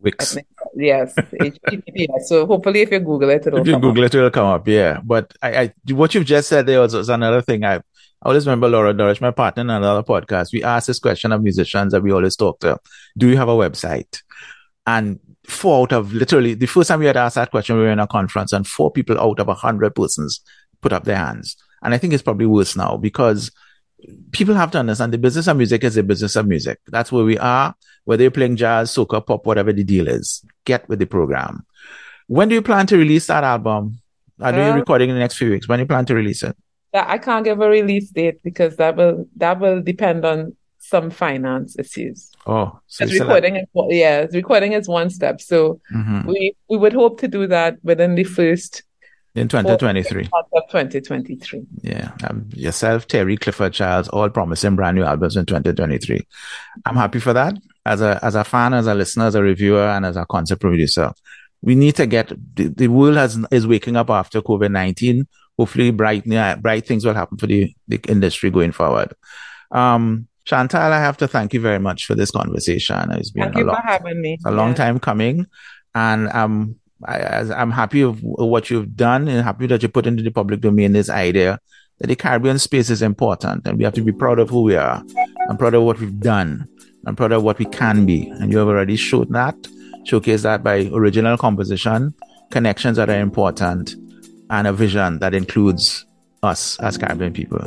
Wix. 0.00 0.38
Yes, 0.74 1.14
HTTPS. 1.16 2.22
So 2.26 2.46
hopefully, 2.46 2.82
if 2.82 2.92
you 2.92 3.00
Google 3.00 3.30
it, 3.30 3.44
it'll 3.46 3.60
if 3.60 3.66
you 3.66 3.78
Google 3.78 4.04
up. 4.04 4.06
it, 4.06 4.14
it'll 4.14 4.30
come 4.30 4.46
up. 4.46 4.68
Yeah, 4.68 5.00
but 5.02 5.34
I, 5.42 5.62
I, 5.62 5.72
what 5.92 6.14
you've 6.14 6.26
just 6.26 6.48
said 6.48 6.66
there 6.66 6.80
was, 6.80 6.94
was 6.94 7.08
another 7.08 7.42
thing. 7.42 7.64
I, 7.64 7.80
I 8.22 8.28
always 8.28 8.46
remember 8.46 8.68
Laura 8.68 8.94
Dorish, 8.94 9.20
my 9.20 9.32
partner 9.32 9.62
in 9.62 9.70
another 9.70 10.04
podcast. 10.04 10.52
We 10.52 10.62
asked 10.62 10.86
this 10.86 11.00
question 11.00 11.32
of 11.32 11.42
musicians 11.42 11.92
that 11.92 12.04
we 12.04 12.12
always 12.12 12.36
talk 12.36 12.60
to: 12.60 12.78
Do 13.18 13.28
you 13.28 13.36
have 13.36 13.48
a 13.48 13.52
website? 13.52 14.22
And 14.86 15.18
four 15.46 15.82
out 15.82 15.92
of 15.92 16.12
literally 16.12 16.54
the 16.54 16.66
first 16.66 16.88
time 16.88 17.00
we 17.00 17.06
had 17.06 17.16
asked 17.16 17.34
that 17.34 17.50
question, 17.50 17.76
we 17.76 17.82
were 17.82 17.90
in 17.90 17.98
a 17.98 18.06
conference, 18.06 18.52
and 18.52 18.64
four 18.64 18.92
people 18.92 19.18
out 19.20 19.40
of 19.40 19.48
a 19.48 19.54
hundred 19.54 19.96
persons 19.96 20.40
put 20.82 20.92
up 20.92 21.02
their 21.02 21.16
hands. 21.16 21.56
And 21.82 21.94
I 21.94 21.98
think 21.98 22.12
it's 22.12 22.22
probably 22.22 22.46
worse 22.46 22.76
now 22.76 22.96
because 22.96 23.50
people 24.30 24.54
have 24.54 24.70
to 24.70 24.78
understand 24.78 25.12
the 25.12 25.18
business 25.18 25.48
of 25.48 25.56
music 25.56 25.82
is 25.82 25.96
a 25.96 26.04
business 26.04 26.36
of 26.36 26.46
music. 26.46 26.78
That's 26.86 27.10
where 27.10 27.24
we 27.24 27.38
are, 27.38 27.74
whether 28.04 28.22
you're 28.22 28.30
playing 28.30 28.54
jazz, 28.54 28.94
soca, 28.94 29.24
pop, 29.26 29.46
whatever 29.46 29.72
the 29.72 29.82
deal 29.82 30.06
is. 30.06 30.44
Get 30.64 30.88
with 30.88 31.00
the 31.00 31.06
program. 31.06 31.66
When 32.28 32.48
do 32.48 32.54
you 32.54 32.62
plan 32.62 32.86
to 32.86 32.96
release 32.96 33.26
that 33.26 33.42
album? 33.42 34.00
Are 34.40 34.52
know 34.52 34.58
you're 34.58 34.74
uh, 34.74 34.76
recording 34.76 35.08
in 35.10 35.16
the 35.16 35.20
next 35.20 35.36
few 35.36 35.50
weeks. 35.50 35.68
When 35.68 35.78
do 35.78 35.82
you 35.82 35.88
plan 35.88 36.04
to 36.06 36.14
release 36.14 36.44
it? 36.44 36.56
I 36.94 37.18
can't 37.18 37.44
give 37.44 37.60
a 37.60 37.68
release 37.68 38.10
date 38.10 38.42
because 38.42 38.76
that 38.76 38.96
will 38.96 39.26
that 39.36 39.60
will 39.60 39.82
depend 39.82 40.24
on 40.24 40.56
some 40.78 41.10
finance 41.10 41.78
issues. 41.78 42.30
Oh, 42.46 42.78
so 42.86 43.06
recording 43.06 43.56
is 43.56 43.66
yeah, 43.88 44.26
recording 44.32 44.72
is 44.72 44.88
one 44.88 45.10
step. 45.10 45.40
So 45.40 45.80
mm-hmm. 45.94 46.28
we 46.28 46.54
we 46.68 46.76
would 46.76 46.92
hope 46.92 47.20
to 47.20 47.28
do 47.28 47.46
that 47.46 47.78
within 47.82 48.14
the 48.14 48.24
first 48.24 48.82
in 49.34 49.48
2023. 49.48 50.24
2023. 50.24 51.66
Yeah. 51.82 52.12
Um, 52.28 52.48
yourself, 52.52 53.06
Terry, 53.06 53.36
Clifford 53.36 53.72
Childs, 53.72 54.08
all 54.08 54.28
promising 54.28 54.76
brand 54.76 54.96
new 54.96 55.04
albums 55.04 55.36
in 55.36 55.46
2023. 55.46 56.20
I'm 56.84 56.96
happy 56.96 57.18
for 57.18 57.32
that. 57.32 57.56
As 57.86 58.00
a, 58.00 58.20
as 58.22 58.34
a 58.34 58.44
fan, 58.44 58.74
as 58.74 58.86
a 58.86 58.94
listener, 58.94 59.24
as 59.26 59.34
a 59.34 59.42
reviewer, 59.42 59.88
and 59.88 60.04
as 60.04 60.16
a 60.16 60.26
concept 60.26 60.60
producer, 60.60 61.12
we 61.62 61.74
need 61.74 61.96
to 61.96 62.06
get, 62.06 62.32
the, 62.54 62.68
the 62.68 62.88
world 62.88 63.16
has, 63.16 63.38
is 63.50 63.66
waking 63.66 63.96
up 63.96 64.10
after 64.10 64.42
COVID-19. 64.42 65.26
Hopefully 65.58 65.90
bright, 65.90 66.24
bright 66.62 66.86
things 66.86 67.04
will 67.04 67.14
happen 67.14 67.38
for 67.38 67.46
the, 67.46 67.74
the 67.88 68.00
industry 68.08 68.50
going 68.50 68.72
forward. 68.72 69.12
Um, 69.70 70.28
Chantal, 70.44 70.92
I 70.92 70.98
have 70.98 71.16
to 71.18 71.28
thank 71.28 71.54
you 71.54 71.60
very 71.60 71.78
much 71.78 72.06
for 72.06 72.14
this 72.14 72.30
conversation. 72.30 73.12
It's 73.12 73.30
been 73.30 73.44
thank 73.44 73.56
a 73.56 73.58
you 73.60 73.64
long, 73.66 73.76
for 73.76 73.82
having 73.82 74.20
me. 74.20 74.38
a 74.44 74.50
long 74.50 74.74
time 74.74 74.98
coming. 74.98 75.46
And 75.94 76.28
um, 76.30 76.76
I, 77.04 77.44
am 77.60 77.70
happy 77.70 78.00
of 78.00 78.22
what 78.22 78.70
you've 78.70 78.96
done 78.96 79.28
and 79.28 79.42
happy 79.44 79.66
that 79.68 79.82
you 79.82 79.88
put 79.88 80.06
into 80.06 80.22
the 80.22 80.30
public 80.30 80.60
domain 80.60 80.92
this 80.92 81.10
idea 81.10 81.60
that 81.98 82.08
the 82.08 82.16
Caribbean 82.16 82.58
space 82.58 82.90
is 82.90 83.02
important 83.02 83.66
and 83.66 83.78
we 83.78 83.84
have 83.84 83.94
to 83.94 84.02
be 84.02 84.12
proud 84.12 84.38
of 84.38 84.50
who 84.50 84.62
we 84.62 84.76
are. 84.76 85.04
I'm 85.48 85.56
proud 85.56 85.74
of 85.74 85.82
what 85.82 86.00
we've 86.00 86.18
done. 86.18 86.68
I'm 87.06 87.16
proud 87.16 87.32
of 87.32 87.42
what 87.42 87.58
we 87.58 87.64
can 87.66 88.06
be. 88.06 88.28
And 88.28 88.50
you 88.50 88.58
have 88.58 88.68
already 88.68 88.96
showed 88.96 89.32
that, 89.32 89.56
showcased 90.04 90.42
that 90.42 90.64
by 90.64 90.90
original 90.92 91.36
composition, 91.36 92.14
connections 92.50 92.96
that 92.96 93.10
are 93.10 93.20
important, 93.20 93.94
and 94.52 94.66
a 94.66 94.72
vision 94.72 95.18
that 95.18 95.34
includes 95.34 96.04
us 96.42 96.78
as 96.80 96.98
Caribbean 96.98 97.32
people. 97.32 97.58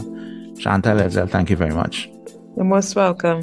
Chantal 0.58 1.00
Esdelle, 1.00 1.28
thank 1.28 1.50
you 1.50 1.56
very 1.56 1.74
much. 1.74 2.08
You're 2.56 2.64
most 2.64 2.96
welcome. 2.96 3.42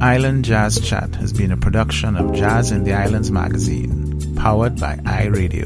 Island 0.00 0.44
Jazz 0.44 0.80
Chat 0.80 1.16
has 1.16 1.32
been 1.32 1.50
a 1.50 1.56
production 1.56 2.16
of 2.16 2.32
Jazz 2.32 2.70
in 2.70 2.84
the 2.84 2.92
Islands 2.92 3.32
magazine, 3.32 4.36
powered 4.36 4.78
by 4.78 4.94
iRadio.tt. 4.98 5.58